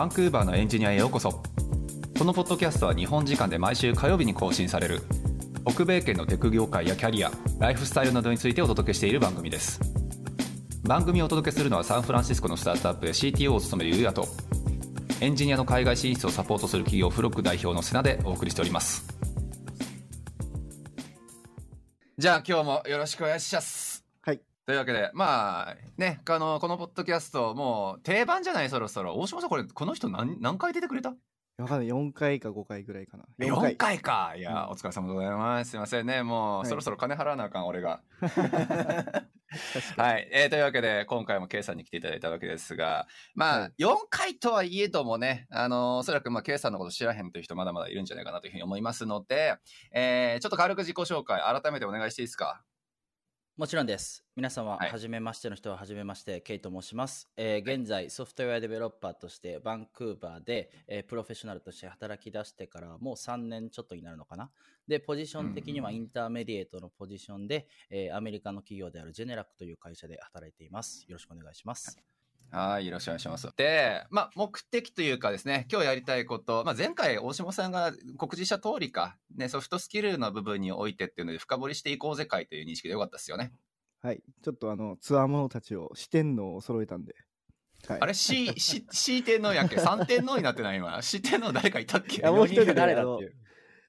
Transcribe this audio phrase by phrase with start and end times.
[0.00, 1.42] バンクーバーのエンジニアへようこそ。
[2.18, 5.02] このポッドキャストは日本時間で毎週火曜日に更新される。
[5.68, 9.78] 北米圏のテク業界やキャリアライフスタイルなどについてお届けしている番組です。
[10.84, 14.26] 番組をお届けするのはサンフランシスコのスタートアップで CTO を務めるゆうやと
[15.20, 19.06] エンジニアの海外進出をサポートする企業フロック代表の瀬名でお送りしております。
[22.16, 23.89] じゃあ今日もよろしくお願いします。
[24.70, 29.16] というわけでまあねあのこのポッドキャストもう定番じゃないそろそろ。
[29.16, 31.12] 大島さんこれこの人何何回出てくれた？
[31.58, 31.88] わかんない。
[31.88, 33.24] 4回か5回ぐらいかな。
[33.40, 34.32] 4回か。
[34.36, 34.70] いや、うん。
[34.70, 35.72] お疲れ様でございます。
[35.72, 36.22] すいませんね。
[36.22, 36.68] もう、はい。
[36.68, 38.00] そろそろ金払わなあかん俺が。
[39.96, 43.82] はい、えーというわけで今回も K さんに来ていただいたわけですがまあ、はい。
[43.82, 49.56] 4回とはいえどもねあのおそらくまあ K さんのこと知らへんという人まだまだいるんじゃないかなというふうに思いますので、
[49.92, 52.62] えーちょっと軽く自己紹介改めてお願いしていいですか？
[53.60, 54.24] もちろんです。
[54.36, 57.28] 皆様、はじめましての人ははじめまして、ケイと申します。
[57.36, 64.50] えー現在、ソフトウェアデベロッパーとして、バンクーバーで、えープロフェッショナルとして働き出してからもう3年ちょっとになるのかな。
[64.88, 71.04] で、ポジション的にはうんインターメディエートのポジションで、えーアメリカの企業であるジェネラクという会社で働いています。
[71.06, 71.98] よろしくお願いします。
[72.52, 73.48] はい、よろしくお願いします。
[73.56, 83.52] で、まあ、目的というかですね、今日やりたいこと、まあ、前回、大下さんが告知した通りか、ね、ソフトスキルの部分においてっていうので、深掘りしていこうぜ会という認識でよかったですよね。
[84.02, 87.14] はいちょっとあのツアーものたちを四天王を揃えたんで、
[87.86, 91.02] はい、あれ、C、C、C 天皇やっけ ?3 天皇になってない今。
[91.02, 92.16] C 天皇誰かいたっけ？
[92.16, 93.34] いやもう一人四誰だっていう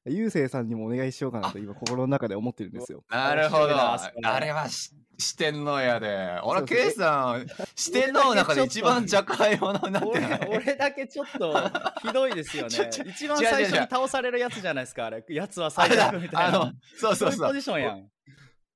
[0.05, 3.77] ゆうせいさんにもお願いしようかなと今心の中で思ってるんですよ なるほど。
[3.77, 6.39] あれはし四天皇やで。
[6.43, 10.49] 俺、そうそう K さん、四天皇の中で一番若輩者になって俺ない？
[10.49, 11.71] 俺だけちょっと
[12.01, 12.89] ひどいですよね。
[13.05, 15.23] 一番最初に倒されるやつじゃないですか、あれ。
[15.29, 16.61] やつは最悪みたいな。
[16.61, 17.53] あの、そうそうそうそういうポ。
[17.53, 18.09] ジションやん。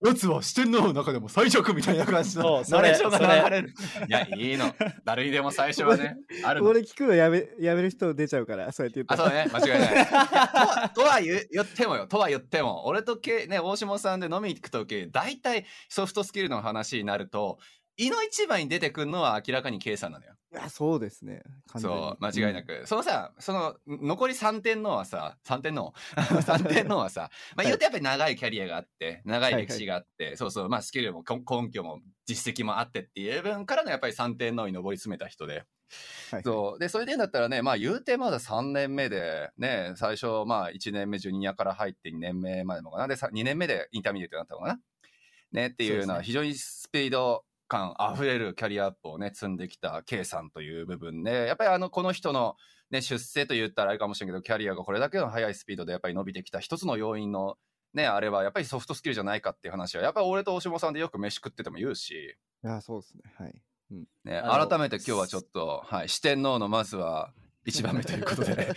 [0.09, 3.73] やつは四天王の中でも最弱みたいな感じのナレーションが流れる。
[4.07, 4.73] いや、いいの。
[5.03, 6.73] 誰にでも最初はね、あるのこ。
[6.73, 10.05] れ聞くのやめやめる人出ちゃうからそうやって言ったあ、らそうね、間違いない。
[10.09, 17.59] とはとは言う言ってもよ、とは言っても、俺とけ、ね、大下さんで飲みに行くとき、大体ソフトスキルの話になると、
[17.97, 20.33] 胃の一番に出てくるのは明らかに K さんなのよ。
[20.55, 21.43] いやそうですね
[21.77, 22.83] そう、間違いなく。
[22.85, 35.65] そのさ、その、残り3天皇はさ、3天皇 ?3 天皇はさ、まあ言うとやっぱり長いキャリアがあって、長い歴史があって、そうそう、まあスキルも根根拠も実績もあってっていう分からのやっぱり3天王に上り詰めた人で。
[36.31, 36.79] はいそう。
[36.79, 43.07] で、それでだったらね、まあ言うてまだ3年目で、ね、最初まあ1年目ジュニアから入って2年目までもかな。
[43.07, 44.79] で、さ2年目で intermediate になったのかな。
[45.51, 52.55] ね、っていうようなそうですね非常にスピード感あふれるキャリアアップをね、積んできた K さんという部分で、やっぱりあの、この人の
[52.91, 57.57] ね、出世と言ったらあれかもしれんけど、キャリアがこれだけの速いスピードでやっぱり伸びてきた一つの要因の、
[57.93, 63.23] ね、あれはやっぱりソフトスキルじゃないかっていう話は、やっぱり俺と大下さんでよく飯食ってても言うし、いやそうですね。
[63.37, 63.61] はい。
[64.25, 67.31] ね、あの改めて今日はちょっと、はい、四天王のまずは
[67.65, 68.55] 一番目ということで。
[68.55, 68.73] ね。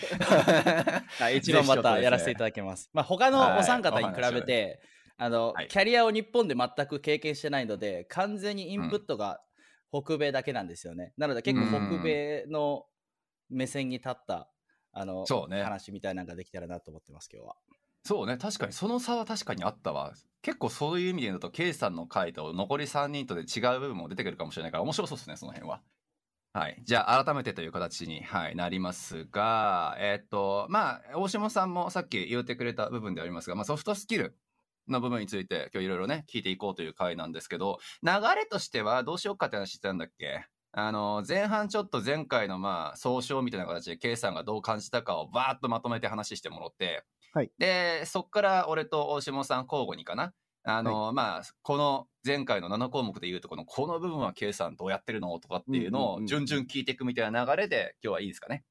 [1.18, 2.90] はい、一番またやらせていただきます。
[2.94, 4.80] まあ、他のお三方に比べて、
[5.18, 9.40] あの、はいキャリアを日本で全く経験してないので、完全にインプットが
[9.92, 11.12] 北米だけなんですよね。
[11.18, 12.84] なので結構北米の
[13.50, 14.48] 目線に立った、
[14.92, 17.56] あの、そうね話みたいなのができたらなと思ってます、今日は。
[18.04, 20.14] そうね、確かにその差は確かにあったわ。
[20.40, 25.82] 結構そういう意味で言うと、K さんの回と残り3人とで違う部分も出てくるかもしれないから、面白そうですね、その辺は。
[26.52, 26.80] はい。
[26.84, 34.36] じゃあ、改めてという形に、はい、なりますが、えーっと、まあ、大下さんもさっき言ってくれた部分でありますが、まあ、ソフトスキル
[34.90, 40.46] の部分について、今日いろいろね、聞いていこうという回なんですけど、流れとしてはどうしようかって話してたんだっけ？
[40.72, 47.50] あの、前半ちょっと前回のまあ、総称みたいな形で K さんがどう感じたかをバーッとまとめて話してもらって、はい。
[47.58, 50.34] で、そっから俺と大下さん交互にかな？
[50.64, 55.38] あの、まあ、この前回の7項目で言うとこの、この部分は K さんどうやってるの？
[55.38, 58.64] とかっていうのを順々聞いていくみたいな流れで、今日はいいですかね？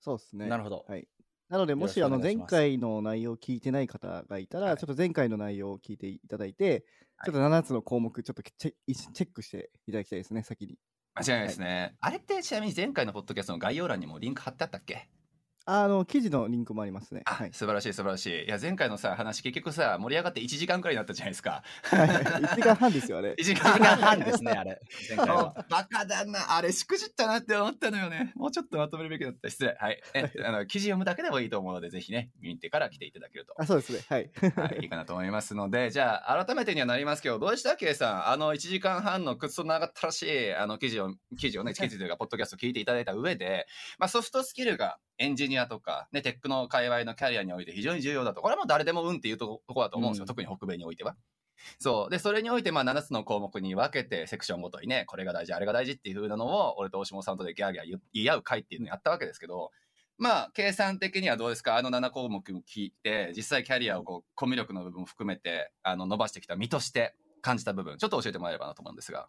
[0.00, 0.46] そうですね。
[0.46, 0.84] なるほど。
[0.86, 1.06] はい
[1.50, 4.76] なのでもしあの前回の内容を聞いてない方がいたら、はい。
[4.78, 7.30] ちょっと前回の内容を聞いていただいて、はい。
[7.30, 8.72] ちょっと7つの項目ちょっとチェ
[9.12, 10.78] チェックしていただきたいですね先に。
[11.14, 11.96] 間違いないですね。
[12.00, 15.10] あれってちなみに前回のポッドキャストの概要欄にもリンク貼ってあったっけ？
[15.66, 18.44] あの記事のリンクもありますねあ、はい素晴らしい素晴らしい。
[18.44, 21.62] いや、前回のさ、話結局さ、盛り上がって1時間くらいになったじゃないですか。
[21.84, 24.80] 1時間半ですよあれ1時1時間半ですね、あれ。
[25.08, 26.56] 前回バカだな。
[26.56, 28.32] あれ、しくじったなって思ったのよね。
[28.36, 29.50] もうちょっとまとめるべきだった。
[29.50, 29.76] 失礼。
[29.78, 30.00] はい。
[30.14, 33.54] えあの記事読むだけでもいいと思うので、ぜひね、見てから来ていただけると。
[33.58, 38.28] あそうですねはいはい、 いいかなと思いますので、じゃあ、改めてにはなりますけど、どうでした ?K さん。
[38.28, 43.66] あの、1時間半のくっそ長ったらしい、あの、記事を、記事をね、記事というか、ポッドキャストを聞いていただいた上で、
[43.98, 48.40] まあ、ソフトスキルがエンジニアとか、ね、テックの界隈のキャリアにおいて非常に重要だと。
[48.40, 50.22] これはもう誰でもうんっていうところだと思うんですよ。
[50.22, 51.14] うん特に北米においては。
[51.78, 52.10] そう。
[52.10, 59.70] で、それにおいて、まあ、7つの項目に分けて、セクションごとにね、これが大事、あれが大事っていう風なのを、俺と大下さんとでギャーギャー言言い合う会っていうのをやったわけですけど、
[60.16, 61.76] まあ、計算的にはどうですか？
[61.76, 69.28] あの7項目聞いて、実際キャリアをこう、コミュ力の部分も含めて、あの、伸ばしてきた身として感じた部分、ちょっと教えてもらえればなと思うんですが。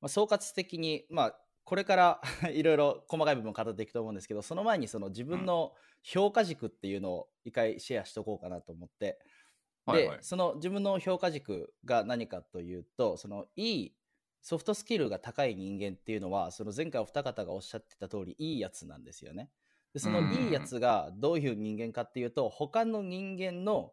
[0.00, 2.20] まあ、総括的に、まあ、これから
[2.54, 9.18] いろいろ細かい部分を語っていくと思うんですけど、その前にその自分の評価軸っていうのを一回シェアしとこうかなと思って、
[9.86, 13.96] で、はいはいその自分の評価軸が何かというと、そのいい
[14.42, 19.50] ソフトスキルが高い人間っていうのは、その前回お二方がおっしゃってた通り、いいやつなんですよね。
[19.92, 23.92] で、そのいいやつがどういう人間かっていうと、他の人間の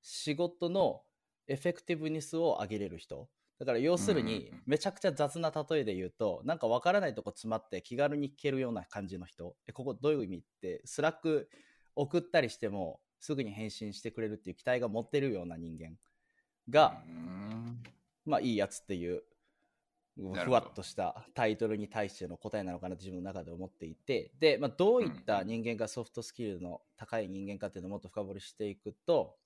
[0.00, 1.02] 仕事の
[1.48, 3.28] effectiveness を上げれる人。
[3.60, 9.54] だから要するにうん、めちゃくちゃ雑な例えで言うと、なんかわからないとこ詰まって気軽に聞けるような感じの人。
[9.66, 11.50] え、ここどういう意味って、 Slack
[11.94, 15.98] 送ったりしても、すぐに返信してくれるっていう期待が持ってるような人間
[16.70, 17.02] が、
[18.24, 19.24] まあいいやつっていう、
[20.16, 29.36] ふわっとしたタイトルに対しての答えなのかなと自分の中で思っていて、で、まあどういった人間がソフトスキルの高い人間かっていうのをもっと深掘りしていくと、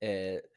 [0.00, 0.48] えー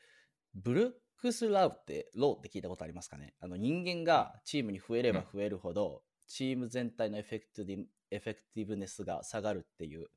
[0.56, 3.34] Brooks' law って、 law って聞いたことありますかね？
[3.40, 10.08] あの人間がチームに増えれば増えるほど、チーム全体の effective effectiveness が下がるっていう、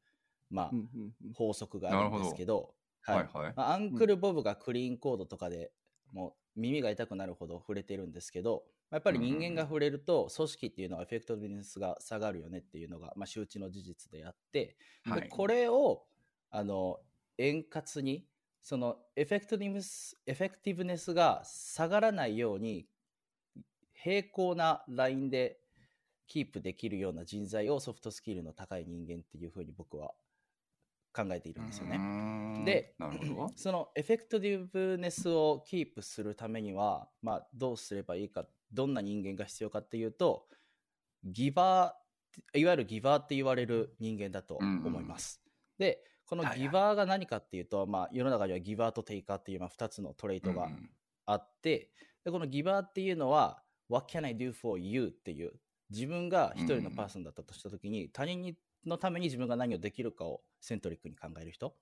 [0.50, 1.32] まあ、うんうんうん。
[1.34, 3.28] 法則があるんですけど、はい。
[3.32, 3.52] はい。
[3.56, 5.72] まあ、 Uncle Bob が Clean Code とかで
[6.12, 15.20] もう耳が痛くなるほど触れてるんですけど、まあやっぱり人間が増えると組織っていうのは effectiveness が下がるよねっていうのが、まあ、周知の事実であって、はい。
[15.22, 16.04] でこれを
[16.50, 16.98] あの
[17.36, 18.26] 円滑に
[18.68, 22.84] その effectiveness effectiveness が下がらないように
[23.94, 25.56] 平行なラインで
[26.26, 30.10] キープできるような人材をソフトスキルの高い人間っていうふうに僕は
[31.14, 31.96] 考えているんですよね。
[31.96, 32.94] ねで。
[33.56, 40.46] その effectiveness をキープするためには、まあ、どうすればいいか、どんな人間が必要かっていうと、
[41.24, 45.40] ギバー、いわゆるギバーって言われる人間だと思います。
[45.78, 50.90] で、このはいはいギバーが何かっていうと、まあ、世の中にはギバーとテイカーっていうまあ2つのトレートがうん
[51.28, 51.90] あって、
[52.24, 55.08] でこのギバーっていうのは、What can I do for you?
[55.08, 55.52] っていう、
[55.90, 61.74] 自分が一人のパーソンだったとしたときに、他人にのために自分が何をできるかをセントリックに考える人。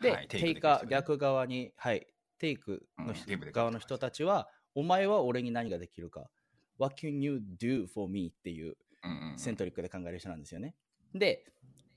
[0.00, 2.06] で、はいテイカー、ね逆側に、はい、
[2.38, 6.30] テイクの人うん側の人たちは、お前は俺に何ができるか、
[6.78, 8.28] What can you do for me?
[8.28, 10.74] っていううんうん centric で考える人なんですよね。
[11.14, 11.44] で、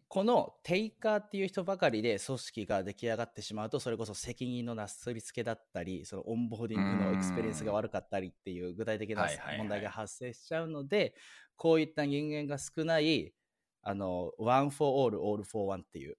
[0.10, 9.28] この taker っていう人ばかりで組織が出来上がってしまうと、それこそ責任のなすりつけだったり、そのオンボーディングの experience が悪かったりっていう具体的な
[9.58, 11.14] 問題が発生しちゃうので、
[11.58, 13.34] こういった人間が少ない、
[13.82, 16.18] あの、one for all, all for one っていう、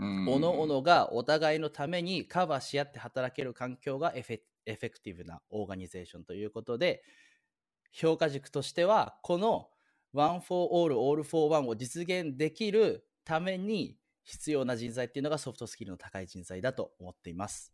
[0.00, 0.28] うん。
[0.28, 7.04] おのおのがお互いのためにカバーし合って働ける環境がエフェエフェクティブなオーガニゼーションということで、
[7.92, 9.68] 評価軸としては、この
[10.12, 17.72] One for All, All for One を実現できるために必要な人材っていうのがソフトスキルの高い人材だと思っています。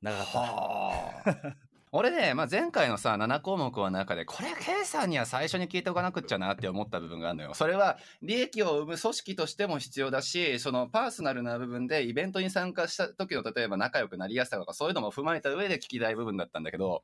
[0.00, 0.38] 長かった。
[0.38, 1.56] は。
[1.94, 7.52] 俺ね、まあ、前回のさ、7項目の中で、これ、K さんには最初に聞いておかなくっちゃなって思った部分があるのよ。
[7.52, 17.02] それは、利益を生む組織としても必要だし、そのパーソナルな部分でイベントに参加した時の、例えば仲良くなりやすさとか、そういうのも踏まえた上で聞きたい部分だったんだけど、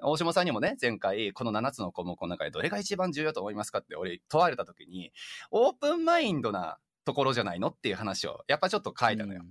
[0.00, 5.14] 大島さんにもね、前回、この7つの項目の中でどれが一番重要と思いますかって俺問われた時に、
[5.50, 9.42] オープンマインドなところじゃないのっていう話を、やっぱちょっと書いたのよ。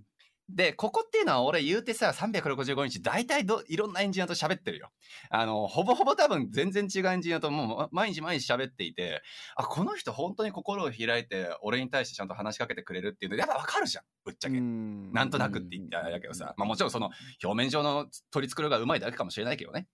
[0.47, 4.91] で、ここっていうのは俺言うてさ、365日大体どいろんなエンジニアと喋ってるよ。
[5.31, 9.24] あの、ほぼほぼ多分全然違うエンジニアともう毎日毎日喋っていて、
[9.55, 14.03] あ、この人本当に心を開いて俺に対してちゃんと話しかけてくれるっていうのやっぱわかるじゃん。
[14.24, 14.57] ぶっちゃけ。
[14.57, 17.09] うんなんとなくって言ったらあれだけどさ、まあもちろんその
[17.43, 19.88] 表面上の取り繕いがうまいだけかもしれないけどね。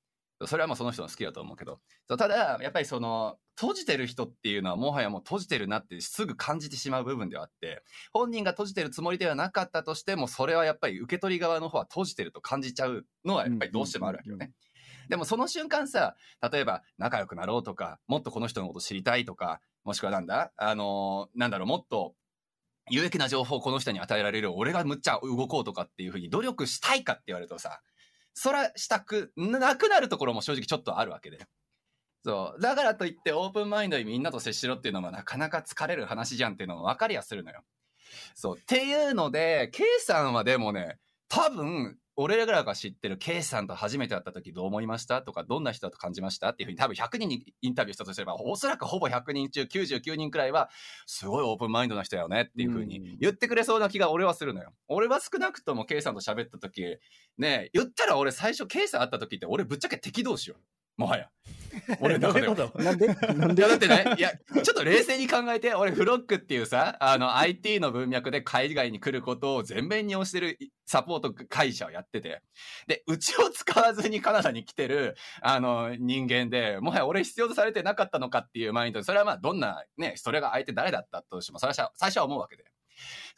[0.48, 1.79] それはもうその人の好きだと思うけど。
[2.07, 14.51] そうただ、やっぱりその、閉じてる人っていうのはもはやもう閉じてるなってすぐ感じてしまう部分ではあって、本人が閉じてるつもりではなかったとしても、それはやっぱり受け取り側の方は閉じてると感じちゃうのはやっぱりどうしてもあるわけよね。
[15.10, 16.15] でもその瞬間さ、
[16.51, 22.15] 例えば仲良くなろうとか、もっとこの人のこと知りたいとか、もしくはなんだあのーなんだろう、もっと
[22.89, 27.81] 有益な情報をこの人に与えられる、俺がむっちゃ動こうとかっていうふうに努力したいかって言われるとさ、
[28.34, 31.40] そらしたくなくなるところも正直ちょっとあるわけで。
[32.24, 32.62] そう。
[32.62, 37.64] だからといってオープンマインドにみんなと接しろっていうのはなかなか疲れる話じゃんっていうのも分かりやするのよ。
[38.36, 38.58] そう。
[38.58, 45.22] っていうので、K さんはでもね、多分、俺らが知ってる K さんと初めて会った時どう思いました？
[45.22, 46.50] とか、どんな人だと感じました？
[46.50, 50.70] っていうふうに多分100人にインタビューしたとすれば、おそらくほぼ100人中99人くらいは、
[51.06, 54.72] すごいオープンマインドな人やよねっていうふうに言ってくれそうな気が俺はするのよ。
[54.88, 56.98] 俺は少なくとも K さんと喋った時、
[57.38, 60.58] ね言ったら俺最初 K さん会った時って俺ぶっちゃけ敵同士よ。
[60.98, 61.29] もはや。
[62.01, 62.48] 俺の中で
[62.83, 63.07] なんで？
[63.07, 63.62] なんで？
[63.62, 72.41] いやだってね、いや、ちょっと冷静に考えて、俺フロックっていうさ、あの IT の文脈で海外に来ることを全面に推してるサポート会社をやってて、
[72.88, 82.65] で、うちを使わずにカナダに来てる、あの人間で、もはや俺必要とされてなかったのかっていうマインド、それはまあどんなね、それが相手誰だったとしても、それは最初は思うわけで。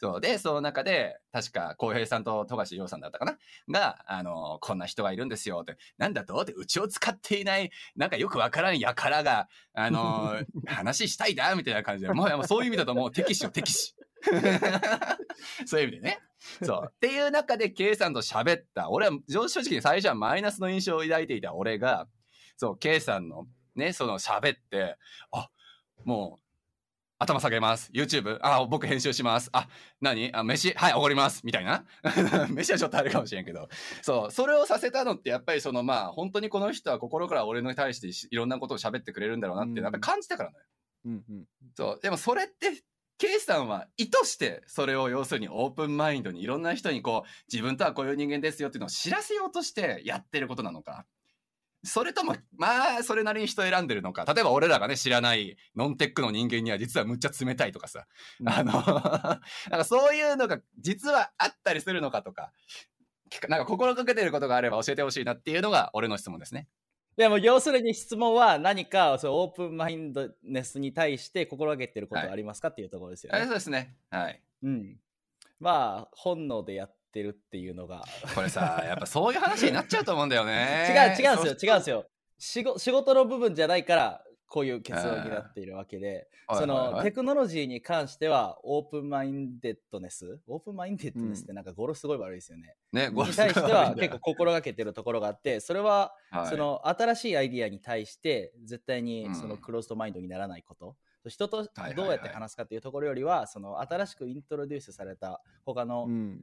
[0.00, 0.20] そう。
[0.20, 3.38] で、その中で、確か、浩平さんと富樫洋さんだったかな？
[3.68, 6.40] が、あの、こんな人がいるんですよって、なんだと？
[6.40, 13.94] って、うちを使っていない、なんかよくわからんやからが、あの、 話したいだみたいな感じで、もうそういう意味だともう敵視よ、敵視。
[15.66, 16.20] そういう意味でね。
[16.62, 16.82] そう。
[16.88, 18.90] っていう中で、K さんと喋った。
[18.90, 22.06] 俺は、正直に最初はマイナスの印象を抱いていた俺が、
[22.56, 24.96] そう、K さんのね、その喋って、
[25.32, 25.50] あ、
[26.04, 26.43] もう、
[27.18, 27.90] 頭下げます。
[27.94, 28.38] YouTube?
[28.42, 29.48] あ、僕編集します。
[29.52, 29.68] あ、
[30.00, 30.30] 何？
[30.34, 30.72] あ、飯？
[30.74, 31.42] はい、おごります。
[31.44, 31.84] みたいな？
[32.50, 33.68] 飯はちょっとあれかもしれんけど。
[34.02, 40.56] そう、それをさせたのって、やっぱりその、まあ、本当にこの人は心から俺に対してしいろんなことを喋ってくれるんだろうなってやっぱり感じたからね。
[41.06, 41.44] うんうん。
[41.76, 42.00] そう。
[42.02, 42.82] でもそれって、
[43.16, 51.06] ケイさんは意図して、それを要するにオープンマインドにいろんな人にこう、自分とはこういう人間ですよっていうのを知らせようとしてやってることなのか。
[51.84, 54.24] それとも、まあ、それなりに人選んでるのか。
[54.24, 58.06] 例えば俺らがね、知らないノンテックの人間には実はむっちゃ冷たいとかさ。
[58.46, 58.72] あの、
[59.70, 62.52] なんかそういうのが実はあったりするのかとか、
[63.48, 66.68] なんか心がけてることがあれば教えてほしいなっていうのが俺の質問ですね。
[67.16, 73.38] でも要するに質問は何かそうオープンマインドネスに対して心がけてることはありますか、っていうところですよね。
[73.38, 73.96] あそうですね。
[74.10, 74.42] はい。
[74.62, 74.96] うん。
[75.60, 78.04] まあ本能でやってるっていうのが。
[78.34, 80.88] これさ、やっぱそういう話になっちゃうと思うんだよね。
[81.20, 81.72] 違う違うんですよ。
[81.72, 82.06] 違うんですよ。
[82.36, 90.40] 仕事仕事の部分じゃないからこういう結論になっているわけで、はいその、テクノロジーに関してはオープンマインデッドネス？
[90.48, 92.76] オープンマインデッドネスってなんか語呂すごい悪いですよね。
[92.92, 96.46] ね、に対しては結構心がけてるところがあってそれははい。
[96.48, 99.34] その新しいアイディアに対して絶対にうん。
[99.34, 100.96] そのクローズドマインドにならないこと、
[101.28, 101.64] 人と
[101.96, 106.40] どうやって話すかっていうところよりはその新しくイントロデュースされた他のうん。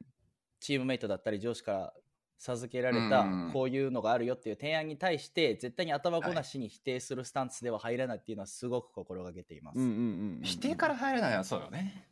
[0.62, 1.94] チームメイトだったり上司から
[2.38, 9.80] 授けられたうんこういうのがあるよっていう提案に対して絶対に頭ごなしに否定するスタンスでは入らないっていうのはすごく心がけています。
[9.80, 10.02] うんうんうんう
[10.40, 10.42] ん。
[10.42, 12.08] 否定から入れないのはそうよね。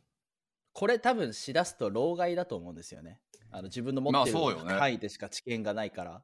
[0.72, 3.20] これ多分しだすと老害だと思うんですよね。
[3.50, 6.22] あの自分の持ってるまあそうよね範囲でしか知見がないから。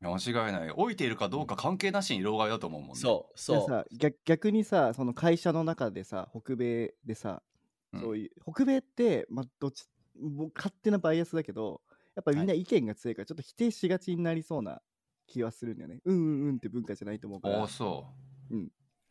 [0.00, 0.68] 間違いない。
[0.68, 2.96] 老いているかどうか関係なしに老害だと思うもんね。
[2.96, 3.86] そうそう。
[3.98, 7.42] 逆逆にさその会社の中でさ北米でさ、
[7.92, 9.86] うんそういう北米って、まあ、どっち
[10.20, 11.80] もう勝手なバイアスだけど
[12.14, 14.80] やっぱみんな意見が強いからちょっと否定しがちになりそうな
[15.26, 16.00] 気はするんだよね。
[16.04, 17.58] うんうんうんって文化じゃないと思うから。
[17.58, 18.06] おお、そ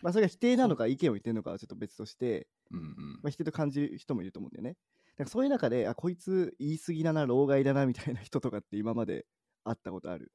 [0.01, 2.77] まあ、それが否定なのか意見を言ってるのかはちょっと別として、う。
[2.77, 3.13] うんうん。
[3.24, 4.71] まあ、否定と感じる人もいると思うんだよね。
[4.71, 4.75] だ
[5.17, 9.25] からそういう中であこいつ言い過ぎだな老害だなみたいな人とかって今まで
[9.63, 10.31] 会ったことある？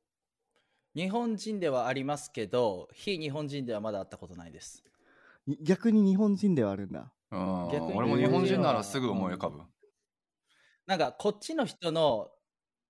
[0.94, 4.82] 日本人ではありますけど、非日本人ではまだ会ったことないです。
[5.46, 7.12] い逆に日本人ではあるんだ。
[7.30, 7.68] うん。
[7.72, 9.60] 逆に俺も日本人ならすぐ思い浮かぶ。
[10.90, 12.30] なんかこっちの人の、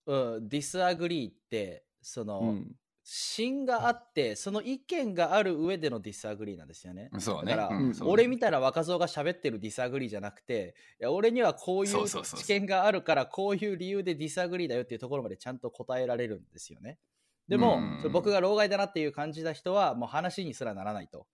[0.07, 2.73] うん、 disagree って、その、うん
[3.13, 7.11] 芯があって、その意見がある上での disagree なんですよね。
[7.19, 7.57] そうね。
[7.57, 16.99] だから、うん俺みたいな若造が喋ってる disagree じゃなくて、いや俺にはこういう知見があるから、こういう理由で disagree だよっていうところまでちゃんと答えられるんですよね。
[17.49, 17.81] でも、
[18.13, 21.27] 僕が老害だなっていう感じた人は、もう話にすらならないと。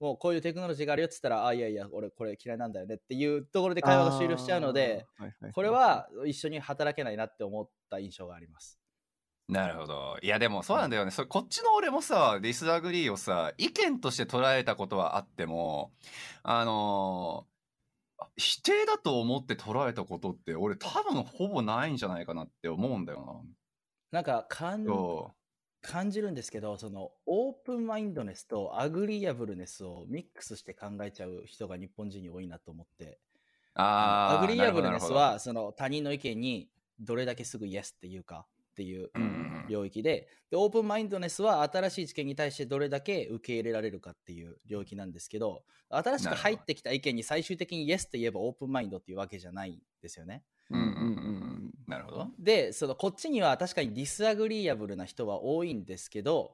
[0.00, 8.80] もうこういうテクノロジーがあるよって言ったら、あ、いやいや、俺これ嫌いなんだよねっていうところで会話が終了しちゃうので、はいはいこれは一緒に働けないなって思った印象があります。
[9.48, 10.16] なるほど。
[10.22, 11.10] いやでもそうなんだよね。
[11.10, 15.92] それこっちの俺もさ、 disagree をさ、意見として捉えたことはあっても、
[16.42, 17.50] あのー
[18.36, 23.44] 否定だと思って捉えたことって俺多分ほぼないんじゃないかなって思うんだよ
[24.10, 24.84] なんか感
[25.82, 33.18] 感じるんですけど、そのオープンマインドネスとアグリアブルネスをミックスして考えちゃう人が日本人に多いなと思って、う。
[33.74, 36.68] あーアグリアブルネスはその他人の意見に
[37.00, 50.42] どれだけすぐイエスっていうかっていううんうん領域でで、オープンマインドネスは新しい知見に対してどれだけ受け入れられるかっていう領域なんですけど、新しく入ってきた意見に最終的にイエスって言えばオープンマインドっていうわけじゃないんですよね。
[50.70, 51.49] うんうんうんうん。
[51.90, 52.28] なるほど。
[52.38, 56.52] でそのこっちには確かに disagreeable な人は多いんですけど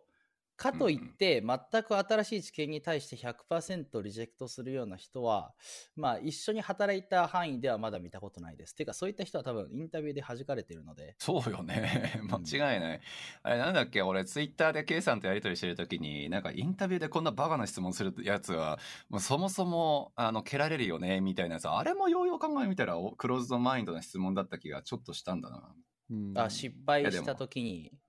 [0.57, 5.55] かといって、全く新しい知見に対して100% reject するような人は、
[5.95, 8.75] まあ、一緒に働いた範囲ではまだ見たことないです。
[8.75, 12.21] ていうか、そういった人は多分インタビューで弾かれてるので、そうよね。
[12.29, 13.01] 間違いない。
[13.43, 14.03] あれなんだっけ？
[14.03, 21.69] 俺ツイッターで K さんとやり取りしてるときに、なんかインタビューでこんなバカな質問するやつは、もうそもそも、あの、蹴られるよね、みたいなやつ。
[21.69, 25.75] あれもようよう考えてみたら、おクローズドマインドな質問だった気がちょっとしたんだな。
[26.11, 28.06] うんあ失敗した時にえそうそうそ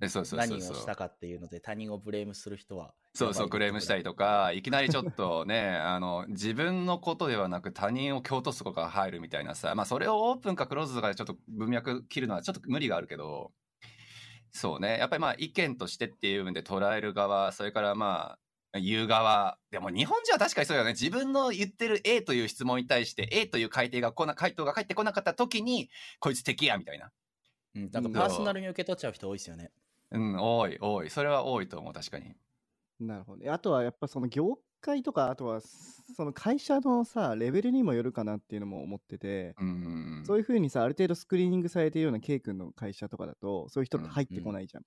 [0.00, 0.76] 何をうそう。
[0.76, 2.94] したかっていうので、他人をブレームする人は。
[3.14, 13.52] そうそう、クレームしたりとか、いきなりちょっとね、 あの、自分のことではなく他人を蹴落とすとかが入るみたいなさ、まあそれをオープンかクローズとかでちょっと文脈切るのはちょっと無理があるけど、
[14.52, 18.38] そうね、やっぱりまあ意見としてっていう部分で捉える側、それからま
[18.72, 20.92] あ、言う側、でも日本人は確かにそうよね。
[20.92, 25.90] 自分の言ってる A という質問に対して A という回答がこな回答が返ってこなかった時に、
[26.20, 27.10] こいつ敵やみたいな。
[27.74, 29.70] うん、なんかパーソナルに受け取っちゃう人多いですよね。
[30.12, 31.10] うん、多い、多い。
[31.10, 32.36] それは多いと思う、確かに。
[32.98, 33.50] なるほどね。
[33.50, 40.22] あとはやっぱその業界とか、あとはその会社のさ、レベルにもよるかなっていうのも思ってて、うん。
[40.26, 44.82] そういうふうにさ、ある程度スクリーニングされているような K 君の会社とかだと、そういう人って入ってこないじゃん。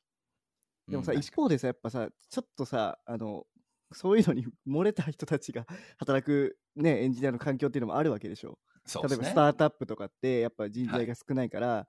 [0.90, 3.46] でもさ、うん一方でさ、やっぱさ、ちょっとさ、あの、
[3.94, 5.66] そういうのに漏れた人たちが
[5.98, 8.60] 働く、ね、エンジニアの環境っていうのもあるわけでしょ。
[8.86, 9.34] そうですね例えばス。
[9.36, 11.88] タートアップとかって、やっぱ人材が少ないから、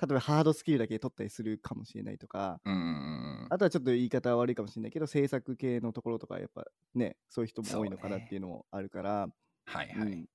[0.00, 3.46] 例えばハードスキルだけ取ったりするかもしれないとか、うん。
[3.50, 9.28] あとはちょっと言い方は悪いかもしれないけど、制作系のところとか、やっぱね、そういう人も多いのかなっていうのもあるから、
[9.66, 10.12] はいはい。
[10.12, 10.26] うん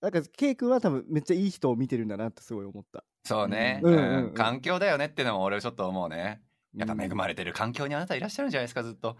[0.00, 3.06] なんか、ケイ君は多分めっちゃいい人を見てるんだなってすごい思った。
[3.24, 6.43] そうね、うんうんうんうん環境だよねってのも俺ちょっと思うね。
[6.76, 9.16] やっぱ恵れまれてる環境にあなたいらっしゃるんじゃないですか、ずっと。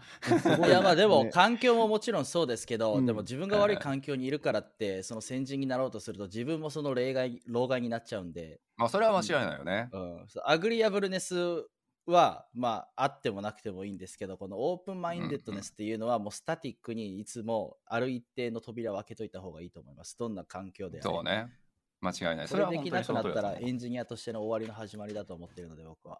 [0.67, 1.29] いや まあでもね。
[1.31, 3.05] 環境ももちろんそうですけど、うん。
[3.05, 9.89] でも自分が悪い環境にいるからってその先人になろうとすると自分もその例外老害になっちゃうんで、まあそれは間違いないよね。
[9.93, 11.65] うん、アグリアブルネス
[12.05, 20.17] はまああってもなくてもいいんですけどこのオープンマインデッドネスっていうのはもうスタティックにいつもある一定の扉を開けといた方がいいと思います。
[20.17, 21.03] どんな環境であれ。
[21.03, 21.47] そうね。
[22.01, 22.47] 間違いない。
[22.47, 26.19] それできなくなったらエンジニアとしての終わりの始まりだと思ってるので僕は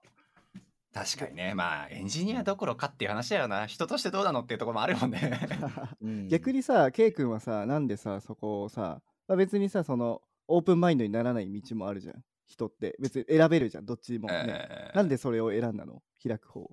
[0.95, 1.53] 確かにね。
[1.53, 3.65] まあエンジニアどころかっていう話だよな。
[3.65, 5.49] 人としてどうなのっていうところもあるもんね。
[6.01, 12.23] うん逆にさ、ケイ君はさ、なんでさ、そこをさ、まあ、別にさ、その、オープンマインドにならない道もあるじゃん。
[12.47, 12.95] 人って。
[13.01, 14.45] 別に選べるじゃん、どっちもね。
[14.47, 16.01] えーなんでそれを選んだの？
[16.23, 16.69] 開く方。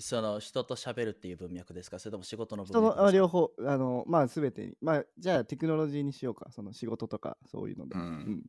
[0.00, 2.00] その人と喋るっていう文脈ですか？
[2.00, 3.02] それとも仕事の文人脈ですか？
[3.02, 4.72] のあ両方、あの、まあ、すべてに。
[4.80, 6.50] まあ、じゃあ、テクノロジーにしようか。
[6.50, 7.94] その仕事とか、そういうので。
[7.94, 8.42] うん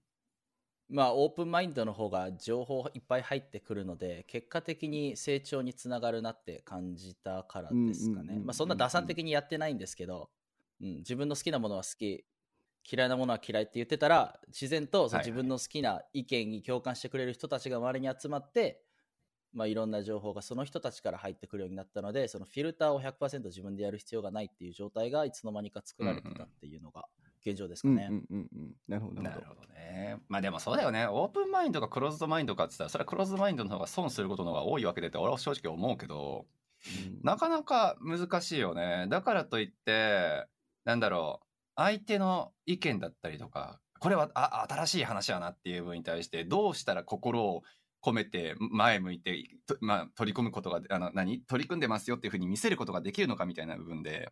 [0.92, 8.40] まあオープンマインドの方が情報いっぱい入ってくるので結果的に成長につながるなって感じたからですかね。
[8.44, 10.30] まあそんな打算的にやってないんですけど、
[10.82, 12.26] うん、自分の好きなものは好き
[12.92, 18.84] 嫌いなものは嫌いって言ってたら自然とそ自分の好きな意見に共感してくれる人たちが周りに集まって
[19.54, 27.06] まあ、いろんな情報がその人たちから入ってくるようになったのでそのフィルターを100%自分でやる必要がないっていう状態がいつの間にか作られてたっていうのが
[27.46, 28.08] 現状ですかうんね。
[28.10, 28.76] うんうんうん。
[28.88, 29.62] なるほど、なるほど。
[29.74, 30.18] ね。
[30.28, 31.08] まあでもそうだよね。
[31.08, 36.62] オープンマインドかクローズドマインドかって言ったら、それはクローズドマインドの方が損することの方が多いわけでって俺は正直思うけど、うん
[37.24, 39.06] なかなか難しいよね。
[39.10, 40.48] だからといって、
[40.84, 47.62] なんだろう、相手の意見だったりとか、これはあ新しい話やなっていう部分に対して、どうしたら心を
[48.04, 51.42] 込めて前向いて、とまあ、取り組むことが、あの、何？
[51.42, 54.32] 取り組んでますよっていうふうに見せることができるのかみたいな部分で、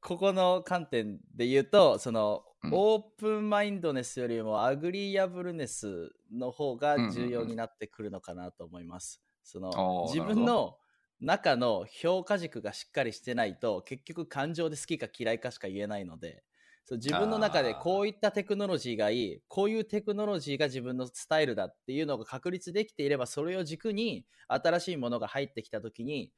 [0.00, 2.70] ここの観点で言うとその、うん。
[2.72, 9.20] オープンマインドネスよりもアグリアブルネスの方が重要になってくるのかなと思います。
[10.06, 10.76] 自分の
[11.20, 16.42] 中の評価軸がしっかりしてないと結局感情で好きか嫌いかしか言えないので
[16.84, 26.32] そう自分の中でこういったテクノロジーがいいこういうテクノロジーが自分のスタイルだっていうのが確立できていればそれを軸に新しいものが入ってきた時に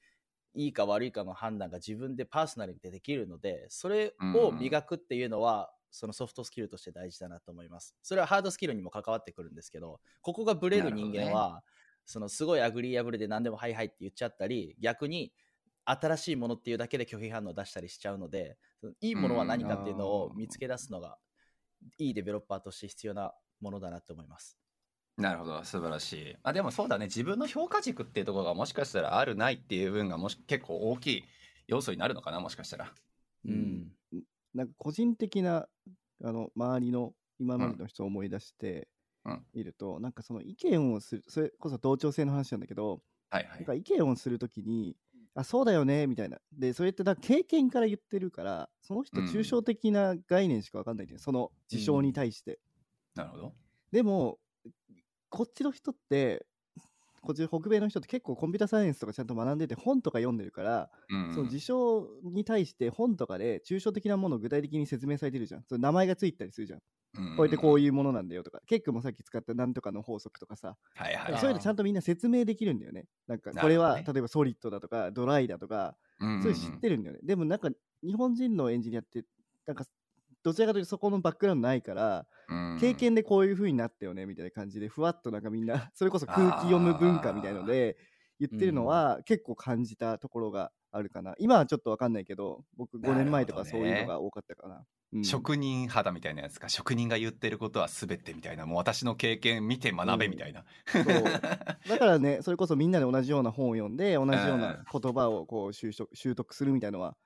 [0.59, 7.95] いいか悪いかの判断が自分でパーソナルでできるのでそれを磨くっていうのは、そのソフトスキルとして大事だなと思います。
[8.03, 11.63] それはハードスキルにも関わってくるんですけどここがブレる人間は、
[12.05, 15.33] そのすごい agreeable で何でもはいはいって言っちゃったり逆に
[15.85, 18.57] 新しいものっていうだけで拒否反応を出したりしちゃうので
[19.01, 21.19] いいものは何かっていうのを見つけ出すのが
[21.99, 24.59] いいデベロッパーとして必要なものだなと思います。
[25.19, 25.65] なるほど。
[25.65, 26.37] 素晴らしい。
[26.45, 27.07] あでもそうだね。
[27.07, 31.25] 自分の評価軸っていうところがもしかしたらあるないっていう部分がもし結構大きい
[31.67, 32.93] 要素になるのかなもしかしたら。
[33.45, 33.93] うん。
[34.55, 35.67] なんか個人的な
[36.25, 38.89] あの周りの今までの人を思い出して
[39.25, 39.45] うん。
[39.55, 43.01] いると、なんかその意見をするそれこそ同調性の話なんだけど、
[43.31, 43.57] はいはい。
[43.57, 44.97] なんか意見をするときに
[45.35, 46.39] あそうだよねみたいな。
[46.57, 52.61] でそれってだ経験から言ってるからその人うん抽象的な概念しか分かんないんだよ、その事象に対して、
[53.17, 53.53] なるほど。
[53.91, 54.39] でも
[55.31, 56.47] こっちの人って
[57.23, 65.65] こっち北米の人って結構コンピューターサイエンスとかちゃんと学んでて本とか読んでるから、うんその事象に対して本とかで抽象的なものを具体的に説明されてるじゃん。
[65.69, 66.81] その名前がついたりするじゃん。
[67.37, 71.03] こうやってこういうものなんだよとか、ケックもさっき使ったなんとかの法則とかさ、うん。
[71.05, 71.41] はいはいはい。
[71.41, 73.07] そういうのちゃんとみんな説明できるんだよね。
[73.27, 77.21] なんかこれは例えばソリッドだとかドライだとか、うんそういうの知ってるんだよね。
[77.23, 77.71] でもなんか
[78.05, 79.25] 日本人のエンジニアって、
[79.67, 79.85] なんか
[80.49, 82.79] どちらかというとそこのバックグラウンドないから、うん。
[82.81, 87.99] 経験でこういう風になったよねみたいな感じでふわっとなんかみんな それこそ空気読む文化みたいので
[88.41, 91.35] 言ってるのは結構感じたところがあるかな。
[91.39, 94.85] 今はちょっとわかんないけど僕5年前とかそういうのが多かったかな。
[95.13, 95.25] うん。
[95.25, 96.71] 職人肌みたいなやつか。
[96.71, 101.05] 職人が言ってることは全てみたいなもう私の経験見て学べみたいな、そう。
[101.05, 107.17] だからねそれこそみんなで同じような本を読んで同じような言葉をこう習得習得するみたいのは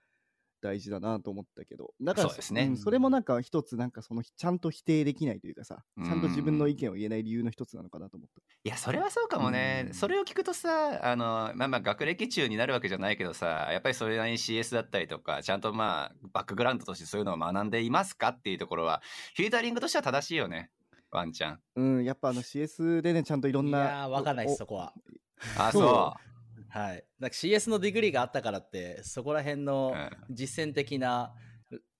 [0.63, 2.67] 大事だなと思ったけどだからそうですね。
[2.67, 8.41] んそれもなんか一つなんかそのちゃんと否定できないというかさちゃんと自分の意見を言えない理由の一つなのかなと思った。
[8.65, 9.95] いやそれはそうかもね、うん。
[9.95, 19.03] それを聞くとさあのまあまあ学歴中になるわけじゃないけどさやっぱりそれなりに CS だったりとかちゃんとまあバックグラウンドとしてそういうのを学んでいますかっていうところは
[19.35, 20.71] フィルタリングとしては正しいよね
[21.11, 21.61] ワンちゃん。
[21.77, 24.95] うんやっぱあの CS でねちゃんといろんないやー、わかんないです、おそこは。
[25.59, 26.32] あそそう
[26.73, 27.05] はい。
[27.21, 30.35] なんか CS の degree があったからって、そこら辺のうん。
[30.35, 31.35] 実践的な、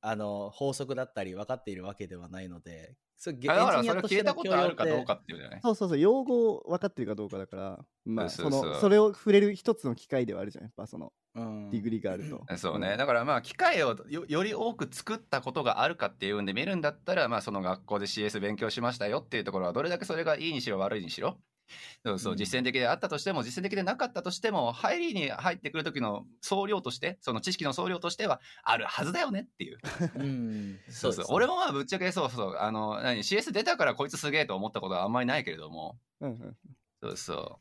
[0.01, 5.61] あの法則だったり分かっているわけではないので、それあだからそれを聞いたことあるかどうてかっていうね。
[5.63, 11.71] そうそうそう用語を分かってるかどうかだからまあそのそれを触れる一つの機会ではあるじゃんやっぱそのうん。
[11.71, 21.39] degree があると、そうね、だからまあ機会をよより多く作ったことがあるかっていうんで見るんだったらまあその学校で CS 勉強しましたよっていうところはどれだけそれがいいにしろ悪いにしろ
[22.05, 22.39] そうそううん。
[22.39, 29.79] 実践的であったとしても実践的でなかったとしても入りに入ってくる時の総量としてその知識の総量としてはあるはずだよねっていう。
[30.17, 32.57] うん、 そうそう俺もまあぶっちゃけそうそう。
[32.59, 35.99] あの何 CS 出たからこいつすげえと思ったことはあんまりないけれども。
[36.21, 36.57] うんうん
[37.01, 37.61] そうそ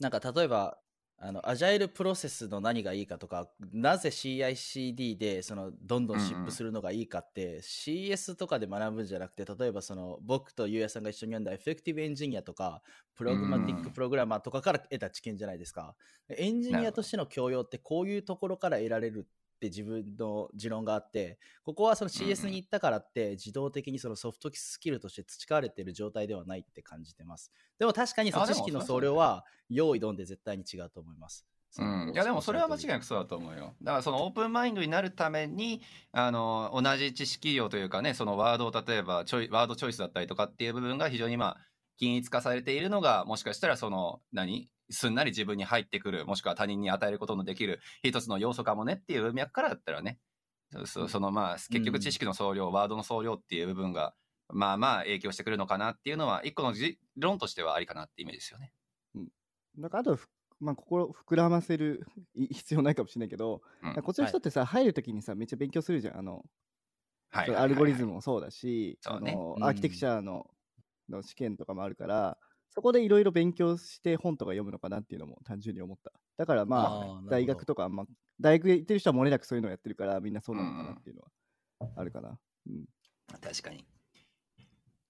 [0.00, 0.78] なんか例えば、
[1.18, 12.82] あの、アジャイルプロセスの何がいいかとか、なぜ CICD でそのどんどん ship するのがいいかって、CS とかで学ぶんじゃなくて、例えばその僕とゆうやさんが一緒に読んだ Effective Engineer とか、
[13.14, 15.96] プログマティックプログラマーとかから得た知見じゃないですか。
[16.28, 27.50] エンジニアとしての教養ってこういうところから得られるって自分の持論があって、ここはその CS に行ったからって自動的にそのソフトスキルとして培われている状態ではないって感じてます。
[27.78, 31.46] でも確かにその知識の総量は用意どんで絶対に違うと思います。
[31.78, 33.74] う、うん、いやでもそれは間違いなくそうだと思うよ。
[33.82, 41.56] だからそのオープンマインドになるためにあの同じ知識量というかねそのワードを例えばチョイワードチョイスだったりとかっていう部分が非常にまあ
[41.98, 44.68] 均一化されているのがもしかしたらその何？
[44.90, 50.18] すんなり自分に入ってくるもしくは他人に与えることのできる一つの要素かもねっていう文脈からだったらね。
[50.84, 54.14] そうそのまあ結局知識の総量、ワードの総量っていう部分が
[54.48, 58.72] まあまあ影響してくるのかなっていうのは一個のじ論としてはありかなってイメージですよね。
[59.76, 63.94] なんかあとふまあ、心膨らませるい必要ないかもしれないけど、うん。
[64.02, 66.18] こっちの人ってさ、入るときにさめっちゃ勉強するじゃん。
[66.18, 66.44] あの、
[67.28, 69.36] はいアルゴリズムもそうだし、そうね。
[69.60, 70.50] アーキテクチャの
[71.10, 72.38] の試験とかもあるから
[72.76, 76.12] そこでいろいろ勉強して本とか読むのかなっていうのも単純に思った。
[76.36, 78.06] だからまあ大学とか、まあ、
[78.38, 81.22] 大学で行ってる人は漏れなくそういうのをやってるからみんなそうなのかなっていうの
[81.80, 82.84] はあるかな、うん、
[83.40, 83.86] 確かに。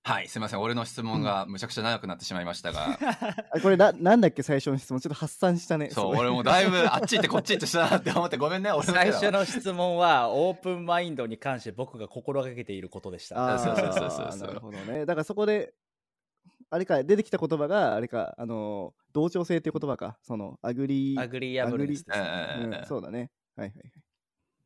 [0.05, 0.61] はい、すみません。
[0.61, 2.97] 俺の質問がむちゃくちゃ長くなってしまいましたが、
[3.51, 5.01] あこれななんだっけ最初の質問？
[5.01, 5.91] ちょっと発散したね。
[5.91, 13.55] そう、俺もだいぶ あっち行ってこっち行ってしたなって思って、ごめんね、 俺の最初の質問はオープンマインドに関して僕が心がけていることでした。
[13.55, 14.47] あそうそうそうあそうそう。
[14.47, 15.07] なるほどね。
[15.07, 15.75] だからそこで、
[16.71, 22.17] あれか、出てきた言葉が、あれか、あの、同調性っていう言葉か、その、 agree、agreeable ですね。
[22.81, 23.31] うんそうだね。
[23.55, 24.07] はいはいはい。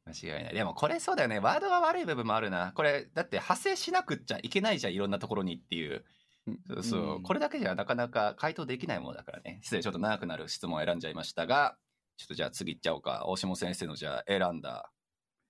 [0.06, 0.54] 間違いない。
[0.54, 1.38] でもこれそうだよね。
[1.38, 2.72] ワードが悪い部分もあるな。
[2.72, 6.04] これ、だって派生しなくっちゃいけないじゃん、いろんなところにっていう。
[6.46, 9.60] うんそうそう、うんこれだけじゃなかなか回答できないものだからね。
[9.62, 11.76] 失礼、ちょっと長くなる質問を選んじゃいましたが、
[12.16, 13.24] ちょっとじゃあ次行っちゃおうか。
[13.26, 14.90] 大下先生のじゃあ選んだ、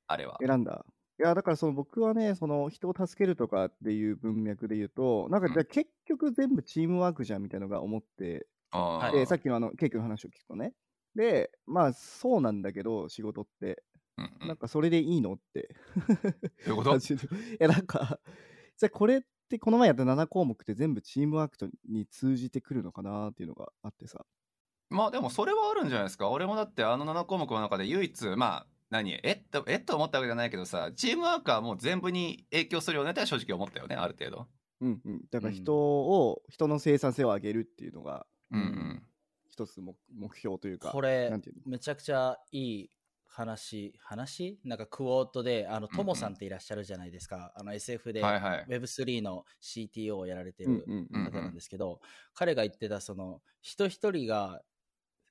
[0.08, 0.36] あれは。
[0.44, 0.84] 選んだ。
[1.20, 10.72] いや、だからその僕はね、その人を助けるとかっていう文脈で言うと、なんかうんじゃあ結局全部チームワークじゃんみたいなのが思って、あーで、さっきのあの、ケイ君の話を聞くとね。
[11.14, 13.82] で、まあそうなんだけど、仕事って。
[14.16, 15.74] うんうんなんかそれでいいのって。
[16.66, 16.96] どういうこと？
[16.96, 17.00] い
[17.58, 18.18] や、なんか、
[18.78, 24.24] じゃあこれってこの前やった7項目って全部チームワークとに通じてくるのかなっていうのがあってさ。
[24.88, 26.30] まあでもそれはあるんじゃないですか。
[26.30, 29.12] 俺もだってあの7項目の中で唯一、まあ、何？
[29.22, 29.32] え？
[29.32, 29.76] っと、え？
[29.76, 33.10] っと思ったわけじゃないけどさ、チームワークはもう全部に影響するよね？
[33.12, 34.48] って正直思ったよね、ある程度。
[34.80, 35.20] うんうん。
[35.30, 39.02] だからうん人を、人の生産性を上げるっていうのがうんうん。
[39.48, 40.90] 一つ目目標というか。
[40.90, 41.62] これなんていうの？
[41.66, 42.90] めちゃくちゃいい
[43.26, 44.58] 話、話？
[44.64, 47.52] なんかクォートで、あの、トモさんっていらっしゃるじゃないですか。
[47.54, 52.00] あの SF ではいはい Web3 の CTO をやられてるうんうんうん方なんですけど、
[52.34, 54.62] 彼が言ってたその人一人が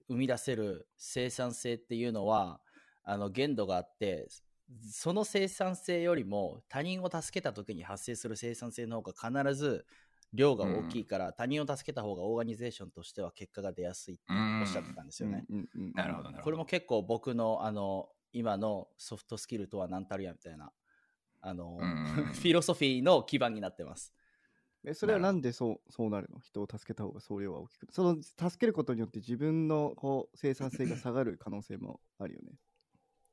[0.07, 2.61] 生み出せる生産性っていうのは
[3.09, 4.27] あの限度があって
[4.91, 9.85] その生産性よりも他人を助けた時に発生する生産性の方が必ず
[10.31, 14.23] 量が大きいから、他人を助けた方がオーガニゼーションとしては結果が出やすいって
[14.61, 15.43] おっしゃってたんですよね。
[15.95, 16.43] なるほどなるほど。
[16.43, 20.71] これも結構僕のあの今のソフトスキルとは何たるやみたいな
[21.41, 24.13] あの、うん フィロソフィーの基盤になってます。
[24.85, 26.39] えそれはなんでそうそうなるの？
[26.41, 27.87] 人を助けた方が総量は大きく。
[27.91, 32.53] その助けることによって自分のこう生産性が下がる可能性もあるよね。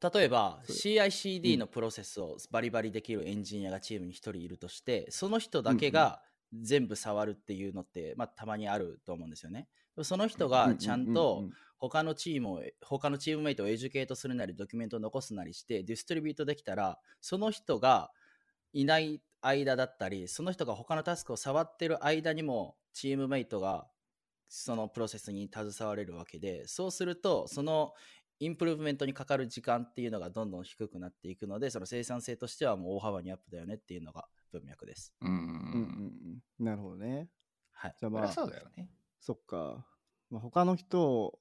[0.00, 1.56] 例えば CICD う。
[1.56, 1.60] ん。
[1.60, 6.20] のプロセスをバリバリできるエンジニアがチームに1人いるとしてその人だけが
[6.52, 9.68] 全部触るっていうのって、まあ、たまにあると思うんですよね。
[10.02, 11.44] その人がちゃんと
[11.78, 18.10] 他のチームを他のチームメイトを educate するなりドキュメントを残すなりして distribute できたらその人が
[18.72, 23.86] いない間だったりその人が他のタスクを触ってる間にもチームメイトが
[24.48, 27.92] そのプロセスに携われるわけでそうするとその
[28.38, 35.14] インプルーブメントにかかる時間っていうのがどんどん低くなっていくのでその生産性としてはもう大幅にアップだよねっていうのが文脈です。
[35.20, 37.28] うんうんうんうんうんなるほどね。
[37.72, 38.88] はい、じゃあまあそうだよね。
[39.20, 39.86] そっか。
[40.30, 41.38] まあ、他の人を、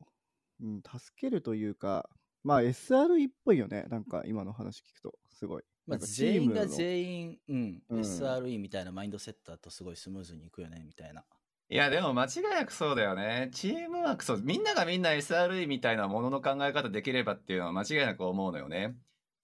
[0.62, 2.10] うん、助けるというか、
[2.44, 3.86] まあ SRE っぽいよね。
[3.90, 5.64] なんか今の話聞くと、すごい。
[5.88, 11.24] まあ、全員が全員、うんうん SRE みたいなマインドセットだとすごいスムーズにいくよねみたいな。
[11.70, 13.50] いやでも間違いなくそうだよね。
[13.52, 18.96] チームワークそうみんながみんな SRE みたいなものの考え方できればっていうのは間違いなく思うのよね。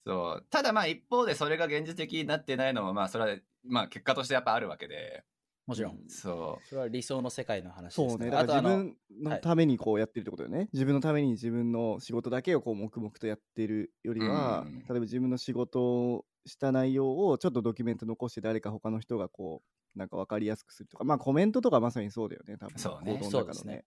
[0.06, 5.24] そうただまあ一方でそれが現実的になってないのもまあそれはまあ結果としてやっぱあるわけで。
[5.64, 5.98] もちろん。
[6.08, 8.18] そそれは理想の世界の話そうね。
[8.18, 8.46] ですから。
[8.46, 10.68] だから自分のはいためにこうやってるってことだよね。
[10.72, 19.62] 自分のために自分の仕事だけをこう黙々とやってるよりは、うん例えば自分の仕事をした内容をちょっとドキュメント残して誰か他の人がこ
[19.94, 22.78] う、なんか分かりやすくするとか、まあコメントとかまさにそうだよね、多分。
[22.78, 23.84] そうねそうですね。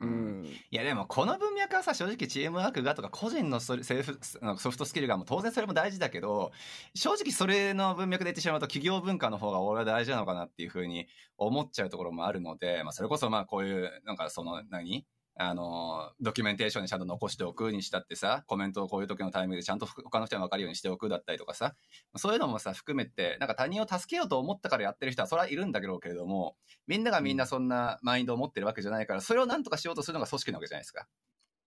[0.00, 0.06] う。
[0.06, 0.46] んん。
[0.46, 4.18] いやでもこの文脈はさ正直チームワークがとか個人のソリセルフ
[4.58, 6.52] ソフトスキルがもう当然それも大事だけど
[6.94, 11.06] 正直それの文脈で言ってしまうと企業文化の方が俺は大事なのかなっていうふうに
[11.38, 21.74] 思っちゃうところもあるので、まあ、それこそまあこういうなんかその何あのドキュメンテーションにちゃんと残しておくにしたってさコメントをこういう時のタイミングでちゃんと他の人に分かるようにしておくだったりとかさ
[22.16, 31.06] そういうのもさ含めてなんか他人を助けようと思ったからやってる人はそれはいるんだけどけれどもみんながみんなそんなマインドを持ってるわけじゃないからそれをなんとかしようとするのが組織なわけじゃないですか。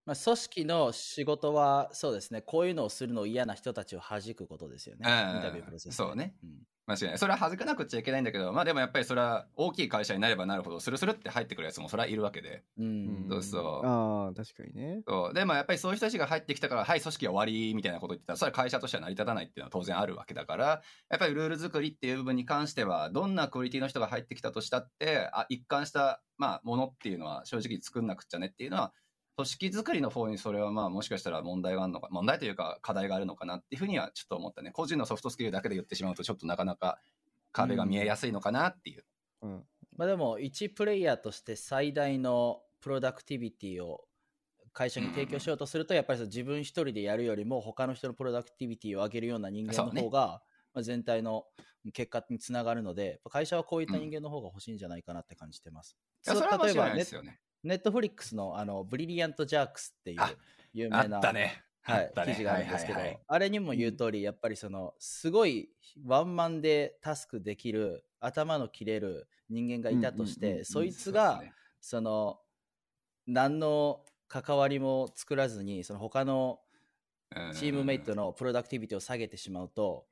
[0.06, 5.02] まあ、組織の仕事はそうですね、こういうのをするの嫌な人たちを弾くことですよね。
[5.04, 5.92] うんインタビュープロセスで。
[5.92, 7.18] そうねん間違いない。
[7.18, 12.62] それは恥ずかなくっちゃいけないんだけど、まあでもやっぱりそれは大きい会社になればなるほど、スルスルって入ってくるやつもそれはいるわけで。
[12.78, 15.02] うんそうそうああ、確かにね。
[15.08, 28.92] そうでもやっぱりそういう人たちが入ってきたから、はい、組織は終わりみたいなこと言ってたら、それは会社としては成り立たないっていうのは当然あるわけだから、やっぱりルール作りっていう部分に関しては、どんなクオリティの人が入ってきたとしたって、あ一貫した、まあ、ものっていうのは正直作んなくっちゃねっていうのは、
[29.36, 34.70] 組織作りの方にそれはまあもしかしたら問題があるのか、問題というか課題があるのかなっていうふうにはちょっと思ったね。
[34.70, 36.98] 個人のソフトスキルだけで言ってしまうと、ちょっとなかなか
[37.52, 39.04] 壁が見えやすいのかなっていう。
[39.42, 39.64] うん。
[39.96, 44.06] まあでも、一プレイヤーとして最大のプロダクティビティを
[44.72, 50.42] 会社に提供しようとすると、やっぱり自分一人でやるよりも、他の人のプロダクティビティを上げるような人間の方が、
[50.74, 51.44] まあ、全体の
[51.92, 55.96] 結果につながるので、会社はこういった人間の方が欲しいんじゃないかなって感じてます。
[56.26, 57.40] いや、それは間違いないですよね。
[57.66, 60.20] ネットフリックスのあのブリリアント・ジャークスっていう
[60.72, 61.62] 有名なね。
[61.82, 63.22] はい記事があるんですけど、はいはいはい。
[63.28, 65.70] あれにも言う通り、やっぱりそのすごい
[66.04, 71.52] ワンマンでタスクできる頭の切れる人間がいたとして、うんうんうんうんそいつがね。
[71.80, 72.40] その
[73.28, 76.58] 何の関わりも作らずにその他の
[77.34, 77.52] うん。
[77.54, 80.06] チームメイトのプロダクティビティを下げてしまうと、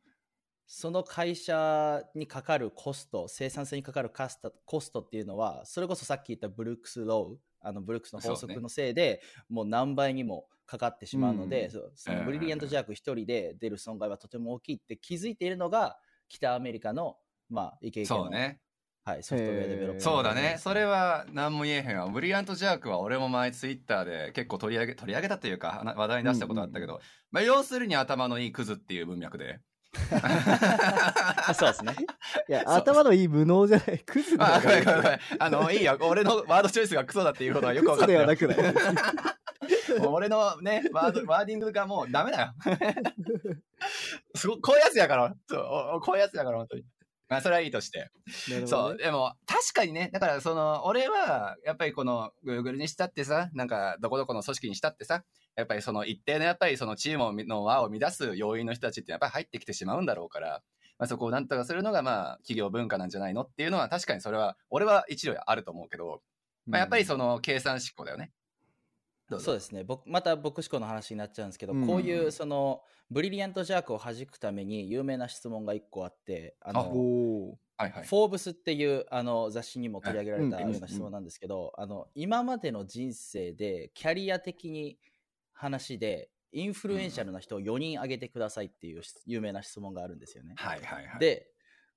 [0.66, 15.98] その会社にかかるコスト、生産性にかかるカスタコストっていうのは、それこそさっき言ったブルックス・ロー、あのブルックスの法則のせいで、もう何倍にもかかってしまうので、うんそのうんブリリアント・ジャーク一人で出る損害はとても大きいって気づいているのが、
[16.28, 17.16] 北アメリカの、
[17.50, 18.60] まあ、イケイケの、そうね。
[19.04, 20.56] はい、ソフトウェアデベロッパーそうだね。
[20.58, 22.08] それは何も言えへんわ。
[22.08, 27.00] ブリアントジャークは俺も前ツイッターで結構取り上げ、取り上げたというか話話題に出したことあったけど、
[27.30, 29.60] まあ要するに頭のいいクズっていう文脈で。
[31.54, 31.94] そうですね。
[32.48, 33.98] いや、頭のいい無能じゃない。
[34.00, 35.96] クズであ、はごめんごめんごめなんあの、いいよ。
[36.00, 38.26] 俺のワードチョイスがクソだっていうことはよくわかったよ。
[38.26, 38.80] クズではなくな
[40.00, 40.06] い？
[40.06, 42.52] 俺のね、ワード、ワーディングがもうダメだよ。
[44.34, 45.34] すごこういうやつやから。
[45.48, 46.84] そうおこういうやつやから、本当に。
[47.34, 48.10] まあそれはいいとして。
[48.48, 55.24] なるほどそう、ねでも確かにね、だからその、俺はやっぱりこの Google にしたってさ、なんかどこどこの組織にしたってさ、
[55.56, 60.62] やっぱりその一定のやっぱりそのチームの輪を乱す要因の人たちってやっぱり入ってきてしまうんだろうから、
[60.98, 66.22] まあそこをなんとかするのがまあ企業文化なんじゃないのっていうのは確かにそれは、俺は一理あると思うけど、
[66.66, 68.30] まあやっぱりその計算思考だよね。
[69.38, 78.06] そうですね僕また僕思考の話になっちゃうんですけど、うんこういうそのブリリアントジャークを弾くために有名な質問が1個あってあのはいはい。
[78.06, 84.98] フォーブスっていうあの雑誌にも取り上げられたうんような質問なんですけど、あの今までの人生でキャリア的に
[85.52, 90.54] 話でインフルエンシャルな人を4人挙げてくださいっていう有名な質問があるんですよね。
[90.56, 91.48] はいはいはい。、で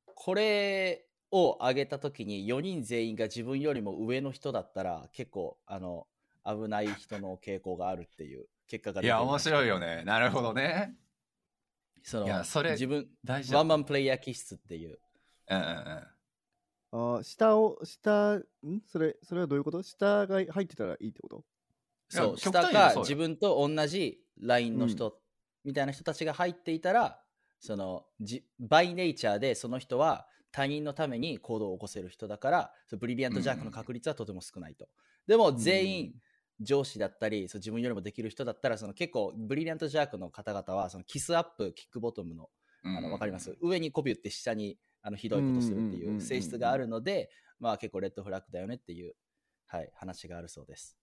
[0.05, 6.07] これを挙げた時に4人全員が自分よりも上の人だったら結構あの
[6.47, 9.97] 危ない人の傾向があるっていう結果が出ていや、面白いよね。
[9.97, 10.03] ね。
[10.03, 10.95] なるほどね。
[12.03, 14.97] そのいやそれ自分大事だワンマンプレイヤー気質っていう
[15.49, 15.73] うんうんうん。
[16.89, 18.43] あー下を下ん？
[18.85, 19.83] それそれはどういうこと？
[19.83, 21.43] 下が入ってたらいいってこと？
[22.09, 25.19] そう下か自分と同じラインの人
[25.65, 27.19] みたいな人たちが入っていたら、
[27.59, 34.87] そのじバイネイチャーでその人は他人のために行動を起こせる人だからブリリアントジャークの確率はとても少ないと。
[35.27, 36.13] でも全員
[36.59, 42.49] 上司だったりそう自分よりもできる人だったらその結構ブリリアントジャークの方々はそのキスアップキックボトムの
[42.83, 43.55] あの分かります？
[43.61, 49.13] 上にコピュって下にあのひどいことするっていう性質があるのでまあ結構レッドフラッグだよねっていう、
[49.67, 50.97] はい、話があるそうです。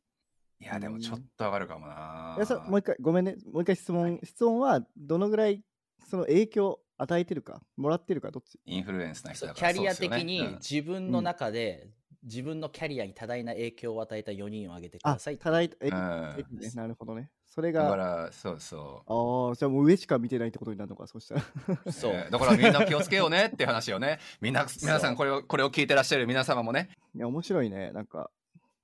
[0.60, 2.34] いや、でもちょっと上がるかもな。
[2.36, 3.36] いやそもう一回ごめんね。
[3.52, 5.62] もう一回質問、質問はどのぐらい
[6.08, 8.58] その影響与えてるかもらってるかどっち？
[8.64, 9.72] インフルエンスな人だから。
[9.72, 11.90] キャリア的に自分の中で、
[12.24, 17.30] 自分のキャリアに多大な影響を与えた4人を挙げてくだあさいってただいえ、うね、なるほどね。
[17.46, 21.42] それだかがら、そうそああじゃあもう上しか見てないってことになるのかそしたら。
[21.84, 21.92] う。
[21.92, 24.18] そう、え ーだからみんな気をつけようねって話よね。
[24.40, 26.90] みんな、皆さんこれを、これを聞いてらっしゃる皆様もね。
[27.14, 27.92] いや面白いね。
[27.92, 28.30] なんか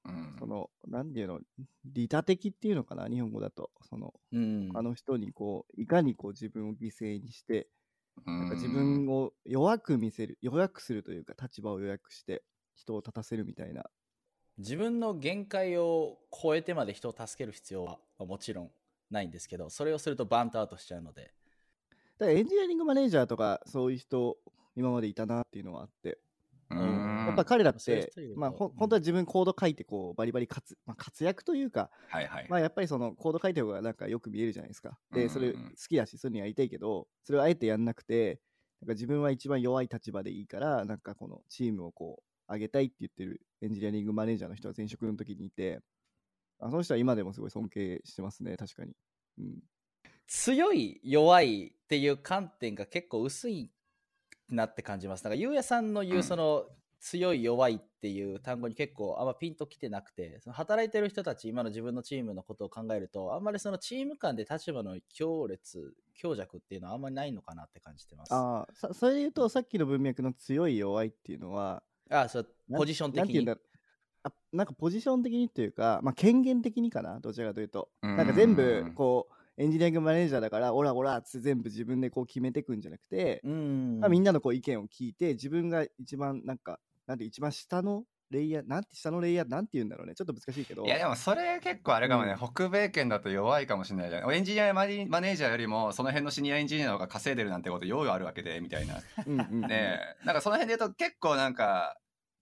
[0.05, 0.37] うん。
[0.39, 1.41] そのなんていうの
[1.85, 3.71] 利他的っていうのかな日本語だと。
[3.89, 7.69] そのうん、あの人にこういかにこう自分を犠牲にして
[8.25, 12.43] なんか自うん分を弱く見せる弱くするというか立場を弱くして
[12.81, 13.85] 人を立たせるみたいな。
[14.59, 18.71] 自分の限界を超えてまで人を助ける必要はまあもちろん
[19.11, 21.33] ないんですけどそれをするとバーントアウトしちゃうので。
[22.19, 24.37] だからエンジニアリングマネージャーとかそういう人
[24.77, 26.19] 今までいたなっていうのはあって。
[26.71, 27.27] うん。
[27.27, 32.47] やっぱ彼らってまあほうん本当は自分コード書いてこうバリバリ活,、まあ、活躍というかはいはい。
[32.49, 34.99] まあやっぱりそのコード書いた方がなんかよく見えるじゃないですか。
[35.13, 38.41] で、それ好きだし、そういうのやりたいけど、それをあえてやんなくて、
[38.83, 45.81] なんか自分は一番弱い立場でいいから、なんかこのチームをこう、上げたいって言ってるエンジニアリングマネージャーの人は前職の時にいて、
[46.59, 48.93] あその人は今でもすごい尊敬してますね、確かに。
[49.39, 49.59] うん。
[50.27, 53.71] 強い弱いっていう観点が結構薄い
[54.49, 56.67] なって感じますなんかゆうやさんの言ううんその、
[57.01, 73.45] 強い弱いっていう単語に結構あんまピンときてなくてその働いてる人たち今の自分のチームのことを考えるとあんまりそのチーム間で立場の強烈強弱っていうのはあんまりないのかなって感じてますああ、さそれで言うと、さっきの文脈の強い弱いっていうのは、あそうポジション的に。
[73.45, 73.57] な
[74.23, 77.89] あなんかポジション的にっていうか、まあ、権限的にかな、どちらかというと。
[78.03, 78.17] うん。
[78.17, 83.99] なんか全部、こう、エンジニアリングマネージャーだから、オラオラっつって全部自分でこう決めていくんじゃなくて、うん。
[84.01, 90.15] まあ、みんなのこう意見を聞いて、自分が一番なんか、なんて一番下のレイヤー、なんて下のレイヤーなんて言うんだろうね。
[90.15, 90.85] ちょっと難しいけど。
[90.85, 92.39] いやでもそれ結構あれかもね、うん。
[92.39, 94.35] 北米圏だと弱いかもしれないじゃん。
[94.35, 99.01] エンジニアマネマネージャーよりもその辺のシニアエンジニアの方が稼いでるなんてことようあるわけでみたいな。
[99.27, 99.61] うんうんうん。
[99.63, 100.27] ねえ。
[100.27, 101.97] なんかその辺で言うと結構なんか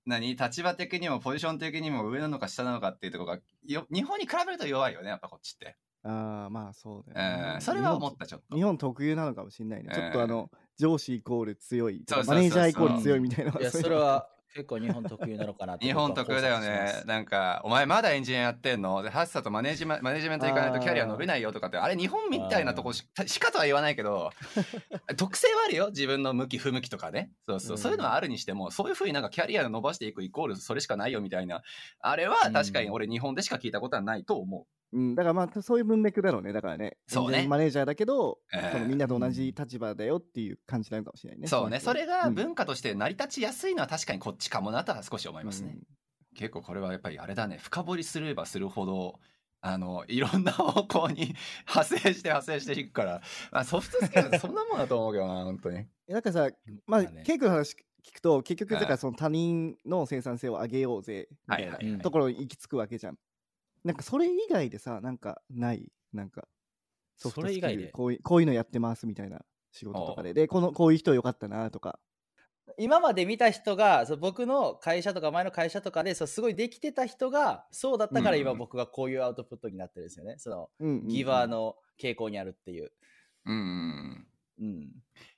[0.07, 0.37] 何？
[0.37, 8.57] 立場的にもポジション的にも上なのか下なのかっていうところがよ日本に比べると弱いよねやっぱこっちって、ああ、まあそうだよね、うん、それは思ったちょっと。
[8.57, 9.91] 日本特有なのかもしれないね。
[9.95, 13.53] ちょっとあうんの、上司イコール強いマネージャーイコール強いみたいな。
[13.61, 17.05] いやそれは結構日本特有なのかな日本特有だよね。
[17.07, 19.05] なんかお前まだエンジニアやってんの？
[19.05, 24.33] でハッサとマネージメマネージメント行かないとキャリア伸びないよとかってあれ日本みたいなとこししかとは言わないけど
[25.17, 27.31] 特性はあるよ自分の向き不向きとかね。
[27.47, 27.79] そうそう、うん。
[27.79, 31.63] そういうのはあるにしてもそういうふうになんかキャリアを伸ばしていくイコールそれしかないよみたいな。
[32.01, 36.53] あれは確かに俺日本でしか聞いたことはないと思うん、だからまあそういう文脈だろうね。
[36.53, 37.47] だからね、そうね。
[37.47, 38.73] マネージャーだけど、ええ。
[38.73, 41.45] そのみんなと同じ立場だよっていう感じなのかもしれないね。
[41.45, 41.81] うそうね。
[41.81, 42.35] それがうん。
[42.35, 46.37] 文化として成り立ちやすいのは確かにこっちかもなとは少し思いますね、うん。
[46.37, 47.59] 結構これはやっぱりあれだね。
[47.61, 49.21] 深掘りすればするほど
[49.61, 51.35] あのいろんな方向に
[51.69, 55.85] 派生して派生していくから、まあ、ソフトスキルそんなもんだと思うけどな本当に。
[56.07, 56.49] えなんかさ、
[56.87, 57.77] まあ、ケイ君の話
[58.09, 63.19] 聞くと、結局、だかその他人の生産性を上げようぜ、みたいなところに行き着くわけじゃん。
[63.85, 66.49] なんかそれ以外でさ、なんかない、なんか、
[67.17, 67.89] ソフトスキルそれ以外で？
[67.91, 69.41] こういうこういうのやってますみたいな
[69.73, 71.99] 仕事とかで、で、このこういう人よかったなとか。
[72.77, 80.35] 今まで見た人がそう僕の会社とか前の会社とかでそうすごいできてた人がそうだったから今うん僕がこういうアウトプットになってるんですよね。
[80.39, 82.93] そのうんうんうんギバーの傾向にあるっていう。
[83.47, 84.27] うん。
[84.61, 84.91] うん。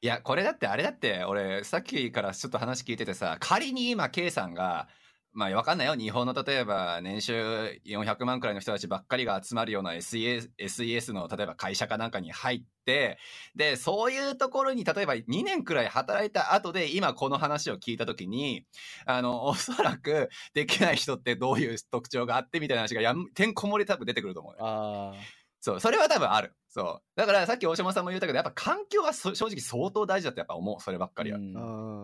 [0.02, 4.88] いや、これだってあれだって、俺、さっきからちょっと話聞いててさ、仮に今、K さんが、
[5.32, 5.94] まあ、わかんないよ。
[5.94, 13.16] 日本の例えば、年収400万くらいの人たちばっかりが集まるような SES, SES の、例えば会社かなんかに入って、
[13.54, 18.66] で、そういうところに、例えば2年くらい働いた後で、今この話を聞いたときに、
[19.06, 24.58] あの、おそらく、できない人ってどういう特徴があってみたいな話がやん、てんこ盛り多分出てくると思うよ。
[24.60, 25.14] あ
[25.60, 26.56] そう、それは多分ある。
[26.68, 27.02] そう。
[27.16, 30.80] だからさっき大島さんも言ったけど、やっぱ環境はそ正直相当大事だってやっぱ思う。
[30.80, 31.38] そればっかりは。
[31.38, 31.60] うんあ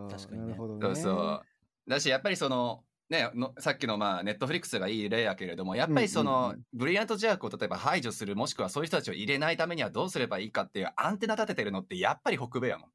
[0.08, 0.80] ー確かにねなるほどね。
[0.84, 1.42] そうそう。
[1.88, 12.90] だし、やっぱりその、ね、のさっきのまあネットフリックスがいい例やけれどもやっぱりその、ブリリアントジャークを例えば排除するもしくはそういう人たちを入れないためにはどうすればいいかっていうアンテナ立ててるのってやっぱり北米やもん。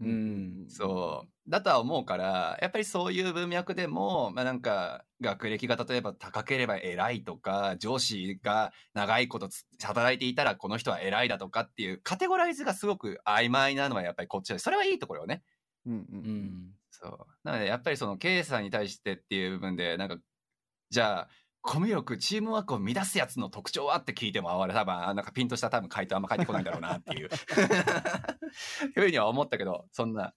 [0.00, 1.50] うんそう。
[1.50, 15.42] だとは思うから、やっぱりそういう文脈でも、まあなんか、学歴が例えば高ければ偉いとか、上司が長いことつ働いていたらこの人は偉いだとかっていうカテゴライズがすごく曖昧なのはやっぱりこっちで、それはいいところよね。
[15.86, 16.74] うんううんん。
[17.02, 17.26] そう。
[17.42, 20.16] なのでやっぱりその K さんに対してっていう部分で、なんか、
[20.90, 21.28] じゃあ、
[21.60, 27.28] コミュ力、チームワークを乱すやつの特徴はって聞いても、あ俺多分、あなんかピンとした多分回答あんま返ってこないんだろうなっていう。
[28.94, 30.34] ふうには思ったけど、そんな。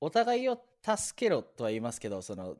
[0.00, 2.56] お互いを助けろとは言いますけど、その、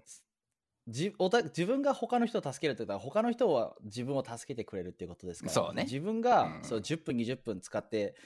[0.88, 8.16] じおた自分が他の人を助けるって言ったら他の人は自分を助けてくれるっていうことですからそうね自分が、うんそう10分20分使って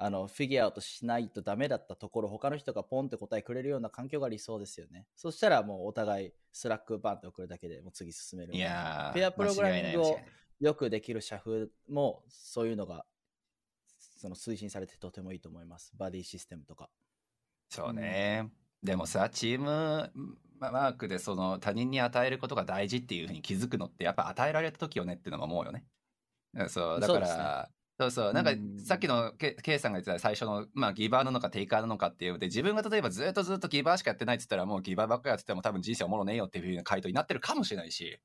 [0.00, 10.18] あのフィギュアアウトしないとダメだったところ他の人がポンって答えくれるような環境が理想ですよねそしたらもうお互いスラックバンって送るだけでもう次進めるいやーペアプログラミングを
[10.60, 13.04] よくできる社風もそういうのが
[13.98, 16.88] その推進されてとてもいいと思いますバディシステムとか
[17.68, 18.50] そうね。
[18.82, 20.10] でもさ、チーム
[20.58, 25.84] マークでその他人に与えることが大事っていうふうに気づくのってやっぱ与えられた時よねっていうのも思うよね。
[26.68, 28.78] そう、だから、そうそう、なんかうん。
[28.78, 38.20] さっきの K, K さんが言ってた最初の、まあ、ギバーなのかテイカーなのかっていうので、自分が例えばずっとずっとギバーしかやってないって言ったらもうギバーばっかりやってても多分人生おもろねえよっていうふうな回答になってるかもしれないし、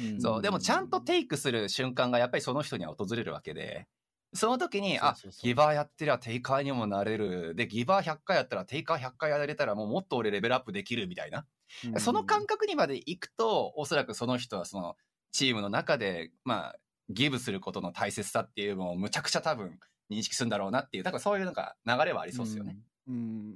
[0.00, 0.20] うん。
[0.20, 3.86] そう、でもちゃんとテイクする瞬間がやっぱりその人には訪れるわけで、
[4.32, 7.54] その時に、あギバーやってりゃテイカーにもなれる。
[7.56, 11.46] で、ギバー100回やったらテイカー100回やれたらもうもっと俺レベルアップできるみたいな。
[11.92, 12.00] うん。
[12.00, 14.96] その感覚にまで行くと、おそらくその人はその
[15.32, 16.76] チームの中で、まあ、
[17.10, 19.78] ギブすることの大切さっていうのをむちゃくちゃ多分
[20.10, 22.76] 認識するんだろうなっていう、だからそういうなんか流れはありそうですよね。
[23.08, 23.14] うん。
[23.14, 23.54] うん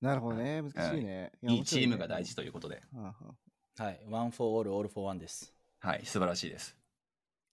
[0.00, 0.62] なるほどね。
[0.62, 1.32] 難しいね。
[1.42, 2.36] やいいチームが大事。
[2.36, 2.82] ということで。
[2.92, 3.14] 面白いねは
[3.78, 6.76] あははい One for all all for one ですはい、素晴らしいです。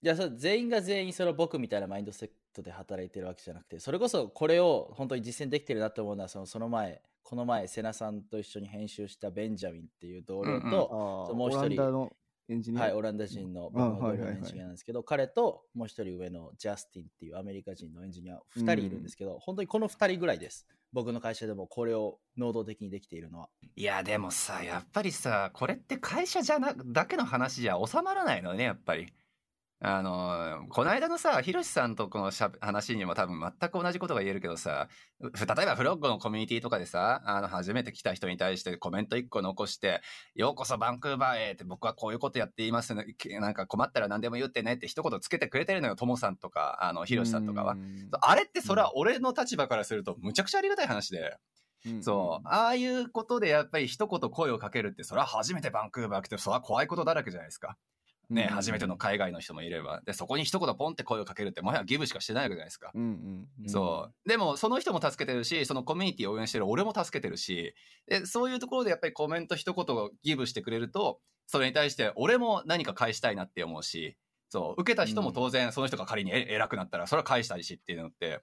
[0.02, 12.10] いやそれ全員が全員それ僕みたいなマインドセットで働いてるわけじゃなくてそれこそこれを本当に実践できてるなと思うのはそのその前この前瀬名さんと一緒に編集したベンジャミンっていう同僚うんうんと、ああそうもう一人
[12.48, 12.82] エンジニア？
[12.82, 20.66] はい、オランダ人のエンジニアなんですけど、彼ともう一人上のジャスティンっていうアメリカ人のエンジニア2人いるんですけど、本当にこの2人ぐらいです。
[20.92, 23.48] 僕の会社でもこれを能動的にできているのは。
[23.74, 29.12] いや、でもさ、やっぱりさ、これって会社じゃな、だけの話じゃ収まらないのね、やっぱり。
[29.80, 34.88] あの、この間のさ、ヒロシさんとこのしゃ話にも多分全く同じことが言えるけどさ、
[35.34, 40.00] ふ例えばフロッグのコミュニティとかでさ、あの、初めて来た人に対してコメント1個残して、
[40.34, 43.04] ようこそバンクーバーへって僕はこういうことやっていますね。
[43.40, 47.72] なんか困ったら何でも言ってねって一言つけてくれてるのよ、ともさんとか、あの、ヒロシさんとかは。
[47.72, 51.36] うんあれってそれは俺の立場からするとむちゃくちゃありがたい話で。
[51.86, 52.48] うんそう。
[52.48, 57.76] ああいうことでやっぱり一言声をかけるって、それは初めてバンクーバー来て、それは怖いことだらけじゃないですか。
[58.30, 60.00] ね、うん初めての海外の人もいれば。
[60.04, 62.90] で、そこに一言ポンって声をかけるって、もはやギブしかしてないわけじゃないですか。
[62.94, 63.68] うんうんうん。
[63.68, 64.28] そう。
[64.28, 67.74] でも、その人も助けてるし、そのコミュニティを応援してる俺も助けてるし、
[68.08, 74.16] で、そういうところでやっぱりコメント一言 give してくれると、それに対して俺も何か返したいなって思うし、
[74.48, 78.40] そう、受けた人も当然その人が仮にえ偉くなったら、それは返したいしっていうのって、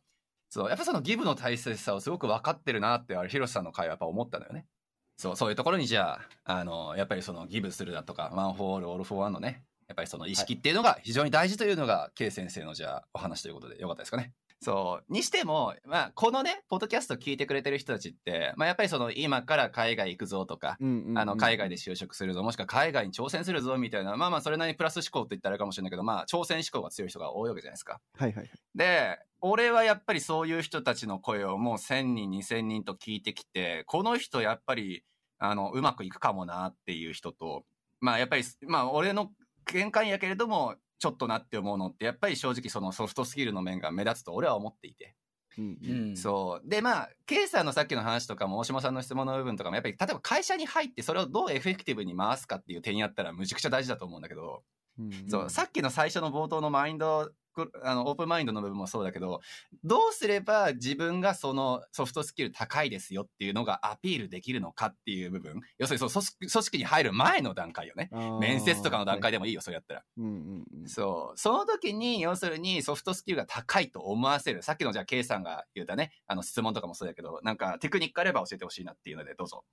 [0.49, 4.67] そう、やっぱその give の大切さをすごく分かってるなって、あれ、ヒロシさんの回はやっぱ思ったのよね。
[5.15, 14.33] そう、そういうところにじゃあ、あの、やっぱりその give するだとか、 one for all, all for one のね、やっぱりその意識っていうのが非常に大事というのが、K 先生のじゃあお話ということでよかったですかね。
[14.63, 15.11] そう。
[15.13, 27.99] にしても、まあ、このね、ポッドキャスト聞いてくれてる人たちって、まあ、やっぱりその、今から海外行くぞとか、あの、海外で就職するぞ、もしくは海外に挑戦するぞみたいな、まあまあ、それなりにプラス思考って言ったらあれかもしれないけど、まあ、挑戦思考が強い人が多いわけじゃないですか。
[28.15, 28.51] はいはいはい。
[28.75, 35.03] で、俺はやっぱりそういう人たちの声をもう1000人、2000人と聞いてきて、この人やっぱり、
[35.39, 37.65] あの、うまくいくかもなっていう人と、
[37.99, 39.31] まあやっぱり、まあ俺の
[39.65, 45.15] 見解やけれども、ちょっとなって思うのって、やっぱり正直そのソフトスキルの面が目立つと俺は思っていて。
[45.57, 46.11] うんう。
[46.11, 46.17] ん。
[46.17, 46.69] そう。
[46.69, 54.63] で、まあ、ケイさんのさっきの話とかも、大島さんの質問の部分とかも、やっぱり、例えば会社に入って、それをどうエフェクティブに回すかっていう点やったら、むちゃくちゃ大事だと思うんだけど、
[54.99, 57.33] うんそう、さっきの最初の冒頭のマインド、く
[57.83, 59.41] あの、オープンマインドの部分もそうだけど、
[59.83, 65.61] どうすれば自分がそのソフトスキル高いですよっていうのがアピールできるのかっていう部分？
[65.77, 68.09] 要するに、その組織に入る前の段階よね。
[68.39, 70.03] 面接とかの段階でもいいよ、それやったら。
[70.17, 70.87] うんうんうん。
[70.87, 71.37] そう。
[71.37, 74.63] その時に、要するにソフトスキルが高いと思わせる。
[74.63, 79.63] さっきのじゃあ、K さんが言ったね、あの質問とかもそうだけど、なんかテクニックあれば教えてほしいなっていうので、どうぞ。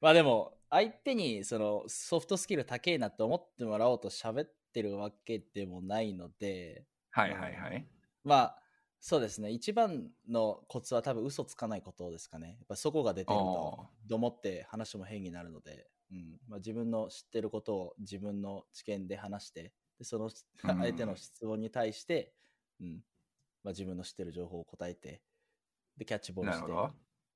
[0.00, 7.86] まあでも、相手にそのソフトスキル高いなって思ってもらおうと喋ってるわけでもないので、はいはいはい。
[8.24, 8.62] まあ、
[9.00, 9.50] そうですね。
[9.50, 12.56] 一番のコツは多分嘘つかないことですかね。
[12.60, 22.34] やっぱそこが出てるとお、思って話も変になるので、うんまあ、自分の知ってることを自分の知見で話して、でそのうん相手の質問に対して、
[22.80, 23.04] うん
[23.62, 25.22] まあ、自分の知ってる情報を答えて、
[25.96, 26.78] で、キャッチボールして。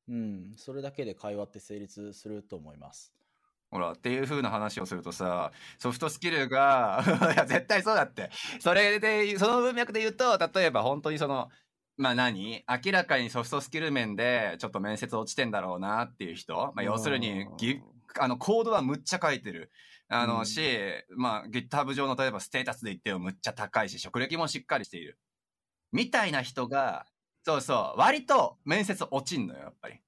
[0.08, 3.13] うん、それだけで会話って成立すると思います。
[3.74, 7.02] ほら、っていう風な話をするとさ、ソフトスキルが、
[7.34, 8.30] いや、絶対そうだって。
[8.60, 11.50] それで、その文脈で言うと、例えば本当にその、
[11.96, 12.64] まあ何？
[12.68, 16.54] 明らかにソフトスキル面でちょっと面接落ちてんだろうなっていう人。
[16.54, 17.80] まあ要するにギ、
[18.20, 19.72] あの、コードはむっちゃ書いてる。
[20.06, 20.62] あの、うんし、
[21.16, 25.18] まあ GitHub 上の例えばステータスで言ってもむっちゃ高いし、職歴もしっかりしている。
[25.90, 27.06] みたいな人が、
[27.42, 30.00] そうそう、割と面接落ちんのよ、やっぱり。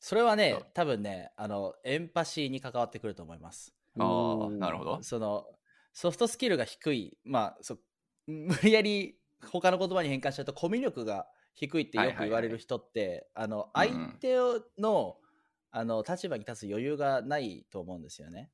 [0.00, 3.74] それはね多分ね、あの、エンパシーに関わってくると思います。
[3.98, 5.02] ああ、なるほど。
[5.02, 5.46] その
[5.92, 7.78] ソフトスキルが低い、まあ、そ
[8.26, 9.18] 無理やり
[9.52, 14.36] 他の言葉に変換しちゃうとコミュ力が低いってよく言われる人って、あのうんう相ん手
[14.78, 15.18] の,、
[15.70, 18.50] あの立場に立つ余裕がないと思うんですよね。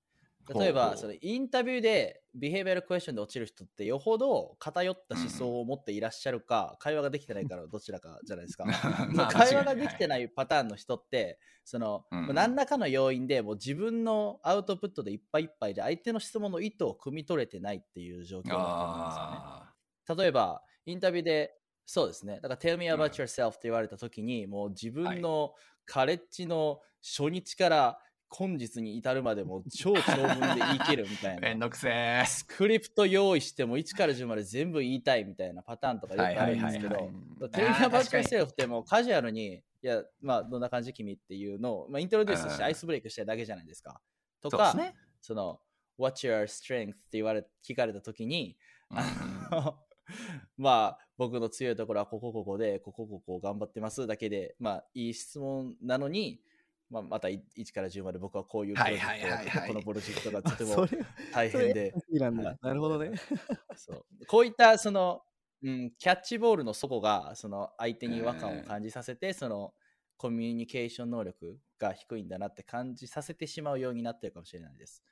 [0.55, 8.65] 例えばそのインタビューでビヘイビアルクエスチョンで落ちる人ってよほど偏った思想を持っていらっしゃるか、会話ができてないからどちらかじゃないですか。
[9.13, 10.09] まあ会話ができてい。
[10.09, 19.39] ないパターンの人ってその、何らかの要因でもう自分のアウトプットでいっぱいいっぱいで相手の質問の意図を汲み取れてないっていう状況だと思うんですよね。
[19.39, 19.75] あ
[20.17, 31.41] 例えばインタビューでそうですねだから Tell me うん about yourself って言われた時に、もう自分のカレッジの初日から今日に至るまでもう超長文で言い切るみたいあ。
[31.41, 31.67] めんな。
[31.67, 32.25] どくせえ。
[32.27, 44.01] スクリプト用意しても1から10まで全部言いたいみたいなパターンとかよくあるんですけどはいはいはいはい、Tell me あー about 確かに yourself ってもうカジュアルに、いや、まあ、どんな感じ君っていうのを、まあ、イントロデュースしてうんアイスブレイクしてるだけじゃないですか。
[44.43, 44.95] とか、そね。
[45.21, 45.61] その、
[45.99, 46.91] What's your strength?
[46.91, 48.57] って言われ、聞かれたときに、
[50.57, 56.41] まあ、僕の強いところはここここで、ここここ頑張ってますだけで、まあ、いい質問なのに、
[56.89, 57.41] まあ、また1
[57.75, 60.87] から10まで僕はこういうプロジェクトはいはいはいはいこのプロジェクトがとても
[61.33, 61.95] 大変で、
[62.43, 62.57] な。
[62.63, 63.13] なるほどね。
[63.75, 65.23] そうこういったその、
[65.63, 69.75] うん、キャッチボールの底がその相手に違和感を感じさせて、その
[70.17, 75.03] コミュニケーション能力が低いんだなって感じさせてしまうようになってるかもしれないです。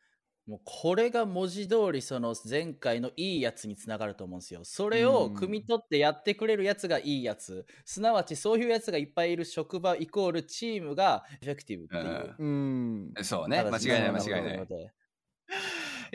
[0.47, 4.61] もうこれが文字通りその前回のいいやつにつながると思うんですよ。
[4.64, 7.66] それを汲み取ってやってくれるやつがいいやつ。
[7.86, 12.34] すなわちそういうやつがいっぱいいる職場イコールチームがエフェクティブっていう。
[12.38, 13.14] うん。
[13.22, 13.62] そうね。
[13.62, 14.68] 間違いない間違いない。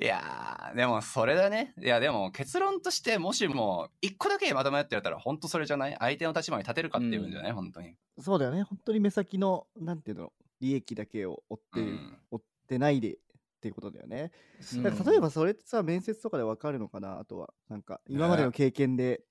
[0.01, 1.73] いやー、でもそれだね。
[1.81, 5.97] いや、でも結論として、もしも、一個だけまとめってやったら、本当それじゃない？
[5.99, 7.95] 相手の立場に立てるかっていうんじゃない、本当に。
[8.19, 8.63] そうだよね。
[8.63, 13.17] 本当に目先の、なんていうの、利益だけを追ってる、うん追ってないで
[13.59, 14.31] っていうことだよね。
[14.73, 17.19] うんだから例えばそれってさ、面接とかでわかるのかな？
[17.19, 17.53] あとは。
[17.67, 19.25] なんか、今までの経験で、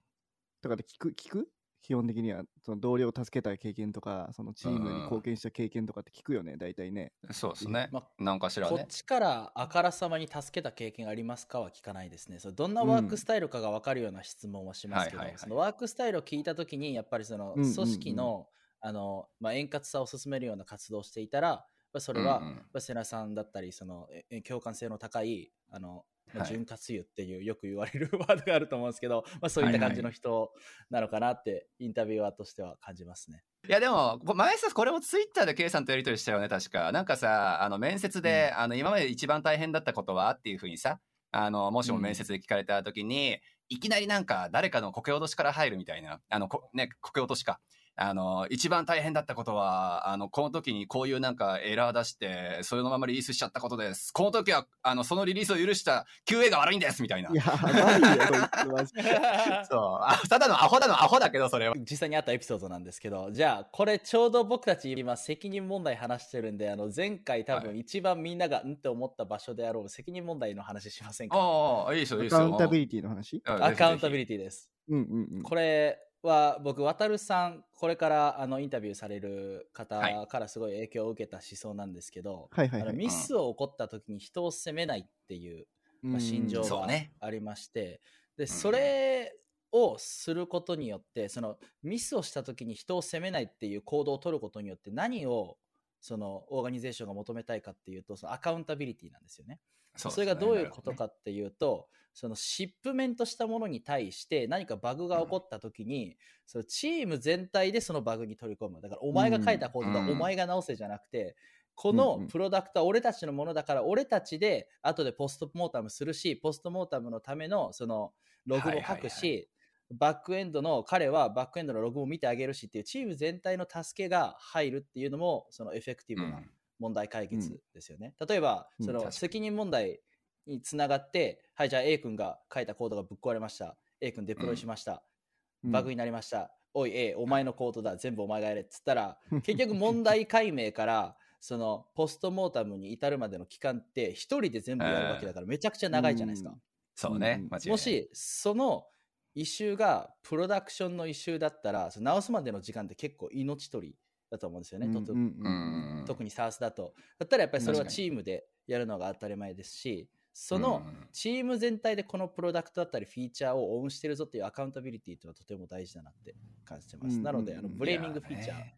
[0.62, 1.50] とかで聞く、聞く？
[1.80, 7.12] 基本的には、その同僚を助けた経験とか、そのチームに貢献した経験とかって聞くよね、大体ね。
[7.30, 7.88] そうですね。
[7.92, 8.76] まなんかしらね。
[8.76, 12.40] こっちからあからさまに助けた経験ありますかは聞かないですね。
[12.40, 18.48] そのどんなワークスタイルかが分かるような質問はしますけどそのワークスタイルを聞いたときに、やっぱりそのうんうんうん組織の、
[18.80, 21.64] あの、まあ、円滑さを進めるような活動をしていたら、
[21.96, 22.42] それは、
[22.78, 30.52] 瀬名さんだったり、そのええ共感性の高い、あの、まあはい潤滑油っていうよく言われるワードがあると思うんですけど、まあ、そういった感じの人
[30.90, 33.42] なのかなって、インタビュアーとしては感じますね。
[33.66, 36.92] いやでも、こ前さ、これもツイッターで K さんとやりとりしたよね、確か。
[36.92, 47.60] なんかさ、あの、面接で、あの、今まで一番大変だったことはっていうふうにさ、あの、もしも面接で聞かれた時に、いきなりなんか誰かのこけ落としから入るみたいな、あの、こね、こけ落としか。
[48.00, 54.12] あの、一番大変だったことは、あの、この時にこういうなんかエラー出して、それのままリリースしちゃったことです。
[54.12, 57.30] この時は、あの、そのリリースを許した QA が悪いんですみたいな。
[57.30, 59.02] いよ、こいつマジで。
[59.68, 60.04] そう。
[60.04, 61.74] あただのアホだのアホだけど、それは。
[61.76, 71.36] 実際にあったエピソードなんですけど、じゃあ、これちょうど僕たち今責任問題話してるんで、あの、前回多分一番みんながんって思った場所であろう責任問題の話しませんか？
[71.36, 72.38] ああ、いいですよ、いいですよ。
[72.38, 73.42] アカウンタビリティの話？
[73.44, 74.70] アカウンタビテリティです。
[74.88, 75.42] うんうんうん。
[75.42, 80.26] これ、は僕、渡さん、これからあのインタビューされる方はい。
[80.26, 85.66] からすごい影響を受けた思想なんですけど、はいはいミスを起こった時に人を責めないっていう、
[86.02, 86.86] まあ、心情が
[87.20, 88.00] ありまして、
[88.36, 89.36] でそれ
[89.72, 95.56] をすることによってそのミスをした時に人を責めないっていう行動を取ることによって何を
[96.00, 99.58] そのオーガニゼーションが求めたいかっていうとそのアカウンタビリティなんですよね。
[99.98, 108.80] そそれがどういうことかっていうと、その shipment したものに対して何かバグが起こった時に、そのチーム全体でそのバグに取り組む。
[108.80, 111.36] だからお前が書いたコードだ、うんお前が直せじゃなくて、
[111.74, 112.26] こうんのうん。
[112.28, 118.12] プロダクトは俺たちのものだから、俺たちで後で postmortem するし、 postmortem のためのその
[118.46, 119.48] ログも書くし、はいはい。
[119.90, 128.14] バックエンドの彼はバックエンドのログも見てあげるしっていうチーム全体の助けが入るっていうのもその effective なうん問題解決ですよね。
[128.28, 130.00] 例えば、うんその責任問題
[130.46, 133.76] につながって、はい、じゃあ A 君が書いたコードがぶっ壊れました。
[134.00, 134.92] A 君デプロイしました。
[134.92, 136.52] うんバグになりました。
[136.72, 137.96] おい A、お前のコードだ。
[137.96, 146.56] 全部お前がやれっつったら、 結局問題解明から、そのポストモータムに至るまでの期間って一人で全部やるわけだからめちゃくちゃ長いじゃないですか。
[146.94, 148.86] そうねうん間違いないもしその
[149.34, 153.96] イシューがプロダクションのイシューだったら直すまでの時間って結構命取り
[154.30, 156.04] だと思うんですよね、うんうんうんうん。
[156.06, 161.08] 特に SARS だとだったらやっぱりそれはチームでやるのが当たり前ですしそのうん。
[161.12, 167.76] チーム全体でこのプロダクトだったりフィーチャーをオンしてるぞっていうアカウンタビリティというのはとても大事だなって感じてます、うんなのであのうん。
[167.76, 168.76] ブレーミングフィーチャー、ね。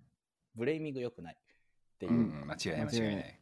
[0.55, 1.43] ブレーミング良くないっ
[1.99, 2.13] ていう。
[2.13, 3.09] う、ん間違いない間違いない。
[3.09, 3.41] 間違いない。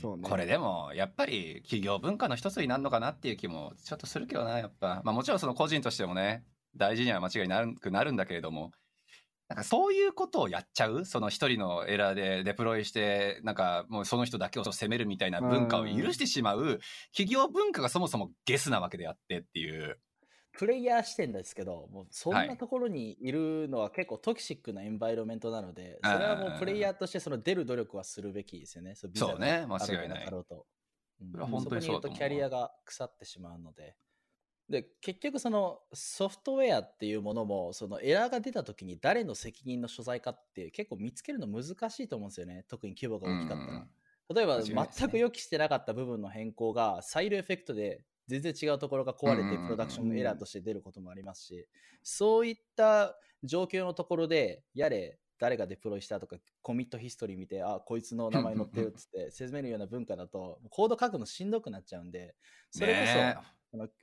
[0.00, 0.28] そうね。
[0.28, 5.00] これでもやっぱり企業文化の一つになるのかなっていう気もちょっとするけどなやっぱ。
[5.04, 6.44] まあもちろんその個人としてもね
[6.76, 8.72] 大事には間違いなくなるんだけれども
[9.52, 11.04] なんかそういうことをやっちゃう？
[11.04, 16.80] その一人のエラーでデプロイしてなんかもうその人だけを責めるみたいな文化を許してしまう
[17.14, 19.98] 企業文化がそもそもゲスなわけであってっていう。
[20.56, 22.56] プレイヤー視点ですけど、もうそんはない。
[22.56, 28.94] ところにいるのは結構トキシックなエンバイロメントなので、それはもうプレイヤーとしてその出る努力はするべきですよね。
[28.94, 29.66] そうね。
[29.68, 30.26] 間違いない。
[30.30, 31.60] うん。
[31.62, 33.96] そこに言うとキャリアが腐ってしまうので。
[34.68, 42.64] で、結局そのソフトウェアっていうものも、そのエラーが出た時に誰の責任の所在かって結構見つけるの難しいと思うんですよね。
[42.68, 43.86] 特に規模が大きかったら。
[44.34, 51.68] 例えば、全く予期してなかった部分の変更がサイドエフェクトで全然違うところが壊れてプロダクションエラーとして出ることもありますし、
[52.02, 62.36] そういった状況のところで、やれ、誰がデプロイしたとか、コミットヒストリー見て、あ、こいつの名前載ってるっつって 説明るような文化だと、コード書くのしんどくなっちゃうんで、
[62.70, 63.52] それこそ、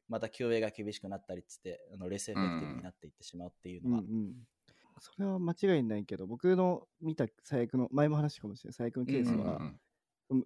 [0.07, 4.33] また QA が厳しくなったりっつって、あのレスエフェクティブになっていってしまうっていうのは、うんうん、
[4.99, 8.73] それは間違いないけど僕の見た最悪の前も話したかもしれない。
[8.73, 9.61] 最悪のケースうんは、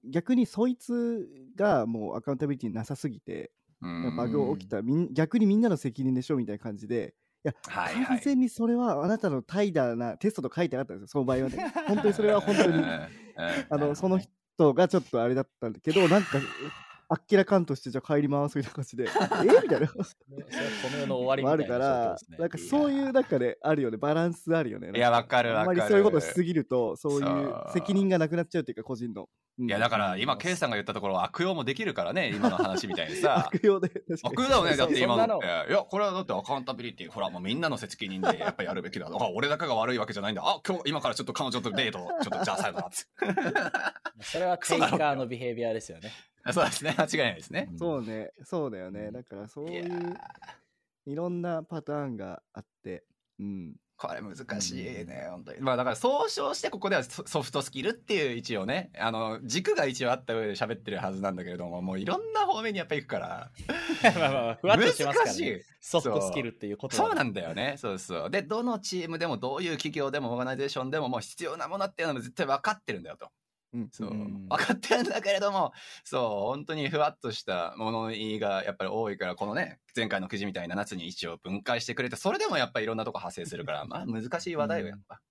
[0.09, 3.51] 逆にそいつがもうアカウンタビリティなさすぎて、
[3.81, 7.13] うんバグ起きたらみん逆にみんなの責任でしょみたいな感じで。
[7.45, 11.73] いや、はいはい完全にそれはあなたの怠惰なテストと書いてなかったんですよその場合はね。
[11.87, 12.81] 本当にそれは本当に。
[13.69, 16.39] あのその人がちょっとあれだったんだけどなんか
[17.09, 19.61] あっけらかんとしてじゃあ帰りますみたいな感じで え？
[19.63, 19.95] みたいなこ
[20.91, 22.37] の世の終わりみたいな状況るから。
[22.39, 29.27] なんかそういう中であるよねバランスあるよねいやわかるわかるあんまりそういうことしすぎるとそういそうう責任がなくなっちゃうというか個人の、うん
[29.59, 33.49] いやだから今、ケイさんが言ったところ悪用もできるからね、今の話みたいにさ。
[33.53, 33.91] 悪用で
[34.23, 35.39] 悪用だよね、だって今の。
[35.43, 39.05] いや、これはだってアカウンタビリティ、ほら、もうみんなの責任でやっぱりやるべきだ。
[39.07, 40.41] あ、俺だけが悪いわけじゃないんだ。
[40.43, 42.89] あ、今日、今からちょっと彼女とデート、ちょっとじゃあさよなら。
[44.21, 46.11] それは taker の behavior ですよね。
[46.51, 47.69] そうですね、 間違いないですね。
[47.77, 50.13] そうねそうだよねだからそういう
[51.05, 53.05] いろんなパターンがあって
[53.39, 55.61] うんこれ難しいね、本当に。
[55.61, 63.51] まあだから総称してここではソ、ソフトスキルっていう一応ね、あの、軸が一応あった上で喋ってるはずなんだけれども、もういろんな方面にやっぱ行くから。
[64.19, 65.61] まあまあ、ふわっとしますから難しいね。
[65.79, 67.75] ソフトスキルっていうことそうなんだよね。
[67.77, 68.29] そうそう。
[68.29, 73.29] で、どのチームでもどういう企業でも organization でももう必要なものっていうのも絶対分かってるんだよと。
[73.73, 74.09] うんそう。
[74.09, 85.21] うん分かってるんだけれども、そう、本当にふわっとした物言いがやっぱり多いから、このね、前回のくじみたいな夏に一応分解してくれて、それでもやっぱりいろんなとこ派生するから、 まあ難しい話題よ、やっぱ。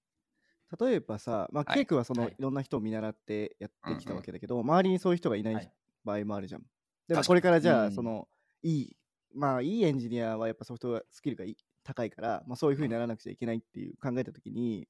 [0.80, 1.76] 例えばさ、まあ、はい。
[1.76, 2.32] ケイ君はその、はい。
[2.38, 5.72] い、ろんな人を見習ってやってきたわけだけど、周りにそういう人がいないはい。
[6.04, 6.62] 場合もあるじゃん。
[7.08, 7.26] でも確かに。
[7.26, 8.28] これからじゃあ、うんその
[8.62, 8.96] いい
[9.34, 14.88] まあいいエンジニアはやっぱソフトスキルがいい高いから、まあ、そういうふうにならなくちゃいけないっていう考えた時に、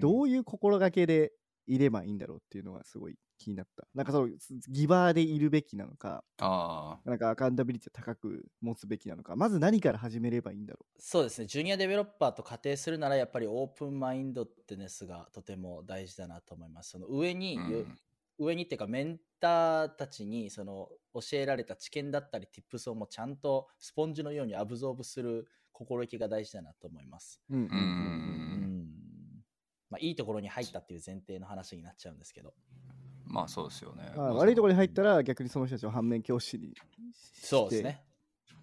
[0.00, 1.32] どういう心がけで
[1.66, 3.86] いればいいんだろうっていうのがすごい気になった。
[3.94, 4.28] なんかその
[4.68, 16.90] ギバーでいるべきなのか、あなんかアカウンタビリティを高く持つべきなのか、まず何から始めればいいんだろそうですね、ジュニアデベロッパーと仮定するなら、やっぱりオープンマインドってネスがとても大事だなと思います。
[16.90, 17.98] その上に、うん
[18.38, 27.40] 上にっていうか、メンターたちにその教えられた知見だったり、ティップスをもうちゃんとスポンジのようにアブゾーブする心意気が大事だなと思います。
[27.48, 28.45] うんうんうん
[29.90, 32.54] まあ、いいところに入ったっていう前提の話になっちゃうんですけど。
[33.26, 34.12] まあそうですよね。
[34.16, 36.68] まあ、悪いところに入ったら逆にその人たちを反面教師に
[37.12, 38.02] してそうですね。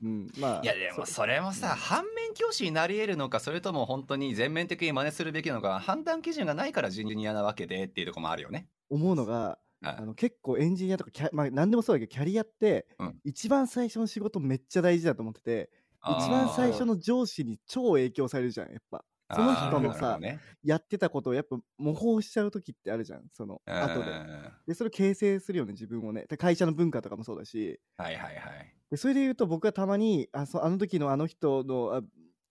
[0.01, 8.67] うん、まあいやでもそそれもさ反面教師になり得るのかそれとも本当に全面的に真似するべきなのか判断基準がないからジュニアなわけでっていうところもあるよね。
[8.89, 9.33] 思うのが
[9.81, 15.69] はいあの結構エンジニアとかキャ、まあ、何でもそうだけどキャリアって、うん一番最初の仕事めっちゃ大事だと思ってて
[16.01, 19.03] 一番最初の上司に超影響されるじゃんやっぱ
[19.33, 24.09] その人のさね、やってたことをやっぱ模倣しちゃう時ってあるじゃんその後で。
[24.09, 26.25] うんでそれを形成するよね自分をね。
[26.27, 27.79] で会社の文化とかもそうだし。
[27.97, 28.73] はいはいはい。
[28.89, 32.01] でそれで言うと僕はたまにあそあの時のあの人の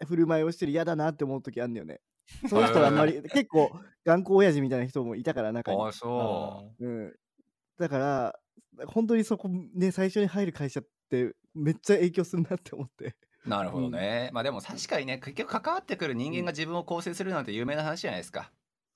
[0.01, 2.01] あ振る舞いをしてる嫌だなって思う時あるんだよね。
[2.49, 3.71] その人はあんまり結構
[4.05, 5.81] 頑固親父みたいな人もいたから中に。
[5.81, 6.87] ああそう。
[6.87, 7.13] ん、
[7.79, 8.39] だから
[8.87, 13.05] 本当にそこね最初に入る会社ってめっちゃ影響するなって思って。
[13.07, 13.15] う。
[13.45, 14.31] なるほどね。
[14.33, 18.53] まあでも確かにね結局関わってくる人間が自分を構成するなんて有名な話じゃないですか。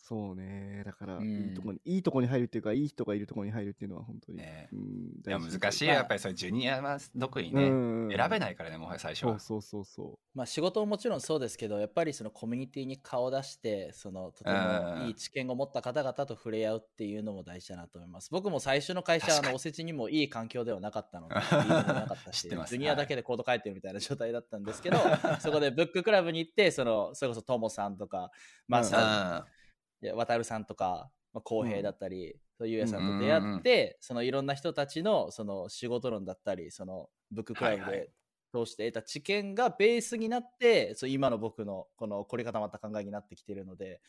[0.09, 0.85] そうね。
[0.85, 4.69] だからうんいいとこにいいとこに入るっていうかいい人がいるところに入るっていうのは本当に、ね。
[4.73, 4.81] うん、
[5.27, 5.95] いや難しいよ。
[5.95, 9.41] やっぱりそれジュニアは特にね、うん選べないからねもはや最初は。
[9.41, 18.29] そうそうそうそまあ、仕事ももちろんそうですけど、やっぱりそのコミュニティに顔を出して、そのとてもいい知見を持った方々と触れ合うっていうのも大事だなと思います。
[18.31, 19.49] 僕も最初の会社、確かに。
[19.49, 22.71] あのおせちにもいい環境ではなかったので、リードもなかったし、知ってます。
[22.71, 24.99] ジュニアだけでコード書いてるみたいな状態だったんですけど、
[25.41, 28.31] そこでブッククラブに行って、そのそれこそトモさんとか、
[28.69, 29.56] マうんサうん
[30.03, 38.01] 渡るさんとか、まあ、浩平だったり、そうゆうやさんと出会って、そのいろんな人たちのその仕事論だったり、そのブッククラブはいはい。
[38.01, 38.11] で
[38.53, 44.01] 通して得た知見がベースになって、そう今の僕のこの凝り固まった考えになってきてるので、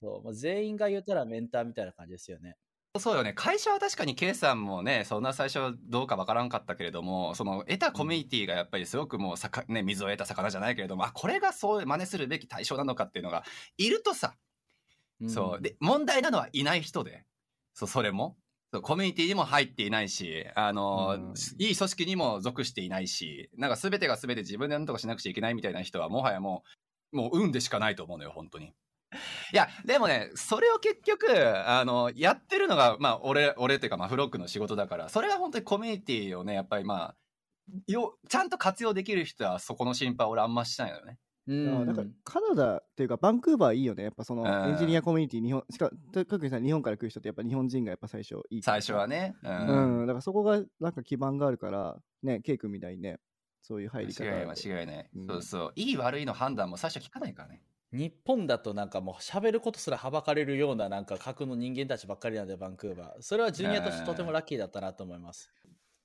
[0.00, 2.56] そうまあ、全員が言ったらメンターみたいな感じですよね。
[2.98, 3.32] そうよね。
[3.34, 13.44] 会社は確かに K さんもねそんな最初どうかわからんかったけれどもその得たコミュニティがやっぱりすごくもうさか、ね、水を得た魚じゃないけれどもあこれがそう真似するべき対象なのかっていうのが
[13.76, 14.34] いるとさ、
[15.28, 15.62] そう。
[15.62, 17.24] で問題なのはいない人で。
[17.74, 18.36] そうそれも。
[18.72, 21.34] そうコミュニティにも入っていないしあの、うん。
[21.58, 26.64] いい組織にも属していないしなんか全てが全て自分で何とかしなくちゃいけないみたいな人はもはやも
[27.12, 28.74] うもう運でしかないと思うのよ本当に。
[29.52, 31.26] いやでもねそれを結局
[31.68, 37.16] あのやってるのがまあ俺俺っていうかまあフロックの仕事だからそれは本当にコミュニティをねやっぱりまあ
[37.86, 41.18] よちゃんと活用できる人はそこの心配は俺あんましないのよね。
[41.46, 44.04] うう、ん、だからカナダっていうかバンクーバーいいよね。
[44.04, 44.52] やっぱそのうん。
[44.62, 49.36] エンジニアコミュニティ日本しか特にさ日本から来る人ってやっぱ日本人がやっぱ最初いい最初はね。
[49.42, 50.04] ううん。
[50.04, 53.18] ん、だからそこがなんか基盤があるからねケイ君みたいにね
[53.62, 54.24] そういう入り方。
[54.24, 55.26] 間違いない間違いない、うん。
[55.26, 55.72] そうそう。
[55.76, 57.62] いい悪いの判断も最初聞かないからね。
[57.92, 63.22] 日本だとなんかもう喋ることすらはばかれるようななんか格の人間たちばっかりなんでバンクーバー。
[63.22, 65.52] それはジュニアとしてとてもラッキーだったなと思います。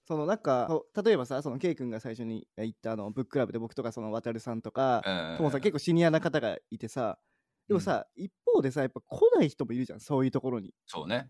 [0.08, 7.20] そのなんか例えばさそのケイ君が最初に言ったあのブッククラブで僕とかその渡るさんとかうんトモさん結構シニアな方がいてさ
[7.72, 10.74] でもさ、一方でさやっぱ来ない人もいるじゃんそういうところに。
[10.86, 11.30] そうね。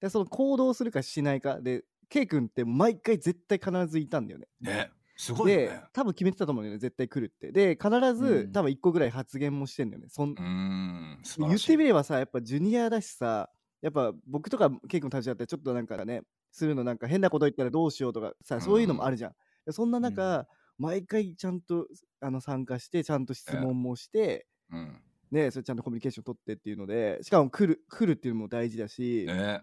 [0.00, 4.48] でその行動するかしないかでケイ君って毎回絶対必ずいたんだよね。
[4.60, 4.90] ね。
[5.16, 7.52] すごいよでね多分決めてたと思うんだよね絶対来るって。
[7.52, 8.52] で必ず、うん。
[8.52, 10.08] 多分1個ぐらい発言もしてんだよね。
[10.08, 13.48] そん言っていみればさやっぱジュニアだしさ
[13.80, 16.22] やっぱ僕とかケイ君たちだったらちょっとなんかね
[16.52, 19.32] するのなんか変なこと言ったらどうしようとかさそういうのもあるじゃん、
[19.66, 20.46] でそんな中、
[20.78, 21.86] 毎回ちゃんと
[22.20, 25.02] あの参加してちゃんと質問もして、うん。
[25.30, 29.62] ねそれちゃんとコミュニケーション取ってっていうのでしかも来る来るっていうのも大事だし、ね。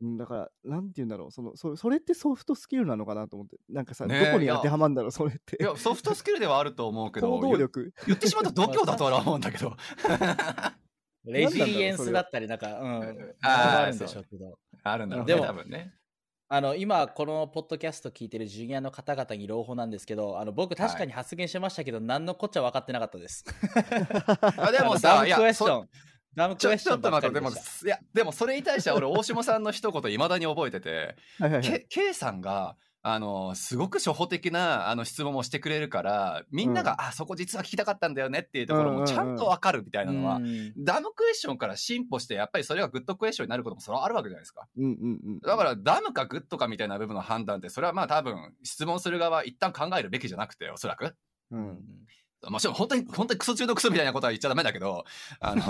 [0.00, 3.56] うんだからなんて言うんだろうそのそそれってソフトスキルなのかなと思って。
[3.68, 5.56] なんかさ、ねどこに当てはまるんだろうそれって。
[5.60, 7.82] いやソフトスキルではあると思うけど行動力。
[7.82, 9.76] 言言ってしまうと度胸だとは思うんだけど。
[11.24, 14.58] レジリエンスだったり、なんか、うん、あーあるんでしょうけど。
[14.82, 15.92] あるんだろうねでも多分ね
[16.50, 23.44] あの今このポッドキャスト聞いてるジュニアの方々に朗報なんですけどあの僕確かに発言しましたけど、何のこっちゃ分かってなかったです。
[24.56, 25.88] あでもダさいムクエスチョン。
[26.34, 27.52] ダムちょちょクエスチョンっと待ってでもい
[27.86, 31.16] やでもそれに対しては俺大下さんの一言いまだに覚えてて
[31.62, 40.72] け K さんがあのすごく初歩的なあの質問もしてくれるからみんなが、あそこ実は聞きたかったんだよねっていうところもちゃんとわかるみたいなのは、うん。
[40.76, 44.66] ダムクエスチョンから進歩してやっぱりそれがグッドクエスチョンになることもそれはあるわけじゃないですか。
[44.76, 51.14] うんうんうんだから dumb か good かみたいな部分の判断ってそれはまあ多分質問する側は一旦考えるべきじゃなくておそらく。
[51.50, 51.78] うん
[52.46, 55.04] もちろん本当に本当にクソ中のクソみたいなことは言っちゃダメだけど
[55.40, 55.62] あの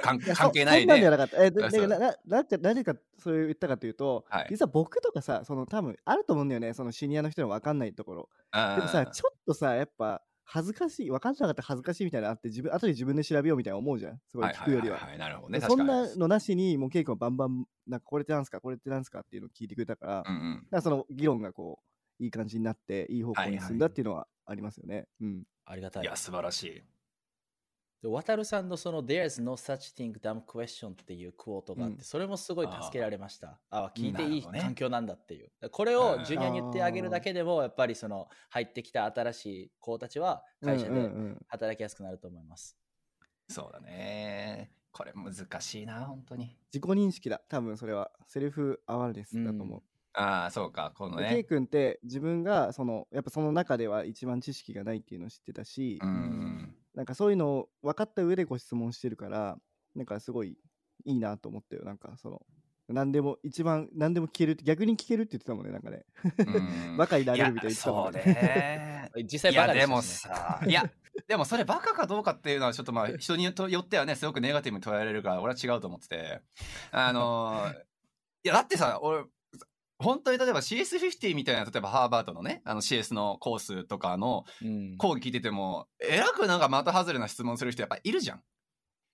[0.00, 0.20] 関
[0.52, 1.44] 係ないそそんなんじゃねなかった。
[1.44, 8.28] えななな何かそれを言ったかというと、はい実は僕とかさ、その多分あると思うんだよね、そのシニアの人には分かんないところ。
[8.52, 14.98] うんでもさ、ちょっとさ、やっぱ恥ずかしい、分かんなかったら恥ずかしいみたいなのあって、自分後で自分で調べようみたいな思うじゃん、すごい聞くよりは。
[15.08, 21.80] いいいなるほどねでそんなのなしに、もうケイ君はバンバン、なんかこれってなんすか、これってなんすかっていうのを聞いてくれたから、だかうんうんらその議論がこ
[22.20, 25.06] う、いい感じになって、いい方向に進んだっていうのはありますよね。
[25.20, 25.44] うん。
[25.64, 26.02] ありがたい。
[26.02, 26.82] いや、素晴らしい。
[28.02, 33.60] で渡るさんのその There's no such thing dumb question っていうクォートがあって、うんそれもすごい助けられました。
[33.70, 35.52] あ聞いていい環境なんだっていう。
[35.70, 42.76] これをジュニアに言ってあげるだけでも、やっぱりその入ってきた新しい子たちは会社でうんうんうん働きやすくなると思います。
[43.48, 44.72] そうだね。
[44.90, 46.56] これ難しいな、本当に。
[46.72, 49.82] 自己認識だ多分それはセルフアワーネスだと思う、
[50.14, 51.44] ああ、そうか、このね。
[51.44, 56.74] 君って自分がそのやっぱその中では一番知識がないっていうのを知ってたし、うん。
[56.94, 59.56] なんかそういうのを分かった上でご質問してるから
[59.94, 60.58] なんかすごい
[61.04, 62.42] いいなと思ったよなんかその
[62.88, 66.04] 何でも一番何でも聞ける逆に聞けるって言ってたもんねなんかね
[66.38, 69.24] うん バカになれるみたいいやに言ってたもそうんね ね。
[69.24, 70.90] 実際いバカでやですもさ、いや、
[71.28, 76.40] でもそれバカかどうかっていうのはちょっとまあ人によってはね、すごくネガティブに捉えられるから、俺は違うと思ってて。
[76.90, 77.76] あのー、い
[78.44, 79.24] や、だってさ、俺、
[80.02, 88.42] 本当に例えば CS50 みたいな、例えばハーバードのね、あの CS のコースとかのうん講義聞いてても、えらくなんか的外れな質問する人やっぱいるじゃん。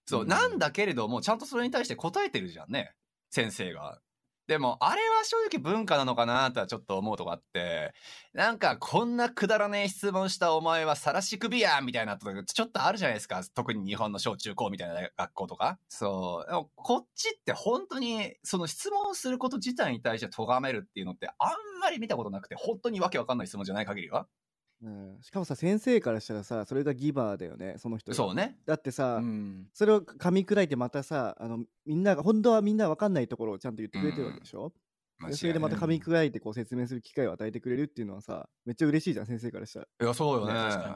[0.06, 2.94] そう、うんなんだけれども、ちゃんとそれに対して答えてるじゃんね。
[3.30, 4.00] 先生が。
[4.48, 7.92] でも、あれは正直文化なのかなとはちょっと思うとこあって、
[8.32, 13.42] なんか、こんなくだらねえ質問したお前は晒し首やみたいなとか、ちょっとあるじゃないですか。
[13.54, 15.78] 特に日本の小中高みたいな学校とか。
[15.90, 16.50] そう。
[16.50, 21.50] でもこっちって本当に、その質問をすること自体に対して咎めるっていうのって、あん
[21.82, 24.28] まり見たことなくて、本当にわけわかんない質問じゃない限りは。
[24.80, 28.58] うん、しかもさ先生からしたらさそれがギバーだよねその人がそうね。
[28.64, 34.72] だってさ、うんそれを噛み砕いてまたさあのみんなが本当はみんな分かんないところをちゃんと言ってくれてるわけでしょ、
[35.26, 40.54] でそれでまた噛み砕いてこう説明する機会を与えてくれるっていうのはさめっちゃ嬉しいじゃん先生からしたらいや、そうよね。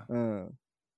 [0.08, 0.50] うん、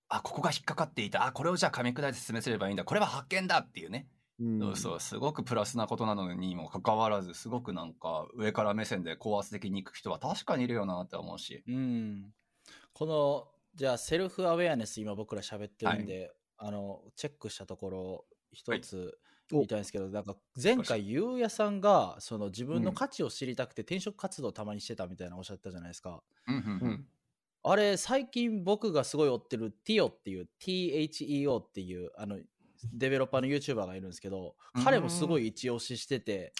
[0.09, 1.27] あ、ここが引っかかっていた。
[1.27, 2.85] あ、これをじゃあ噛み砕いて説明すればいいんだ。
[2.85, 4.07] これは発見だっていうね。
[4.41, 11.63] うん、そうそう、すごくプラスなことなのにもかかわらず、すごくなんか上から目線で高圧的に行く人は確かにいるよなって思うし。
[11.69, 12.33] うん、
[12.95, 19.19] このじゃあセルフアウェアネス今僕ら喋ってるんで、あのチェックしたところ一つ
[19.53, 19.57] お。
[19.57, 26.23] 言いたいんですけど、なんか前回ゆうやさんがその自分の価値を知りたくて転職活動をたまにしてたみたいなおっしゃったじゃないですか。
[26.47, 27.07] うんうんうん。
[27.65, 32.39] あれ最近僕がすごい追ってる TIO っていう THEO っていうあの
[32.93, 34.55] デベロッパーの YouTuber がいるんですけど
[34.85, 36.53] 彼もすごい一押ししてて、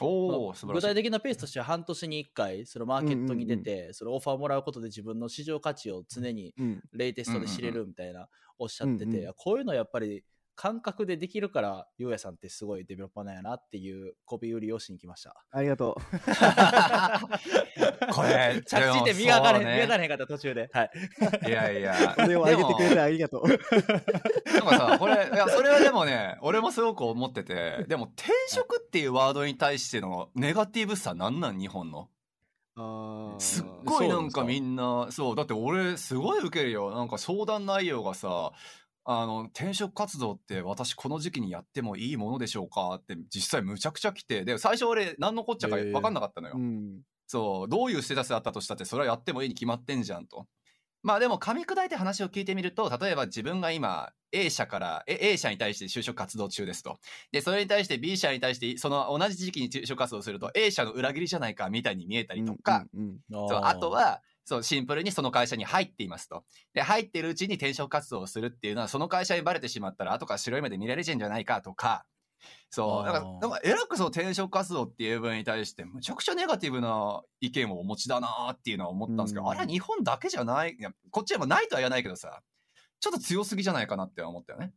[0.75, 0.81] 具。
[0.81, 10.25] 体的なペースとしては半年に1回そのマーケットに出て、そのオファーをもらうことで自分の市場価値を常にうんレイテストで知れるみたいなおっしゃってて、こういうのやっぱり
[10.57, 15.35] 感覚でできるからゆうやさんってすごいデベロッパーなんやなっていう媚び売りをしに来ました。
[15.51, 15.97] ありがと
[18.13, 20.71] これ、着地点磨かれへん、磨かれれへんかった途中で。
[20.73, 20.91] はい。
[21.47, 22.15] いやいや。
[22.19, 23.49] うこれを上げてくれてありがとう。
[23.49, 23.59] で
[24.61, 32.09] もなんかさ、これ、いや、それはでもね、俺もすごく思ってて、でも転職っていうワードに対してのネガティブさなんなん日本の？
[32.77, 33.41] あー。
[33.41, 36.93] すっごいなんかみんな、そう、だって俺すごい受けるよ。
[36.93, 38.53] なんか相談内容がさ、
[39.05, 46.55] あの、転職活動って私この時期にやってもいいものでしょうかって実際むちゃくちゃ来て、で、最初俺何のこっちゃか分かんなかったのよ。
[46.57, 50.47] うんそう、どういうステータスだったとしたってそれはやってもいいに決まってんじゃんと。
[51.03, 56.99] まあでも噛み砕いて話を聞いてみると、例えば自分が今 A 社から、え A 社に対して就職活動中ですと。
[57.31, 63.17] で、それに対して B 社に対して、その同じ時期に就職活動すると A 社の裏切りじゃないかみたいに見えたりとか、うんうう
[63.63, 66.45] あとは、そう、シンプルにその会社に入っていますと。
[66.75, 72.05] で、入ってるうちに転職活動をするっていうのは、その会社にバレてしまったら、後から白い目で見られちゃうんじゃないかとか、
[72.69, 82.43] そう、なんか、なんか、えらくそう転職活動っていう分に対して、むちゃくちゃネガティブな意見をお持ちだなーっていうのは思ったんですけど、うんあれは日本だけじゃない、いやこっちはもうないとは言わないけどさ、
[83.01, 84.73] ちょっと強すぎじゃないかなって思ったよね。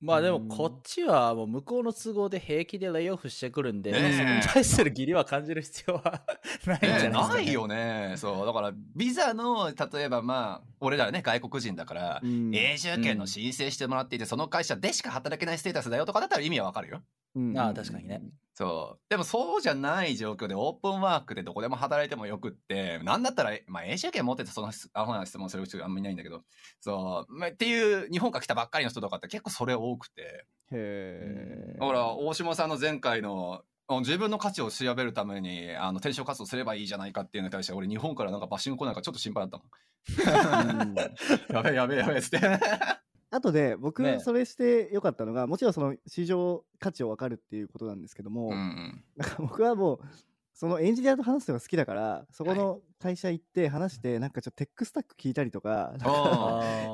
[0.00, 4.12] まあでもこっちはもう向こうの都合で平気でレイオフしてくるんで、ねえ。
[4.12, 6.22] それに対する義理は感じる必要は
[6.66, 7.34] ないんじゃないですか、ね。
[7.34, 8.14] ないよね。
[8.18, 12.54] そう、だから、ビザの、例えばまあ、俺らね、外国人だから、うん。
[12.54, 17.00] 永住権の申請してもらっていて、その会社でしか働けないステータスだよとかだったら意味はわかるよ。
[17.34, 17.58] うん。
[17.58, 18.20] ああ確かにね
[18.56, 19.00] そう。
[19.10, 26.42] でもそうじゃない状況でオープンワークでどこでも働いてもよくって、なんだったら、まあ永住権持っててそのアホな質問する人あんまりいないんだけど、
[26.80, 40.94] そう、まあ、っていう日本から来たばっかりの人とかって結構それ多くて、へえほら、大島さんの前回の、あ自分の価値を調べるためにあの転職活動すればいいじゃないかっていうのに対して俺日本からなんかバッシング来ないからちょっと心配だったもん。
[41.54, 42.40] やべえやべえやべえっつって。
[43.30, 49.04] あとで僕ねそれしてよかったのが、もちろんその市場価値を分かるっていうことなんですけども、うんうん。
[49.16, 50.00] なんか僕はもう
[50.54, 55.94] そのエンジニアと話すのが好きだからそこの会社行って話してなんかちょっとテックスタック聞いたりとか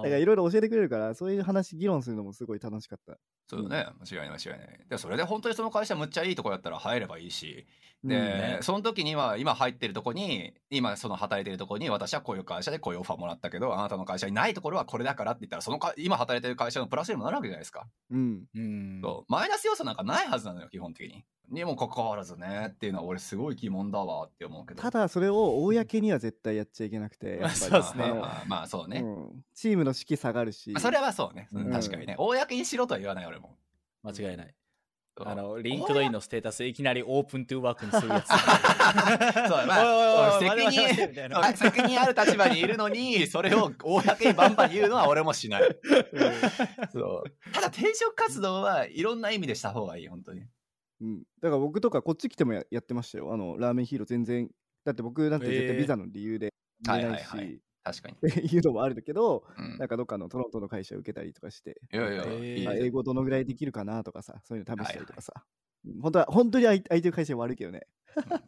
[0.05, 3.19] いろいろ教えてくれるからそういう話議論するのもすごい楽しかった。
[3.49, 3.87] そうだね。
[4.01, 4.81] 間違いない間違いない。
[4.89, 7.67] でそれで本当にその会社むっちゃいいとこやったら入ればいいし。
[8.03, 8.23] で、うん。
[8.23, 18.45] ねその時には今入ってるとこに今その働いてるとこに私はこういう会社でこういうオファーもらったけどあなたの会社にないところはこれだからって言ったらそのか今働いてる会社のプラスにもなるわけじゃないですか、うん。
[18.55, 19.01] うん。
[19.03, 19.33] そう。
[19.33, 21.25] マイナス要素なんかないはずなのよ基本的に。
[21.51, 22.69] にもかかわらずね。
[22.71, 24.81] っていうのは俺すごい疑問だわって思うけど。
[24.81, 27.55] ただそれを公には絶対やっちゃいけなくてやっぱり。
[27.55, 28.13] そうですね。
[28.13, 29.45] まあまあそうね、うん。
[29.55, 30.71] チームの士気下がるし。
[30.71, 31.73] まあそれはそうね、うんうん。
[31.73, 32.15] 確かにね。
[32.19, 33.57] 公にしろとは言わない俺も。
[34.03, 34.55] 間違いない。
[35.21, 38.29] あの、 LinkedIn のステータスいきなり Open to Work にするやつ。
[38.29, 38.39] そう
[39.67, 40.89] まあ責任
[41.55, 45.63] 責任ある立場にいるのにそれを公にバンバン言うのは俺もしない。
[46.93, 47.53] そう。
[47.53, 50.47] ただ転職活動はいろんな意味でした方がいい本当に。
[51.03, 53.35] うん、だから僕とかこっち来てもややってましたよ。
[53.35, 54.49] あのラーメンヒーロー全然
[54.85, 55.69] だって僕なんて絶えー。
[55.69, 56.53] 対ビザの理由で
[56.85, 57.61] 言えないし、はいはいはい。
[57.85, 59.79] 確かに、 っていうのもあるけどうん。
[59.79, 61.81] なんかどっかのトロントの会社受けたりとかして。
[61.93, 65.43] いやいや、英語どのぐらいできるかなとかさそういうの試したりとかさ、うん
[66.01, 67.87] 本当は本当に相相手の会社悪いけどね。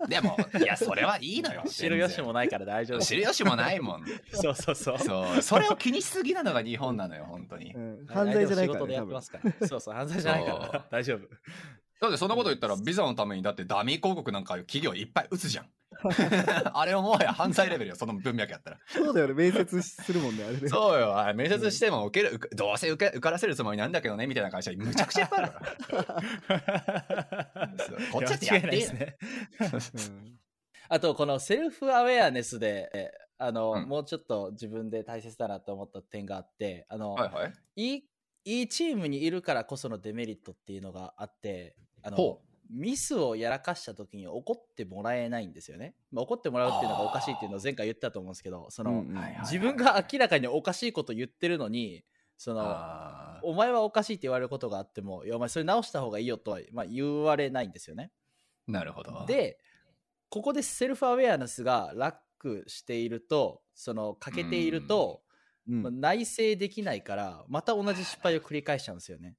[0.08, 3.00] でもいやそれはいいのよ知る由もないから大丈夫。
[3.00, 4.04] 知る由もないもん。
[4.30, 4.98] そうそうそう。
[4.98, 5.42] そう。
[5.42, 7.72] それを気にしすぎなのが日本なのよ本当に。
[7.74, 9.66] うん、犯罪じゃないから仕事でやってますから。
[9.66, 10.72] そうそう、犯罪じゃないかそう。
[10.74, 10.86] ら。
[10.90, 11.20] 大丈夫。
[12.00, 15.70] だってそんなこと言ったらビザのためにだってダミー広告なんか企業いっぱい打つじゃん。
[16.74, 18.78] あれはもはや犯罪レベルよその文脈やったら。
[18.86, 21.16] そうだよね面接するもんねあれねそうよ。
[21.16, 25.52] あれ面接しても受ける受けどうせ受け受からせるつもりなんだけどねみたいな会社むちゃくちゃいっぱいある
[28.12, 29.16] こっちだってやっていいですね。
[29.60, 29.64] う
[30.10, 30.38] ん。
[30.88, 33.88] あと、このセルフアウェアネスで、えあの、うん。
[33.88, 37.96] もうちょっと自分で大切だなと思った点があって、あの、はいはいい。
[37.96, 38.04] い、
[38.44, 42.40] いいチームにいるからこそのデメリットっていうのがあって、あのほ、
[42.70, 45.94] ミスをやらかした時に怒ってもらえないんですよね。
[46.12, 52.04] まあ、怒ってもらうっていうのがおかしいっていうのを前回言ったと思うんですけど、その、うん自分が明らかにおかしいこと言ってるのに、
[52.36, 52.62] その、
[53.42, 58.10] お前はおかしいって言われることがあっても、いや、お前それ直した方がいいよとは、まあ、言われないんですよね。
[58.66, 59.58] なるほどで、
[60.30, 65.22] ここでセルフアウェアネスがラックしていると、その欠けていると、
[65.68, 69.34] うんまあ内省できないから、また同じ失敗を繰り返しちゃうんですよね。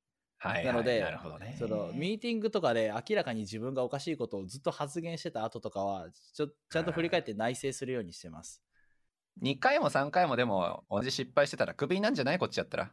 [0.45, 1.01] なので
[1.39, 1.55] ね。
[1.59, 8.61] そのミーティングとかで明らかに自分がおかしいことをずっと発言してた後とかは、ちょちゃんと振り返って内省するようにしてます。
[9.41, 12.39] 2回も3回もでも同じ失敗してたらクビなんじゃない？
[12.39, 12.91] こっちやったら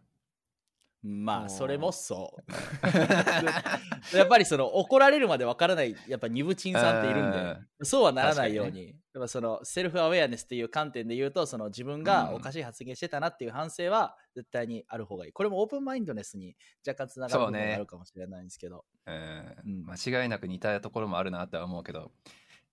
[1.03, 4.17] まあ、それもそう。
[4.17, 15.33] やっぱりその怒られるまでわからない、やっぱ二部鎮さんっているんで、そうはならないように、やっぱそのセルフアウェアネスっていう観点で言うと、その自分がおかしい発言してたなっていう反省は絶対にある方がいい。
[15.33, 18.85] これもオープンマインドネスに若干つながる部分があるかもしれないんですけど。
[19.07, 19.15] うん。
[19.15, 19.87] うん。
[19.87, 22.13] 間違いなく似たところもあるなとは思うけど。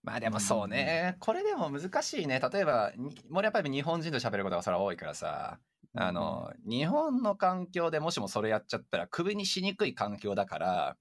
[0.03, 2.39] まあでもそうね、これでも難しいね。
[2.39, 5.59] 例えばに俺やっぱり日本人と喋ることがそれは多いからさ
[5.95, 10.97] あの、日本の環境でもしもそれやっちゃったらクビにしにくい環境だから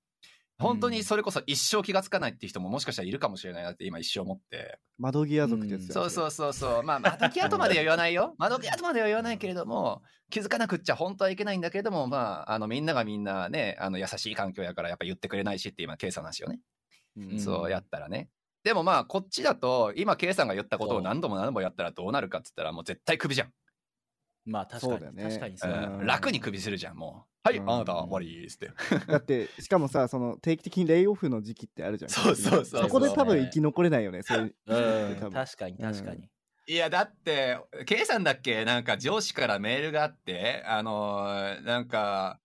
[0.59, 6.83] 本当にそれこそ一生気がつかないっていう人ももしかしたらいるかもしれないなって今一生思って、窓際族ってやつだよそうそうそうそう。
[6.83, 8.35] まあ窓際とまでは言わないよ。
[8.39, 16.61] 窓際とまでは言わないけれども気づかなくっちゃ本当はいけないんだけどもまああのみんながみんなねあの優しい環境やからやっぱ言ってくれないしって今ケイさんの話よね、
[17.17, 18.29] うんそうやったらね。
[18.65, 23.53] でもまあこっちだと今ケイさんが言ったことを何度も何度もやったらどうなるかっつったらもう絶対クビじゃん、
[24.49, 25.23] まあ確かに、そうだよね。
[25.25, 25.71] 確かにそう。
[25.71, 25.75] う。
[25.75, 26.01] ん。
[26.01, 27.49] うん楽にクビするじゃんもう。
[27.49, 28.71] はい、うんあなたは終わりですって。
[29.07, 32.11] だってしかもさ その定期的にレイオフの時期ってあるじゃん。
[32.11, 34.55] そうそうそうそこで多分生き残れないよねそういう。
[34.67, 35.31] うん。
[35.33, 36.29] 確かに確かに。
[36.67, 38.65] いやだってケイさんだっけ？
[38.65, 42.41] なんか上司からメールがあってあのーなんか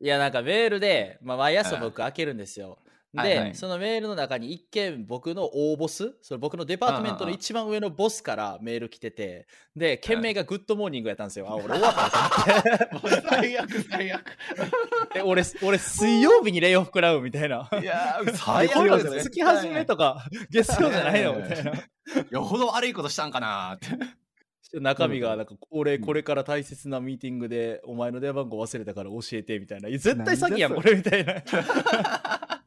[0.00, 2.78] いや、なんかメールで、まあ、毎朝僕開けるんですよ。
[3.22, 3.54] で、はいはい。
[3.54, 9.46] そのメールの中に一件僕の大ボス、それ僕の department の一番上のボスからメール来てて、
[9.76, 11.46] で、件名が good morning やったんですよ。
[11.48, 13.28] あ、俺終わったなと思って。
[13.28, 14.36] 最 悪最悪。
[15.14, 17.68] え、俺、俺水曜日にレイオフ食らうみたいな。
[17.80, 21.72] いやー最最悪悪です月始めとか 月曜じゃないのみたいな。
[22.30, 24.18] よほど悪いことしたんかなーって。
[24.74, 29.88] 中身がなんか俺これから大切なミーティングでお前の電話番号忘れたから教えてみたいな。
[29.88, 31.42] 絶対詐欺やんこれみたいな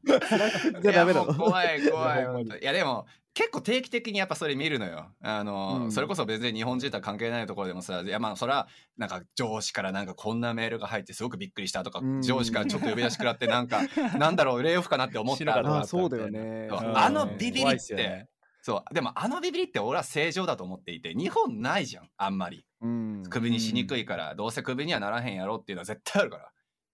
[0.82, 1.34] じゃダメだろ。
[1.34, 5.08] 怖い 怖いいやでも結構定期的にやっぱそれ見るのよ。
[5.22, 5.92] あの、うん。
[5.92, 12.22] それこそ別に日本人とは関係ないところでもさいやまあそれはなんか上司からなんかこんなメールが入ってすごくびっくりしたとか、うん。
[12.22, 13.82] 上司からちょっと呼び出し食らってなんか
[14.20, 16.68] なんだろうレイオフかなって思った知らなかそうだよね。
[16.72, 18.28] あのビビりって、ね。
[18.62, 18.94] そう。
[18.94, 22.66] でもあのビビりって俺は正常だと思っていて日本ないじゃんあんまり。
[22.82, 23.24] うん。
[23.30, 26.52] クビにしにくいから、どうせクビにはならへんやろっていうのは絶対あるから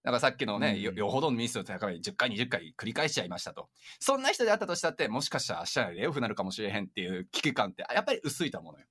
[0.08, 3.68] だからさっきのね、うんよよほどのミスを高い10回、20回繰り返しちゃいましたと。
[4.00, 8.86] そんな人であったとしたって、もしかしたら明日レイオフになるかもしれへんっていう危機感って、やっぱり薄いと思うのよ。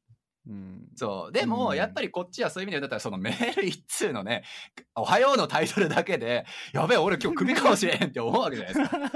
[0.48, 1.32] うんそう。
[1.32, 4.44] でも、うんやっぱりこっちはそういう意味でだったら、そのメール一通のね、
[4.94, 9.12] おはようのタイトルだけで、やべえ、俺今日クビかもしれへんって思うわけじゃないですか。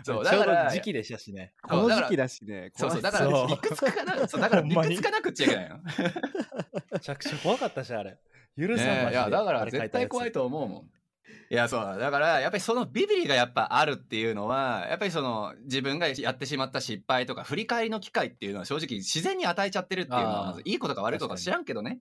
[0.02, 1.52] そう、だから、ど時期でしたしね。
[1.60, 5.78] この時期だしねそうそう、だから、そう理屈かな、そう、だから理屈かなくっちゃいけないの。
[6.90, 8.16] めちゃくちゃ怖かったし、あれ。
[8.58, 10.90] 許さいや、だから絶対怖いと思うもん。
[11.50, 11.98] いや、そう。
[11.98, 22.00] だから、やっぱりそのビビリがやっぱあるっていうのは、やっぱりその自分がやってしまった失敗とか振り返りの機会っていうのは正直自然に与えちゃってるっていうのは、まずいいことか悪いことか知らんけどね。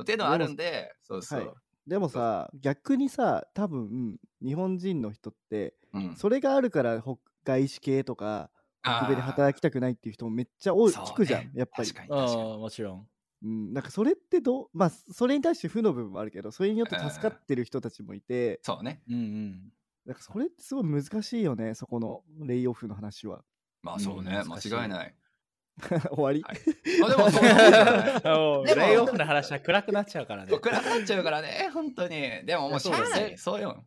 [0.00, 1.40] っていうのはあるんで、そうそう。
[1.40, 1.48] はい
[1.84, 6.16] でもさ逆にさ多分日本人の人ってうん。
[6.16, 8.50] それがあるからほ外資系とか
[8.82, 12.52] 北米で働きたくないっていう人もめっちゃ多い聞くじゃんやっぱり確かに確かに。
[12.52, 13.06] うん、もちろん。
[13.42, 19.02] うん、なんかそれってどうまあそれに対して負の部分もあるけどそれによって助かってる人たちもいてそうね。
[19.08, 19.72] うんうん。
[20.06, 23.42] なんかそれってすごい難しいよねそこのレイオフの話は
[23.82, 25.14] まあそうね、うん間違いない。
[26.12, 27.40] 終わり、はいまあでもそ
[28.62, 30.58] うでもレイオフの話は暗くなっちゃうからね。
[30.58, 32.44] 暗くなっちゃうからね、本当に。
[32.44, 33.38] でももうしゃあない。
[33.38, 33.82] そうよ。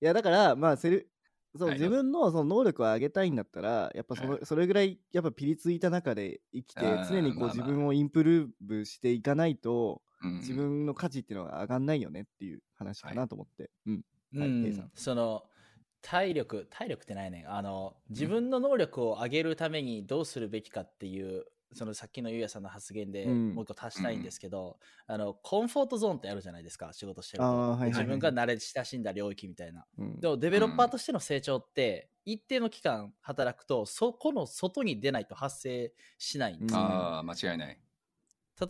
[0.00, 1.11] いやだからまあセル
[1.56, 1.78] そう、はい。
[1.78, 14.04] 自分のその能力を上げたいんだったらやっぱその、うそれぐらいやっぱピリついた中で生きてうん常にこう、自分をインプルーブしていかないと、うん自分の価値っていうのが上がんないよねっていう話かなと思って、うん。
[14.34, 14.90] はいうん。
[14.94, 15.44] その
[16.00, 17.42] 体力体力ってないね。
[17.42, 21.44] んあの自分の能力を上げるためにどうするべきかっていう
[21.74, 23.54] そのさっきのゆうやさんの発言でうん。
[23.54, 27.88] もう一個足したいんですけど、あの comfort zone ってあるじゃないですか仕事してると、はいはいはい。
[27.90, 29.86] 自分が慣れ親しんだ領域みたいな。
[29.98, 30.20] うん。
[30.20, 37.78] でもデベロッパーとしての成長って一定の期間働くとそこの外に出ないと発生しないんですああ、間違いない。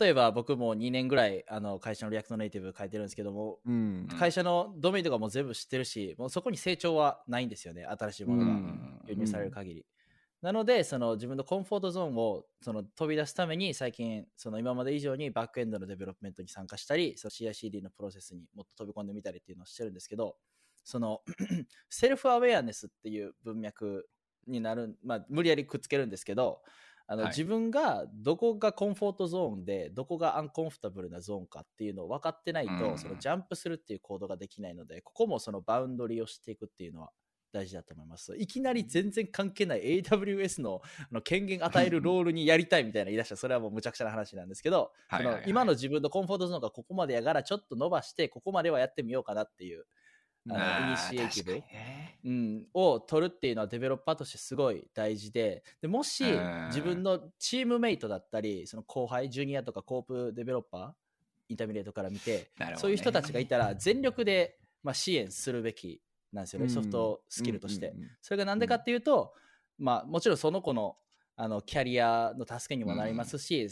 [0.00, 4.18] 例えば僕も2年ぐらいあの会社の React Native 書いてるんですけどもうんうん。
[4.18, 9.00] 会社のドメインとかも全部知ってるし、もうそこに成長はないんですよね、新しいものがうん。
[9.06, 9.86] 導入される限り。
[10.42, 20.36] なので、その自分の comfort zone をその飛び出すために、最近、その今まで以上にバックエンドの development に参加したり、その CICD のプロセスにもっと飛び込んでみたりっていうのをしてるんですけど、
[20.82, 21.20] その
[21.88, 24.08] self-awareness っていう文脈
[24.48, 26.60] になる、まあ、無理やりくっつけるんですけど、
[27.06, 27.30] あのはい。
[27.30, 32.98] 自分がどこが comfort zone でどこが uncomfortable な zone かっていうのを分かってないと、うん。
[32.98, 37.10] そのジャンプするっていう行動ができないのでここもその boundary をしていくっていうのは
[37.52, 38.34] 大事だと思います。
[38.36, 43.34] いきなり全然関係ない AWS のあの権限与えるロールにやりたいみたいな言い出した。
[43.34, 45.42] らそれはもうむちゃくちゃな話なんですけど、はいはいはい。
[45.42, 49.84] その今の自分のコンフォートゾーンがここまでやからちょっと伸ばしてここまではやってみようかなっていう
[50.50, 51.54] あのイニシエティブ。
[51.54, 52.18] ね。
[52.24, 55.62] うん、を取るっていうのはデベロッパーとしてすごい大事で。
[55.80, 56.66] でもしうん。
[56.68, 60.90] 自分のチームメイトだったりその後輩ジュニアとかコープデベロッパー
[61.48, 62.74] インターミネートから見て、ね。
[62.76, 66.00] そういう人たちがいたら全力で、まあ、支援するべき
[66.32, 66.70] なんですよね、うん。
[66.70, 69.34] ソフトスキルとして、それがなんでかっていうと、
[69.78, 70.96] まあ、もちろんその子の
[71.34, 73.68] あのキャリアの助けにもなりますし、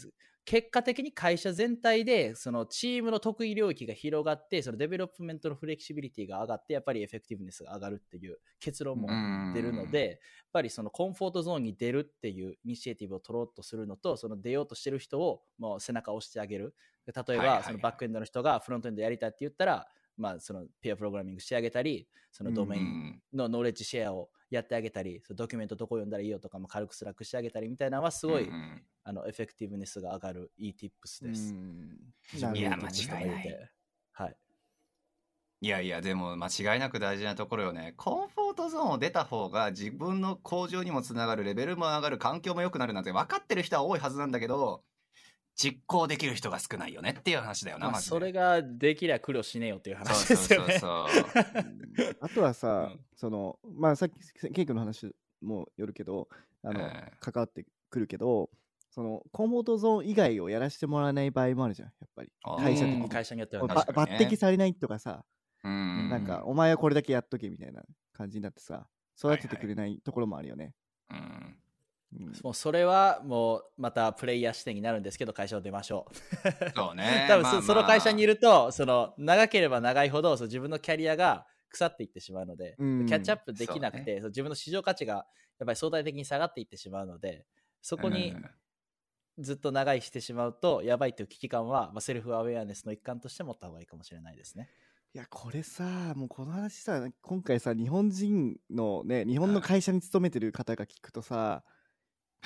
[0.47, 9.09] 結果的に会社全体でそのチームの得意領域が広がってその development の flexibility が上がってやっぱり effectiveness が上がるっていう結論も
[9.55, 10.19] 出るので、やっ
[10.53, 16.75] ぱりその comfort zone に出るっていう initiative を取ろうとするのとその出ようとしてる人をもう背中を押してあげる。
[17.07, 19.87] 例えばそのバックエンドの人がフロントエンドやりたいって言ったら、
[20.21, 31.55] まあ、そのペアプログラミングしてあげたりそのドメインの knowledge share をやってあげたり、そのドキュメントどこ読んだらいいよとかも軽く Slack してあげたりみたいなのはすごい、うんうんあの effectiveness が上がるいい tips です。
[31.55, 31.97] うん
[32.35, 33.71] 自分いや間違いない
[34.13, 34.37] はい。
[35.63, 37.95] いやいや、でも間違いなく大事なところよね。
[37.97, 44.85] comfort zone を出た方が自分の向上にもつながる、レベルも上がる、環境も良くなるなんて分かってる人は多いはずなんだけど、
[45.63, 50.79] 実行できる人が少ないよねっていう話だよな、まあ、それができりゃ苦労しねえよっていう話そうですよね。
[50.79, 52.17] そうそうそう。
[52.21, 53.01] あとはさ、うん。
[53.15, 54.15] そのまあさっき
[54.55, 56.29] ケイ君の話もよるけど
[56.63, 57.13] あの、ええ。
[57.21, 58.49] 関わってくるけど
[58.91, 62.31] そのコンフォートゾーン以外をやらせてもらわない場合もあるじゃんやっぱり。
[62.59, 63.09] 会社的に。
[63.11, 63.75] 会社によってはね。
[63.75, 65.25] 抜擢されないとかさ、
[65.63, 67.83] うんなんかお前はこれだけやっとけみたいな
[68.15, 68.87] 感じになってさ
[69.19, 70.73] 育ててくれないところもあるよね、
[71.11, 71.60] うんうん
[72.43, 76.15] もうそれはもうまたプレイヤー視点になるんですけど会社を出ましょう。
[76.75, 77.27] そうね。
[77.31, 87.47] 多分そ,、まあまあその会社にいるとその長ければ長いほどその自分のキャリアが腐っていってしまうので、うんキャッチアップできなくて、その自分の市場価値がやっぱり相対的に下がっていってしまうので
[87.81, 88.51] そこにうん
[89.39, 94.69] ずっと長いしてしまうとやばいという危機感は、まあ、セルフアウェアネスの一環として持った方がいいかもしれないですね。
[95.13, 101.65] いやこれさもうこの話さ今回さ日本人のね日本の会社に勤めてる方が聞くとさ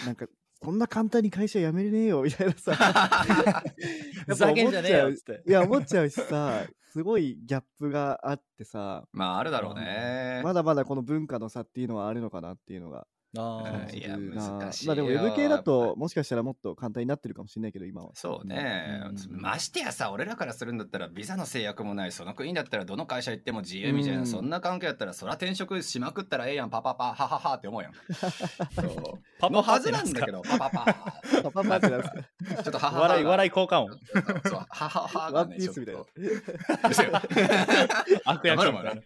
[0.05, 0.27] なんか
[0.61, 2.75] こんな簡単に会社辞めれねえよみたいなさ
[4.27, 5.43] ふざけんじゃねえよっつって。
[5.47, 10.41] いや思っちゃうしさすごいギャップがあってさまああるだろうね。
[10.43, 18.11] まだまだこの文化の差っていうのはあるのかなっていうのがあいや難しいまあでもよ Web 系だともしかしたらもっと簡単になってるかもしれないけど今は。
[18.15, 19.41] そうね、うん。
[19.41, 24.27] ましてやさ俺らからするんだったらビザの制約もないその国だったらどの会社行っても自由みたいな、うん。
[24.27, 27.93] そんな関係だったらそら転職しまくったらええやんパパパハハハって思うやん。
[27.93, 27.99] そ
[28.83, 28.87] う。
[29.41, 30.85] パのはずなんだけどパパパ。
[31.43, 32.13] パパパってなんです
[32.57, 32.63] か？
[32.63, 33.99] ちょっとハハハ笑い、笑いい交換音。
[34.49, 35.75] そうハハハワがねンピー
[38.25, 39.03] 悪役みたいな。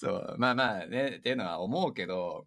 [0.00, 2.46] そうまあまあねっていうのは思うけど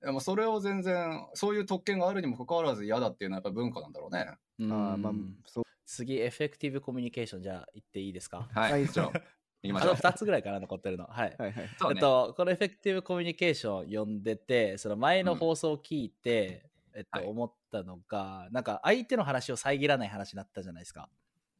[0.00, 4.26] でもそれを全然そういう特権があるにもかかわらず嫌だっていうのはやっぱ文化なんだろうね。
[4.58, 5.64] うあーまあんそう。
[5.84, 8.48] 次、エフェクティブコミュニケーションじゃあ言っていいですか？
[8.54, 8.86] はい、はい。
[8.86, 9.06] じゃあ
[9.62, 9.94] 行きまあとしょう。
[9.96, 11.04] 2つぐらいかな、残ってるの。
[11.06, 11.36] はい。
[11.38, 11.68] はいはい。
[11.90, 17.28] えっと、このエフェクティブコミュニケーション読んでて、その前の放送を聞いて、えっと、はい。
[17.28, 21.08] 思ったのが、なんか相手の話を遮らない話になったじゃないですか。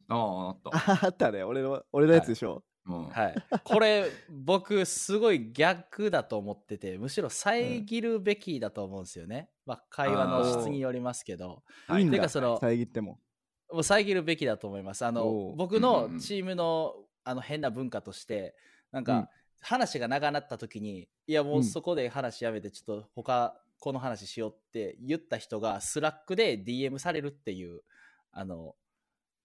[0.09, 0.70] あああった。
[0.93, 1.44] あ あったね。
[1.44, 3.07] 俺の俺のやつでしょ、うん。
[3.09, 3.35] はい。
[3.65, 9.51] これ、僕、すごい逆だと思ってて、むしろ遮るべきだと思うんですよね。
[9.65, 13.21] まあ、会話の質によりますけど、はいてかその遮っても。
[13.71, 15.05] もう遮るべきだと思います。
[15.05, 16.13] あの僕うんうんうん。
[16.15, 16.95] のチームの
[17.25, 18.57] あの変な文化として、
[18.91, 19.05] なんうん。
[19.05, 19.31] か
[19.61, 21.65] 話が長なった時に、いやもううん。
[21.65, 27.83] そこで話やめて、ちょっと他この話しようって言った人が Slack で DM されるっていう
[28.33, 28.75] あの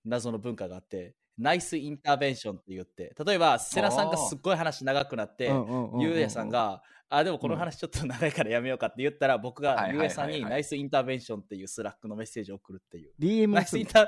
[0.06, 5.52] 謎の文化があって、 nice intervention って言って、例えばセラさんがすっごい話長くなって、
[6.00, 13.14] ゆうやさんが、あ、でもこの話ちょっと長いからやめようかって言ったら、僕がゆうやさんに nice intervention っていう Slack のメッセージを送るっていう。
[13.20, 14.08] DM nice inter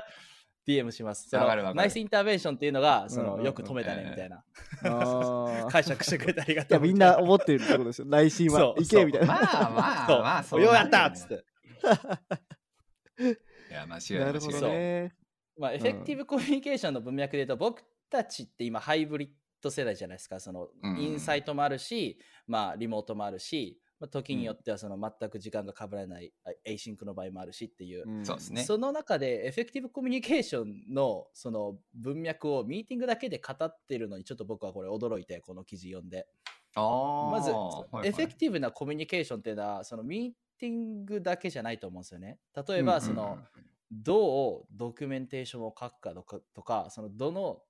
[0.66, 1.28] DM します。
[1.74, 4.44] nice intervention っていうのが、そのよく止めたねみたいな、
[5.70, 6.78] 解釈してくれてありがとう。
[6.78, 8.06] やみんな思ってるってことですよ。
[8.08, 8.74] 内心は。
[8.78, 9.26] いけみたいな。
[9.26, 10.20] まあまあそう。
[10.20, 10.62] まあそう。
[10.62, 11.34] ようやったっつって。
[13.70, 15.14] いや間違いないなるほどね
[15.60, 19.28] まあ、 effective communication の文脈で言うと、僕たちって今ハイブリッ
[19.60, 20.40] ド世代じゃないですか。
[20.40, 28.10] そのうん on-site もあるし、まあリモートもあるし、まあ、時によってはその全く時間が被らない、あ async の場合もあるしっていう。
[28.10, 28.24] ん。
[28.24, 28.62] そうですね。
[28.64, 36.26] その中で effective communication のその文脈をミーティングだけで語ってるのにちょっと僕はこれ驚いてこの記事読んで。
[36.74, 37.30] あー。
[37.30, 38.08] まず、はいはい。
[38.08, 42.38] effective なコミュニケーションっていうのはそのミーティングだけじゃないと思うんですよね。
[42.66, 43.00] 例えば、うん。
[43.02, 43.38] その
[43.90, 47.62] どうドキュメンテーションを書くかとかとかそのどの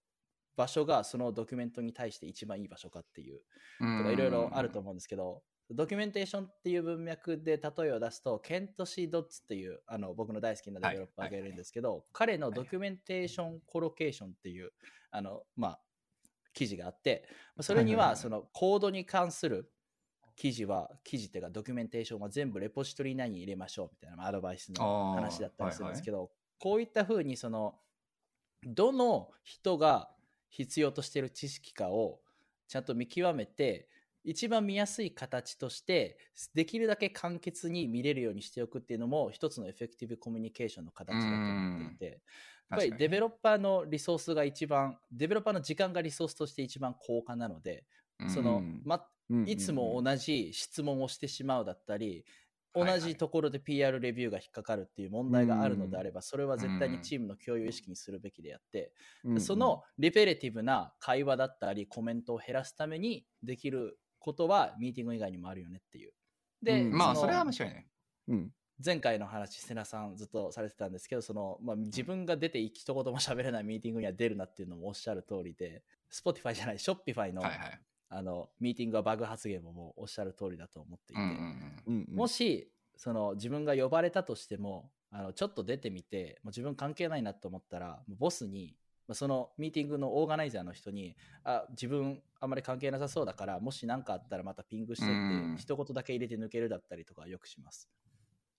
[0.57, 3.41] 場所がそのドキュメントに対して一番いい場所かっていう
[3.81, 14.73] うんとかいろいろあると思うんですけど、ドキュメンテーションっていう文脈で例えを出すと、ケント・シー・ドッツっていうあの僕の大好きなデベロッパーがいるんですけど、彼のドキュメンテーション・コロケーションっていう
[15.13, 15.81] あの、まあ、
[16.53, 17.25] 記事があって、
[17.57, 19.71] まあそれにはそのコードに関する
[20.41, 27.75] 記事は、記事っていうかドキュメンテーションは全部レポジトリ内に入れましょうみたいなまあアドバイスの話だったりするんですけど、こういったふうにその
[28.65, 30.09] どの人が
[30.49, 32.21] 必要としている知識かを
[32.69, 33.91] ちゃんと見極めて
[34.25, 36.17] 一番見やすい形として
[36.55, 42.07] できるだけ簡潔に見れるようにしておくっていうのも一つのエフェクティブコミュニケーションの形だと思っていて
[42.71, 47.85] やっぱりデベロッパーのリソースが一番デベロッパーの時間がリソースとして一番高価なので
[48.29, 48.81] その、うん。
[48.87, 49.03] ま、うん
[49.47, 52.25] いつも同じ質問をしてしまうだったり、
[52.75, 58.93] 同じところで PR レビューが引っかかるっていう問題があるのであれば、それは絶対にチームの共有意識にするべきであって、
[59.39, 66.13] そのリペレティブな会話だったり、コメントを減らすためにできることは、ミーティング以外にもあるよねっていう。
[66.63, 67.87] で、まあそれは間違いない
[68.29, 68.51] うん。
[68.85, 77.43] 前回の話、瀬名さんずっとされてたんですけど、そのまあ、自分が出て一言も喋れないミーティングには出るなっていうのもおっしゃる通りで、Spotify じゃない、Shopify の,、
[78.11, 81.23] あのミーティングはバグ発言ももうおっしゃる通りだと思っていて、
[82.13, 88.77] もしその自分が呼ばれたとしてもあのちょっと出てみてもう自分関係ないなと思ったらもうボスに
[89.07, 95.57] まあそのミーティングのオーガナイザーの人にあ自分あんまり関係なさそうだからもし何かあったらまたピングしてってうん。
[95.57, 97.89] 一言だけ入れて抜けるだったりとかよくします。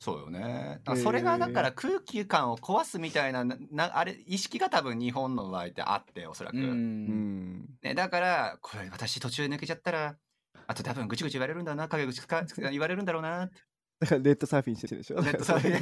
[0.01, 0.81] そうよね。
[0.95, 10.15] それがだから空気感を壊すみたいなななあれ意識が多分日本の場合ってあっておそらく、ね、だからこれ私途中で抜けちゃったら
[10.65, 13.61] あと多分ぐちぐち言われるんだな陰口か 言われるんだろうなって
[14.01, 15.21] だからネットサーフィンしてるでしょ？
[15.21, 15.77] ネットサーフィ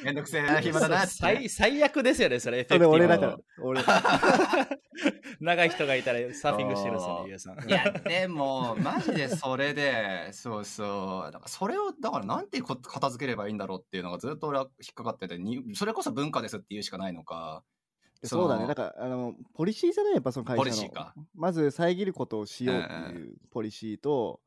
[0.00, 0.04] ン。
[0.04, 2.64] めんどくせえな暇だな最最悪ですよね、それ。
[2.66, 3.82] それ俺だから俺
[5.40, 7.68] 長い人がいたらサーフィングしてるんですよね、ゆうさん。
[7.68, 11.32] いやでもマジでそれで そうそう。
[11.32, 17.62] だからそれをだからなんてこ片付ければいいんだろうっていうのがずっと俺は引っかかっててにそれこそ文化ですって言うしかないのか。
[18.24, 18.62] そうだね。
[18.62, 20.12] のだから、あの、ポリシーじゃない？
[20.14, 20.62] やっぱその会社の。
[20.62, 21.12] ポリシーか。
[21.34, 24.40] まず遮ることをしようっていうポリシーと、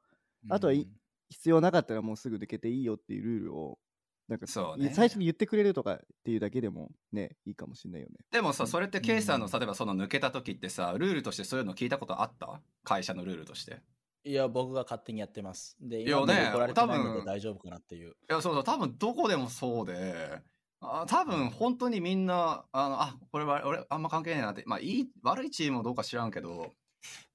[0.50, 0.88] あとはい
[1.30, 3.80] 必要なかったらもうすぐ抜けていいよっていうルールを
[4.27, 8.15] なんかそうね最初に言ってくれるとかっていうだけでもねいいかもしれないよね。
[8.31, 12.61] でもさそれってケイさんのうん例えばその抜けた時ってさルールとしてそういうの聞いたことあった？
[12.84, 13.81] 会社のルールとして
[14.23, 15.77] いや、僕が勝手にやってます。
[15.80, 18.10] で、いや今ね怒られてない多分ので大丈夫かなっていう。
[18.10, 20.41] いやそうそう多分どこでもそうで
[20.81, 26.73] あ多分本当にみんなあのあこれは俺あんま関係ないなってまあいい悪いチームもどうか知らんけど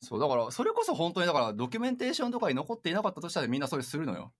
[0.01, 4.32] そうだからそれこそ本当にだからドキュメンテーションとかに残っていなかったとしたらみんなそれするのよ。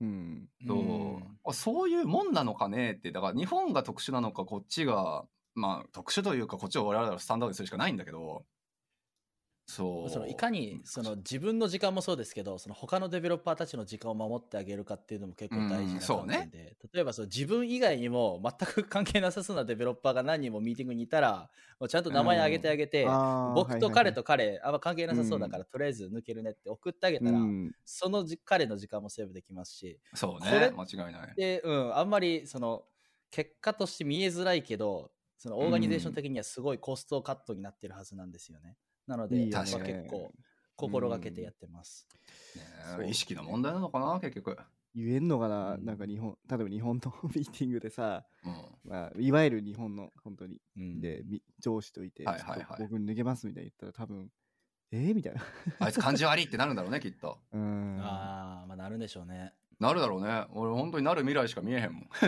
[0.00, 1.54] うん、そう。
[1.54, 5.24] そういうもんなのかねってだから日本が特殊なのかこっちが
[5.54, 8.44] まあ特殊というかこっちを我々はスタンダードにするしかないんだけど
[9.70, 10.10] そう。
[10.10, 16.38] そのいかにその自分の時間もそうですけどその他のデベロッパーたちの時間を守ってあげるかっていうのも結構大事なうんそうね。
[16.38, 27.38] 観点で、例えばその自分以外にも全く関係なさそうなデベロッパーが何人もミーティングにいたらもうちゃんと名前挙げてあげて、あー僕と彼とは彼、あんま関係なさそうだから、とりあえず抜けるねって送ってあげたら、
[27.84, 30.00] そのじ彼の時間もセーブできますし。
[30.14, 30.72] そうね。
[30.74, 31.34] 間違いない。
[31.36, 32.84] で、うん、あんまりその
[33.30, 38.76] 結果として見えづらいけどそのオーガニゼーション的にはすごいコストカットになってるはずなんですよね。
[39.08, 39.78] なので、いい結
[40.08, 40.30] 構
[40.76, 42.06] 心がけてやってます。
[42.98, 44.56] ね意識の問題なのかな結局。
[44.94, 54.30] 言えんのかな、うんなんか日本例えば日本の ミーティングでさ、うんまあ、いわゆる日本の本当にうんでみ上司といて、はいはいはい僕脱げますみたいに言ったら多分
[54.90, 55.42] えー、みたいな
[55.80, 57.38] あいつ感じ悪いってなるんだろうねきっと。
[57.52, 59.54] うんああ、まあなるんでしょうね。
[59.78, 60.46] なるだろうね。
[60.50, 62.02] 俺本当になる未来しか見えへんもん。
[62.02, 62.08] うん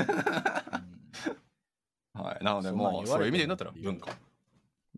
[2.22, 2.44] はい。
[2.44, 4.14] なのでもうそういう意味で言うんだったら文化。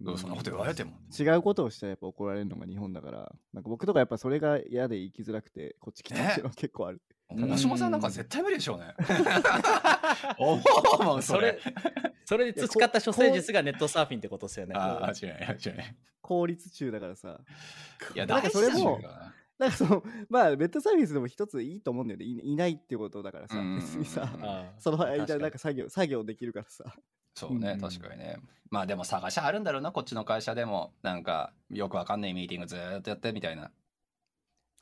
[0.01, 0.93] どうそんなこと言われても。
[1.19, 7.01] 違うことをしたらやっぱ怒られるのが日本だからなんか僕とかやっぱそれが嫌で生きづらくてこっち来たっていうのは結構ある、
[7.31, 8.95] 大島さんなんか絶対無理でしょうね。
[10.39, 10.61] 思
[11.01, 11.61] うもんそそれれ。、
[12.25, 14.75] それで培った処世術がネットサーフィンってことですよね。
[14.77, 15.75] ああ、違う違う。
[16.21, 17.41] 効率中だからさ
[18.15, 19.01] いや、だよかそれも
[19.63, 24.29] なんかそのまあベッドサービスでも一ついいと思うんだよねいいないってことだからさうん別にさ
[24.79, 26.85] その間なんか作業作業できるからさ
[27.35, 28.37] そうね、うん確かにね。
[28.71, 30.93] まあでも探しあるんだろうな、こっちの会社でも。
[31.03, 33.71] なんか、よくわかんないミーティングずーっとやってみたいな。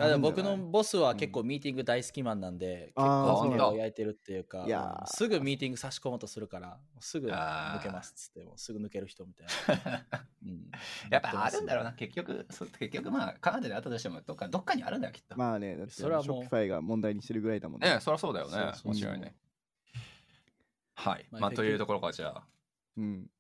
[0.05, 9.47] あでも僕のボスは結構ミーティング大好きマンなんで、結あー構手を焼いてるっていうか、すぐミーティング差し込もうとするから、すぐ抜けますっつっても、すぐ抜ける人みたい
[9.85, 10.07] な。
[10.43, 10.71] うん。
[11.11, 12.47] やっぱあるんだろうな、結局、
[12.79, 15.37] 結局まあ、カナダであったとしても、どっかどっかにあるんだよ、きっと。
[15.37, 16.37] まあねだってそれはもう。
[16.39, 17.93] Shopifyが問題にしてるぐらいだもんね。
[17.95, 18.53] ねそりゃそうだよね。
[18.53, 18.95] そうそう。
[18.95, 19.35] そう間違いない。
[20.95, 21.27] はい。
[21.31, 22.47] まあまあ、というところから、じゃあ、
[22.97, 23.31] うん。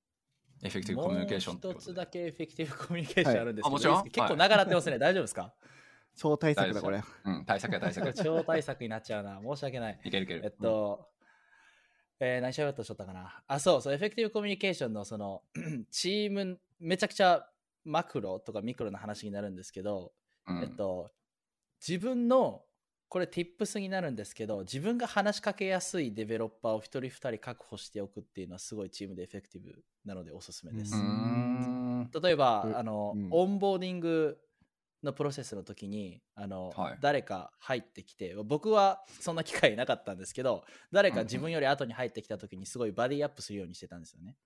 [0.62, 4.10] effective communication一つだけ effective communication あるんですけど、はい。
[4.10, 5.54] 結構長なってますね、大丈夫ですか？
[6.16, 8.12] 超大作だこれうん、大作や大作。
[8.14, 9.40] 超大作になっちゃうな。
[9.42, 10.00] 申し訳ない。
[10.04, 10.42] いけるいける。
[10.44, 11.08] えっと、
[12.20, 13.42] えー何しゃべったとしとったかな。
[13.46, 15.42] あ、そうそう、 effective communication のその、
[15.90, 17.48] チーム、めちゃくちゃ
[17.84, 20.12] マクロとかミクロの話になるんですけど、
[20.46, 21.10] うんえっと、
[21.86, 22.64] 自分の、
[23.08, 30.94] これ tips になるんですけど、自分が話しかけやすいデベロッパーを一人二人確保しておくっていうのはすごいチームで effective なのでおすすめです。
[30.94, 32.10] うーん。
[32.22, 34.38] 例えば、うんあの、うんオンボーディング
[35.02, 36.98] のプロセスの時にあの、はい。
[37.00, 44.36] 誰か入ってきて僕はそんな機会なかったんですけど誰か自分より後に入ってきた時にすごい buddy up するようにしてたんですよね。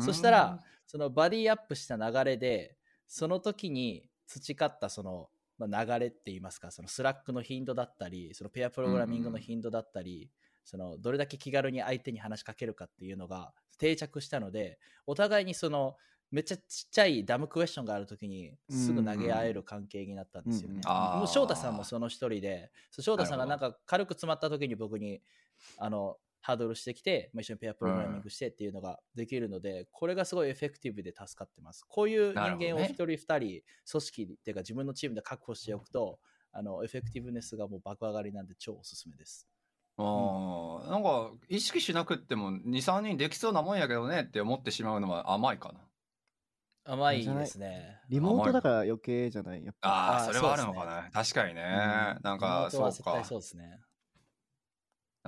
[0.00, 2.76] そしたら、その buddy up した流れで
[3.06, 10.30] その時に培ったその、まあ、流れって言いますかそのスラックの頻度だったりそのペアプログラミングの頻度だったり、
[10.64, 15.96] そのどれだけ気軽に相手に話しかけるかっていうのが定着したのでお互いにその
[16.34, 20.80] めっちゃちっちゃいダムクエスチョンがある時にすぐ投げ合える関係になったんですよね。
[20.84, 21.18] うんうん。
[21.18, 25.22] もう翔太さんもその一人で翔太さんがなんか軽く詰まった時に僕に
[25.78, 31.84] あのハードルしてきて、まあ、一緒にペアプログラミングしてっていうのができるので、これがすごいエフェクティブで助かってます。
[31.88, 33.62] こういう人間を一人二人、組
[33.92, 36.18] 織っていうか自分のチームで確保しておくと、
[36.52, 39.48] あのエフェクティブネスがもう爆上がりなんで超おすすめです。
[39.98, 40.90] あー。
[40.90, 45.80] なんか意識しなくっても23人できそうなもんやけどねって思ってしまうのは甘いかな
[46.84, 48.00] 甘いですね。
[48.08, 49.64] リモートだから余計じゃない？
[49.64, 49.88] やっぱ。
[49.88, 53.24] ああそれはあるのかな、確かにね、なんリモかそうか。
[53.24, 53.80] そうですね。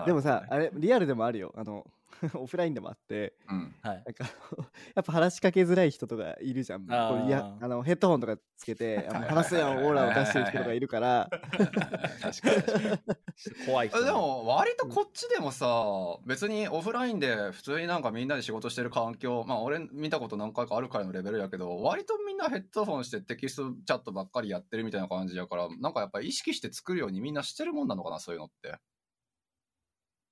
[0.04, 1.54] でもさあれリアルでもあるよ。
[1.56, 1.86] あの
[2.34, 4.02] オフラインでもあってほどねはい。
[4.06, 4.24] なんか
[4.94, 6.84] やっぱ話しかけづらい人とかいるじゃん。
[6.84, 11.30] いやあのヘッドホンとかつけて 話すよオーラを出してる人とかいるから。
[11.32, 11.82] うん、確
[12.42, 12.98] かに。
[13.66, 15.66] 怖い人でも割とこっちでもさ
[16.24, 28.76] 別にオフラインで普通になんかみんなで仕事してる環境まあ俺見たこと何回かあるからいのレベルやけど割とみんなヘッドホンしてテキストチャットばっかりやってるみたいな感じやからなんかやっぱり意識して作るようにみんなしてるもんなのかなそういうのって。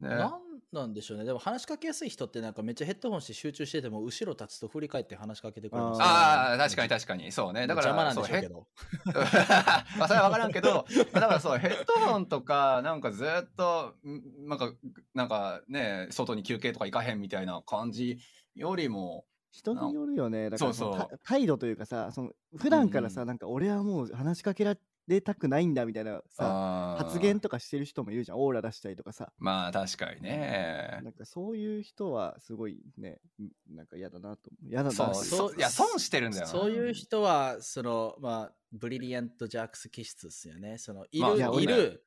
[0.05, 0.45] ねなん
[0.75, 1.25] なんでしょうね。
[1.25, 7.31] でも話しかけやすい人ってなんかめっちゃヘッドホンして集中してても後ろ立つと振り返って話しかけてくれますよねああ、確かに確かに。
[7.31, 7.67] そうね。
[7.69, 8.67] だから、邪魔なんでしょうけど。
[9.97, 14.73] まあ、それは分からんけど、ま あだからそう、ヘッドホンとか、なんかずっと、んなんか、
[15.15, 18.19] なんかね、外に休憩とか行かへんみたいな感じ
[18.57, 24.77] よりも、人によるよねだからそうそう態度というかさその普段からさ、うんうんなんか俺はもう話しかけら
[25.07, 31.01] れたくないんだみたいなさ発言とかしてる人もいるじゃんオーラ出したりとかさまあ確かにね。
[31.03, 36.51] なんかそういう人はすごいねんなんか嫌だなと思う嫌だなそう、そういや、損してるんだよな。
[36.51, 40.79] そういう人は、その、まあ、ブリリアント・ジャックス気質ですよね。
[40.79, 42.05] その、いる、まあいいる、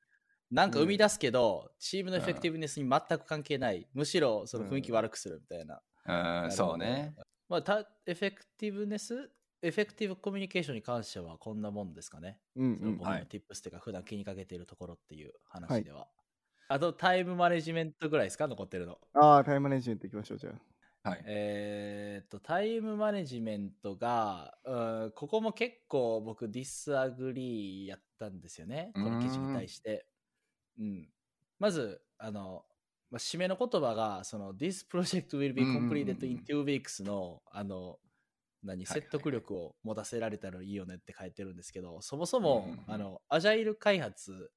[0.51, 3.87] なんか生み出すけど、チームのエフェクティブネスに全く関係ない。
[3.93, 5.81] むしろ、その雰囲気悪くするみたいな。
[6.43, 7.13] うん、そうね。
[7.49, 12.39] まあ、たeffectiveness effective communication に関してはこんなもんですかね。
[12.55, 16.07] うんうんその僕のはい tips っていうか、普段気にかけているところっていう話では。
[16.69, 18.47] あと、タイムマネジメントぐらいですか？
[18.47, 18.99] 残ってるの。
[19.13, 20.51] ああタイムマネジメントいきましょうじゃ
[21.03, 21.23] あはい。
[21.25, 28.91] えーっと、タイムマネジメントが、うんここも結構僕 disagree やったんですよね。
[28.93, 30.05] この記事に対して。
[30.77, 31.09] うん。
[31.59, 32.65] まず、あの、
[33.09, 37.97] まあ、締めの言葉が、その、This project will be うんうんうん completed in two weeks の、あの、
[38.67, 44.51] 何、説得力を持たせられたらいいよねって書いてるんですけど、そもそも、あの、アジャイル開発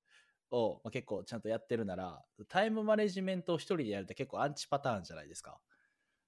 [0.50, 5.58] を、まあ、結構ちゃんとやってるなら、タイムマネジメントを一人でやるって結構アンチパターンじゃないですか。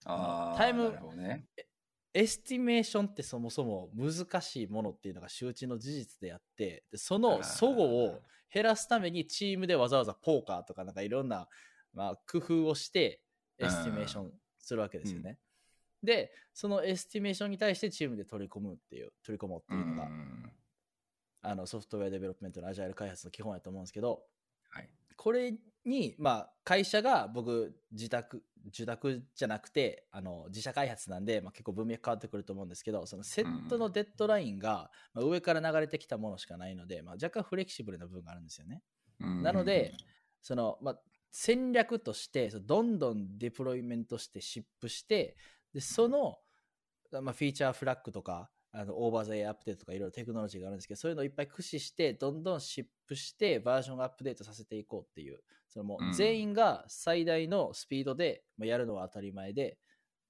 [0.04, 1.46] あータイムね。
[2.14, 8.20] estimation ってそもそも難しいものっていうのが周知の事実であって、でその齟齬を
[8.52, 11.48] 減らすためにチームでわざわざポーカーとかなんかいろんな、
[11.94, 13.22] まあ、工夫をして
[13.58, 15.38] estimation するわけですよね。
[16.02, 20.52] で、その estimation に対してチームで取り組むっていう、取り組もうっていうのが、ん
[21.42, 24.22] あの software development のアジャイル開発の基本やと思うんですけど、
[24.70, 24.88] はい。
[25.16, 25.54] これ
[25.84, 38.82] に、まあ、会社が僕、自宅、受託じゃなくて、あの、自社開発なんで、まあ、結構文脈変わってくると思うんですけど、そのセットのデッドラインが、まあ、上から流れてきたものしかないので、まあ、若干フレキシブルな部分があるんですよね。
[39.20, 39.94] うんなので、
[40.42, 41.00] その、まあ、
[41.30, 45.36] 戦略として、そのどんどんデプロイメントして、シップして、
[45.72, 46.38] で、その、
[47.20, 59.78] まあ、フィーチャーフラッグとか、あのオーバーザイアップデートとかいろいろテクノロジーがあるんですけど、そういうのをいっぱい駆使して、どんどんシップして、バージョンアップデートさせていこうっていう、そのもう全員が最大のスピードでまあやるのは当たり前で、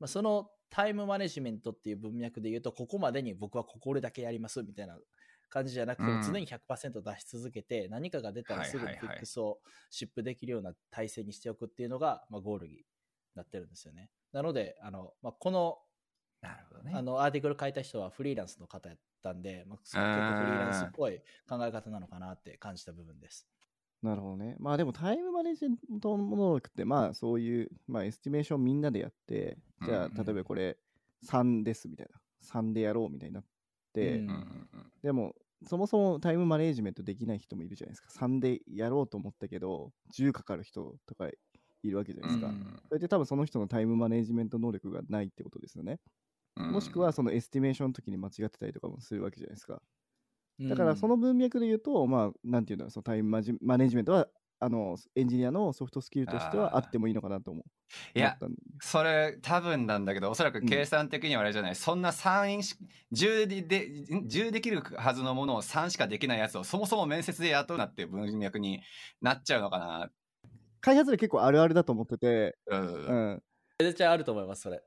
[0.01, 4.99] まあ、そのタイムマネジメントっていう文脈で言うと、ここまでに僕はここだけやりますみたいな
[5.49, 6.23] 感じじゃなくて、うん。
[6.23, 9.59] 常に100%出し続けて、何かが出たらすぐにフィックスを
[9.91, 12.85] シップできるような体制にしておくっていうのが、まあ、ゴールに
[13.35, 14.11] なってるんですよね。
[14.33, 15.79] なので、あのまあ、この
[16.41, 16.93] なるほどね。
[16.95, 21.19] あの article 書いた人はフリーランスの方やったんで、まあ、結構フリーランスっぽい
[21.49, 23.47] 考え方なのかなって感じた部分です。
[24.03, 24.57] なるほどね。
[24.59, 30.77] まあでもタイムマネジメント能力ってまあそういう、まあ estimation みんなでやって、じゃあ例えばこれ
[31.29, 32.21] 3ですみたいな。
[32.45, 33.45] 3でやろうみたいになっ
[33.95, 34.59] て、うん
[35.03, 35.35] でも
[35.65, 38.27] そもそもタイムマネジメントできない人もいるじゃないですか。
[38.27, 41.29] 3でやろうと思ったけど、10かかる人とか
[41.89, 42.49] いるわけじゃないですか。
[42.49, 46.01] うんそれで多分その人のタイムマネジメント能力がないってことですよね。
[46.57, 49.83] うんもしくはその estimation の時に間違ってたりとかもするわけじゃないですか。
[50.69, 54.29] だうんからその文脈で言うと、まあ、なんていうんだろう、そのタイムマジマネジメントは、
[54.61, 57.65] あの、エンジニアのソフトスキルとしてはあってもいいのかなと思う。
[58.15, 58.39] いや
[58.81, 62.77] それ多分なんだけどおそらく計算的にはあれじゃない、そんな3し
[63.13, 63.91] 10でで
[64.27, 68.81] 10できるはずのものを3しかできないやつをそもそも面接で雇うなっていう文脈に
[69.21, 70.11] なっちゃうのかな
[70.83, 72.81] 開発で結構あるあるだと思ってて、うん。
[72.81, 73.43] うん。
[73.79, 74.83] 絶対あると思います、それ。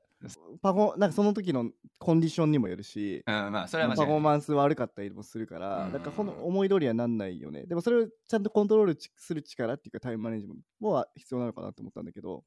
[0.62, 5.92] パフォなんかその時のコンディションにもよるし、うん、まあそれはパフォーマンス悪かったりもするから、うん。
[5.92, 7.66] なんかこの思い通りはなんないよね。
[7.66, 12.44] でもそれをちゃんとコントロールちする力っていうかタイムマネジメントも必要なのかなと思ったんだけど、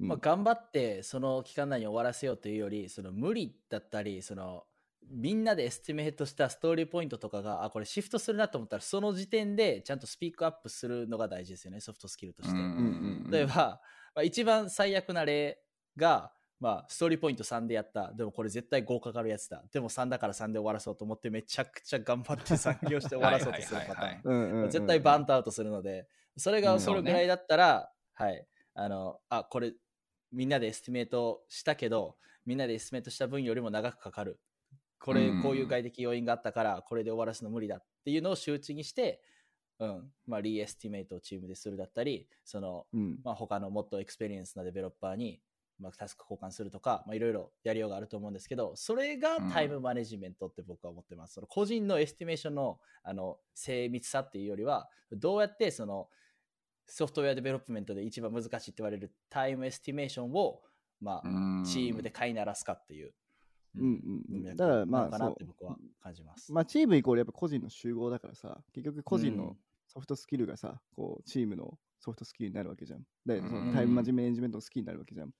[0.00, 0.08] うん。
[0.08, 4.64] まあ、頑張ってその期間内に終わらせようというよりその無理だったりその
[5.08, 12.56] みんなで estimate したストーリーポイントとかがあこれシフトするなと思ったらその時点でちゃんと speak up するのが大事ですよねソフトスキルとして。
[13.30, 15.58] 例えば、まあ、一番最悪な例
[15.96, 24.70] が、まあ、ストーリーポイント3でやったでもこれ絶対5かかるやつだでも3だから3で終わらそうと思ってめちゃくちゃ頑張って残業して終わらそうとするパターン。
[24.70, 26.06] 絶対 burn out するので、
[26.36, 29.72] それがうんそれぐらいだったら、はい、あの、あ、これ、
[30.32, 32.16] みんなで estimate したけど、
[32.46, 34.38] みんなで estimate した分よりも長くかかる。
[35.00, 35.42] これ、うん。
[35.42, 39.22] こういう外的要因があったから、これで終わらすの無理だっていうのを周知にして、
[39.78, 43.18] うん、まあ、 re-estimate をチームでするだったり、その、うん。
[43.24, 45.40] まあ、他のもっと experienced なデベロッパーに、
[45.78, 51.34] まあ、タスク交換するとか、まあ、いろいろやりようがあると思うんですけど、それがタイムマネジメントって僕は思ってます。
[51.34, 56.08] その個人の estimation のあの精密さっていうよりは、どうやってその
[56.86, 60.60] software development で一番難しいって言われる time estimation を、
[61.00, 61.28] まあ、う
[61.60, 61.64] ん。
[61.64, 63.14] チームで飼いならすかっていう。
[63.76, 66.52] うんうんうんだからまあそう僕は感じます。
[66.52, 69.56] まあ、チームイコールやっぱ個人の集合だからさ、結局個人うんの
[69.86, 73.04] ソフトスキルがさ、こう、チームのソフトスキルになるわけじゃん。
[73.26, 75.30] で、そうんのタイムマネジメントのスキルになるわけじゃん。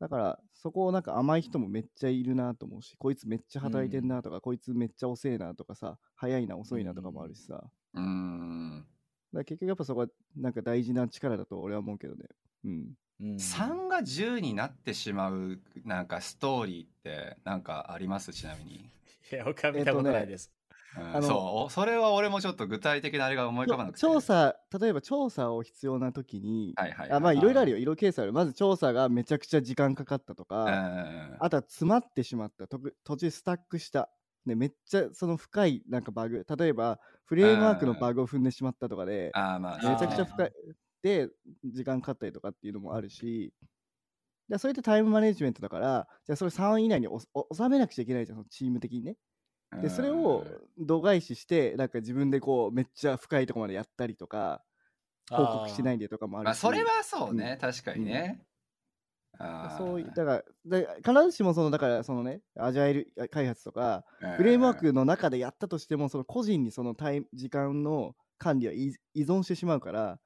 [0.00, 7.64] だから、そこをなんか甘い人もめっちゃいるなと思うし、こいつめっちゃ働いてんなとか、こいつめっちゃ遅いなとかさ、早いな遅いなとかもあるしさ。
[7.94, 8.86] うん。
[9.32, 12.24] ら結局やっぱそこはなんか大事な力だと俺は思うけどね。
[12.64, 12.98] うん。
[13.20, 13.36] うん。
[13.36, 18.32] 3が10になってしまうなんかストーリーってなんかあります？
[18.32, 18.90] ちなみに。
[19.32, 20.50] いや、僕は見たことないです。
[20.52, 20.58] うん
[21.00, 21.72] あのそう。
[21.72, 24.00] それは俺もちょっと具体的なあれが思い浮かばなくて。
[24.00, 27.54] 調査、例えば調査を必要な時に、はいはいあまあいろい。
[27.54, 28.32] ろあるよ、よ、いろいろケースある。
[28.32, 34.08] まず調査がめちゃくちゃ時間かかったとか、うんあとは詰まってしまった、途中スタックした、
[34.46, 40.52] ね、めっちゃその深いなんかバグ、例えばフレームワークのバグを踏んでしまったとかで、あーまあめちゃくちゃ深い
[41.02, 41.28] い、で、
[41.64, 43.52] 時間かかったりとかっていうのもあるし、
[44.48, 49.16] でそれってタイムマネジメントだから、じゃあそれ3位以内におお収めなくちゃいけないじゃん、そのチーム的にね。
[49.82, 50.46] で、それを
[50.78, 54.62] 度外視して、なんか自分でこう、めっちゃ深いところまでやったりとか、
[55.30, 56.46] 報告しないでとかもあるし。
[56.46, 58.46] まあそれはそうね、確かにね、
[59.38, 59.78] あー。
[59.78, 64.04] そういだからだ必ずしもそのだからそのねアジャイル開発とか
[64.36, 70.18] フレームワークの中でやったとしてもその個人にそのタイム時間の管理は依依存してしまうから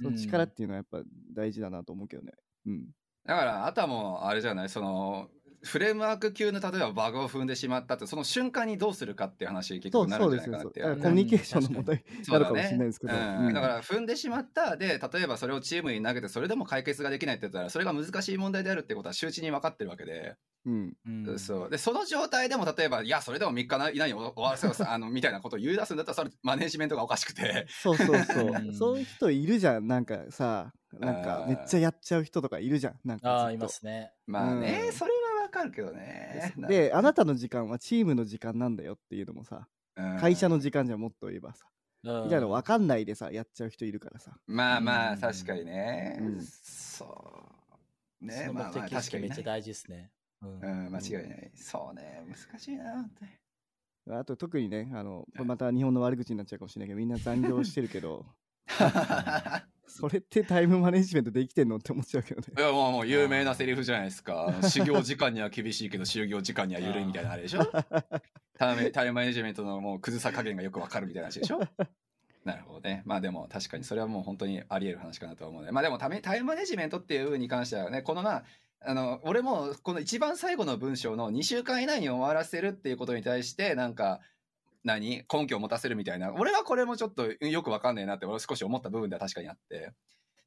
[0.00, 1.02] その力っていうのはやっぱ
[1.34, 2.32] 大事だなと思うけどね。
[2.66, 2.86] うん。
[3.24, 4.68] だからあとはもうあれじゃない？
[4.68, 5.28] その
[5.62, 13.14] フレームワーク級の例えばバグを踏んでしまったってその瞬間にどうするかっていう話結そう局なるんじゃないかなってコミュニケーションの問題になるかもしれないですけど。
[13.14, 13.54] うんうん。
[13.54, 20.36] だから踏んでしまったで例えばそれをチームに投げてそれでも解決ができないって言ったらそれが難しい問題であるってことは周知に分かってるわけで、
[20.66, 20.92] うん。
[21.06, 21.38] うん。
[21.38, 21.70] そう。
[21.70, 27.66] でその状態でも例えばいやそれでも3日以内に終わらせようさあのみたいなことを言い出すんだったらそれマネジメントがおかしくて。
[27.82, 28.46] そうそうそう。
[28.46, 28.58] う。
[28.70, 28.72] ん。
[28.74, 29.86] そういう人いるじゃん。
[29.86, 32.94] なんかさ、なんかめっちゃやっちゃう人とかいるじゃん。
[33.04, 33.64] なんかああ、ずっと。
[33.64, 34.12] いますね。
[34.26, 34.92] まあね、うん。
[34.92, 35.12] それ
[35.48, 36.54] は分かるけどね。
[36.56, 39.68] で、あなたの時間はチームの時間なんだよっていうのもさ、
[40.20, 41.66] 会社の時間じゃもっと言えばさ、
[42.02, 44.32] みみたいなの分かんないでさ、やっちゃう人いるからさ。
[44.46, 45.12] まあまうん。
[45.12, 46.46] あ確かにね、うん。
[46.62, 47.04] そ
[48.22, 48.24] う。
[48.24, 50.10] ねそのまあまあ目的めっちゃ大事ですね。
[50.42, 50.60] うん。
[50.60, 51.50] うん間違いない。
[51.54, 53.38] そうね難しいなって。
[54.10, 58.24] あと特にね、あの、また日本の悪口になっちゃうかもしれないけど、みんな残業してるけど、
[59.88, 62.46] それってタイムマネジメントできてんのって思っちゃうけどね。
[62.56, 64.54] いやもうもう有名なセリフじゃないですか。
[64.68, 67.64] 修行時間には厳しいけど就業時間には緩いみたいなあれでしょ？
[68.58, 71.60] タイムタイムマネジメントのもう崩さ加減がよくわかるみたいな話でしょ？
[72.44, 73.02] なるほどね。
[73.04, 75.72] まあでも確かにそれはもう本当にあり得る話かなとは思うので。
[75.72, 76.06] まあでもタ
[76.36, 78.44] イムマネジメントっていう部分に関してはね、このまあ、
[78.80, 84.20] あの、俺もこの一番最後の文章の2週間以内に終わらせるっていうことに対して、なんか、
[84.84, 85.24] 何？
[85.32, 86.32] 根拠を持たせるみたいな。
[86.34, 89.92] 俺はこれもちょっとよくわかんないなって俺少し思った部分では確かにあって。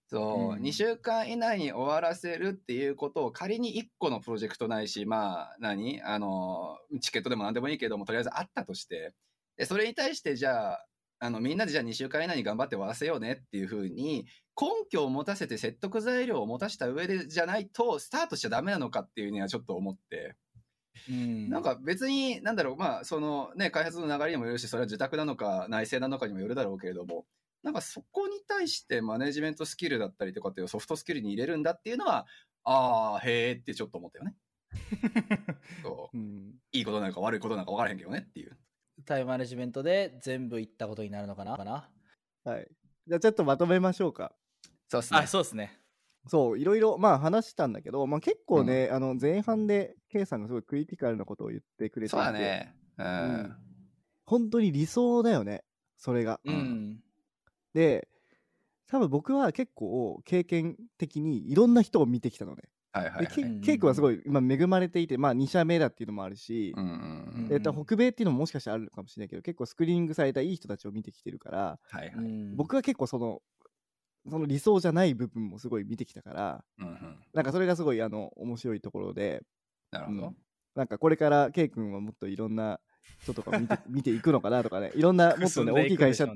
[0.08, 0.62] そう、うん。
[0.62, 6.02] 2週間以内に終わらせるっていうことを仮に1個のプロジェクトないし、まあ、何？
[6.04, 9.14] あの、チケットでも何でもいいけども、とりあえずあったとして、
[9.58, 10.86] で、それに対してじゃあ、
[11.24, 14.26] あの、みんなでじゃあ2週間以内に頑張って終わらせようねっていうふうに、
[14.60, 20.36] 根拠を持たせて説得材料を持たした上でじゃないと、スタートしちゃダメなのかっていうにはちょっと思って、
[21.10, 27.26] うんなんか別に、なんだろう、まあ、そのね、開発の流れにもよるし、それは自宅なのか内製なのかにもよるだろうけれども、
[27.64, 32.28] なんかそこに対してマネジメントスキルだったりとかっていうソフトスキルに入れるんだっていうのは、
[32.64, 34.36] ああ、へえってちょっと思ったよね。
[35.84, 36.56] そううん。
[36.72, 38.58] いいことなのか悪いことなのか分からへんけどねっていう。
[39.06, 41.58] タイムマネジメントで全部いったことになるのかな？
[41.58, 41.90] かな
[42.44, 42.68] はい。
[43.08, 44.36] じゃあちょっとまとめましょうか。
[44.88, 45.28] そうっすねあ、。
[45.28, 45.81] そうですね。
[46.28, 52.76] そう、いろいろ、まあ話したんだけど、まあ結構ね、あの前半で K さんがすごいクリティカルなことを言ってくれてそうだね。
[52.98, 53.06] うん。
[53.06, 53.56] うん
[54.32, 55.66] 本当に理想だよね、
[55.98, 56.40] それが。
[56.46, 57.00] ううんん。
[57.74, 58.08] で、
[58.88, 62.64] 多分僕は結構経験的にいろんな人を見てきたのね。
[62.94, 63.60] はいはい、で、はい。
[63.62, 72.14] ケイ君はすごい今恵まれていて、まあ2社目だっていうのもあるし、うんうんえっと北米っていうのももしかしたらあるかもしれないけど、結構スクリーニングされたいい人たちを見てきてるから、はいはい。
[72.14, 73.42] うん僕は結構その、
[74.30, 77.16] その理想じゃない部分もすごい見てきたから、うんうん。
[77.34, 79.44] なんかそれがすごいあの面白いところで、
[79.92, 80.28] なるほど。
[80.28, 80.38] うん
[80.76, 82.80] なんかこれからケイ君はもっといろんな
[83.22, 86.28] 人とか見て 見ていくのかなとかね、いろんなもっとね、大きい会社、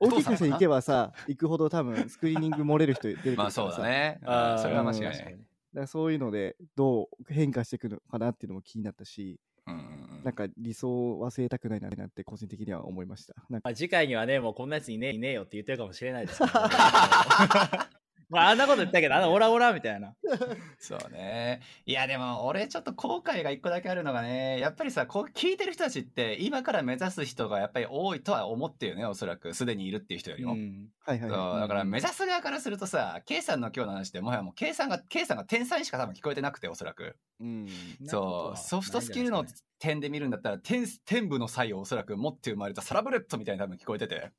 [0.00, 4.18] 大きい会社に行けばさ、行くほど多分スクリーニング漏れる人出てくるかまらさ、あそうだね。
[4.22, 5.16] それは間違いない。
[5.16, 5.40] だか
[5.74, 13.34] らそういうのでどう変化していくのかなっていうのも気になったし、うんうんうんなんか理想を忘れたくないなって個人的には思いました。
[13.50, 16.70] なんかまあ、次回にはね、もうこんなやついねえいねえよって言ってるかもしれないですけど、ま
[18.34, 20.14] まあ、あんなこと言ったけど、あのオラオラみたいな。
[20.78, 21.60] そうね。
[21.86, 29.54] いや、でも俺ちょっと後悔が一個だけあるのがね、やっぱりさ、こう聞いてる人たちって、今から目指す人がやっぱり多いとは思ってるよね、おそらく。
[29.54, 30.54] すでにいるっていう人よりも。
[30.54, 31.60] うんはいはいはい。
[31.60, 37.16] だから目指す側からするとさ、K さんの今日の話って、もはやもう K さんが、K さんが天才にしか多分聞こえてなくて、おそらく。
[37.40, 37.68] うん。
[38.06, 39.44] そう、ソフトスキルの
[39.78, 44.30] 点で見るんだったら、天天部の才をおそらく持って生まれたサラブレッドみたいに多分聞こえてて。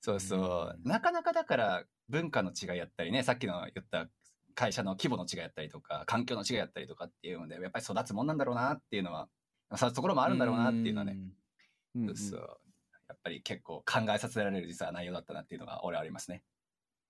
[0.00, 0.76] そうそう。
[0.76, 4.08] うんなかなかだから文化の違いやったりね、さっきの言った
[4.54, 9.28] 会社の規模の違いやったりとか、環境の違いやったりとかっていうので、やっぱり育つもんなんだろうなっていうのは、
[9.76, 11.16] そういうところもあるんだろうなっていうのはね、
[11.94, 12.40] うんうんそう。
[13.08, 16.42] やっぱり結構考えさせられる実は内容だったなっていうのが俺はありますね。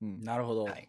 [0.02, 0.64] うんなるほど。
[0.64, 0.88] はい。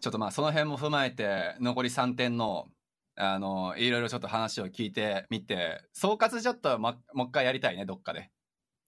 [0.00, 2.68] ちょっとまあその辺も踏まえて、残り3点の、
[3.14, 8.30] あの、いろいろちょっと話を聞いてみて、総括ちょっと、ま、もう一回やりたいね、どっかで。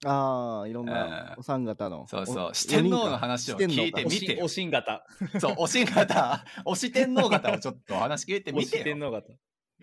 [0.04, 2.06] ああ、いろんうなんお三方の。
[2.08, 5.04] そうそうお四天王の話を聞いてみてよおしん型。
[5.40, 9.06] そう、おしん方、おし天皇方をちょっとお話聞いてみおして天よ。
[9.10, 9.32] 皇型。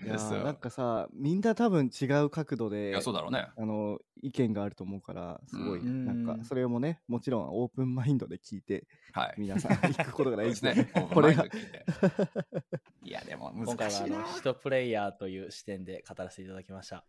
[0.04, 3.48] いやそうーなんかさ、みんな多分違う角度いでや、、そうだろうね。
[3.56, 9.36] あの、意見があると思うから、すごい、うんなんか、それもね、もちろんオープンマインドで聞いて、はい。
[9.38, 10.92] 皆さん行くことが大事ですね。
[11.14, 12.66] これがオープンマインド聞いて
[13.04, 14.38] いや、でも今回はあの難しいな。
[14.38, 17.06] 一プレイヤーという視点で語らせていただきました。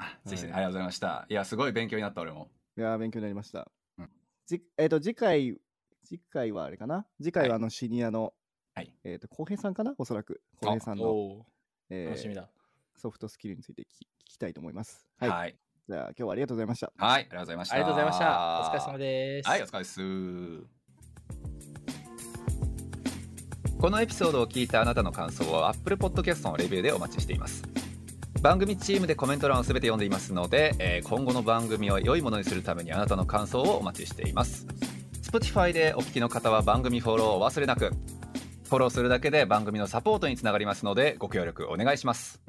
[0.00, 1.26] あ ぜひぜひありがとうございました。
[1.28, 2.50] いや、すごい勉強になった、俺も。
[2.76, 3.70] いやー勉強になりました。
[3.98, 4.10] うん
[4.46, 5.60] じえっ、と、次回、
[6.02, 7.06] 次回はあれかな？
[7.20, 8.34] 次回はあの、シニアの、
[8.74, 9.94] はいえっ、と、浩平さんかな？
[9.98, 10.42] おそらく。
[10.56, 11.46] 浩平さんの、お
[11.90, 12.50] えーー楽しみだ。
[12.96, 15.06] ソフトスキルについて聞き聞きたいと思います。
[15.18, 15.28] は。
[15.28, 15.54] はいい。
[15.88, 16.92] じゃあ、今日はありがとうございました。
[16.96, 17.74] はい、ありがとうございました。
[17.74, 18.60] ありがとうございました。
[18.60, 19.48] お疲れ様です。
[19.48, 20.80] はい、お疲れです。
[23.80, 27.62] このエピソードを聞いたあなたの感想を Apple Podcast のレビューでお待ちしています。
[28.42, 34.66] 番組チームでコメント欄をすべて読んでいますので、えー今後の番組を良いものにするためにあなたの感想をお待ちしています。
[35.22, 37.90] Spotify でお聞きの方は番組フォローを忘れなく。
[38.68, 42.40] フォローするだけで番組のサポートにつながりますのでご協力お願いします。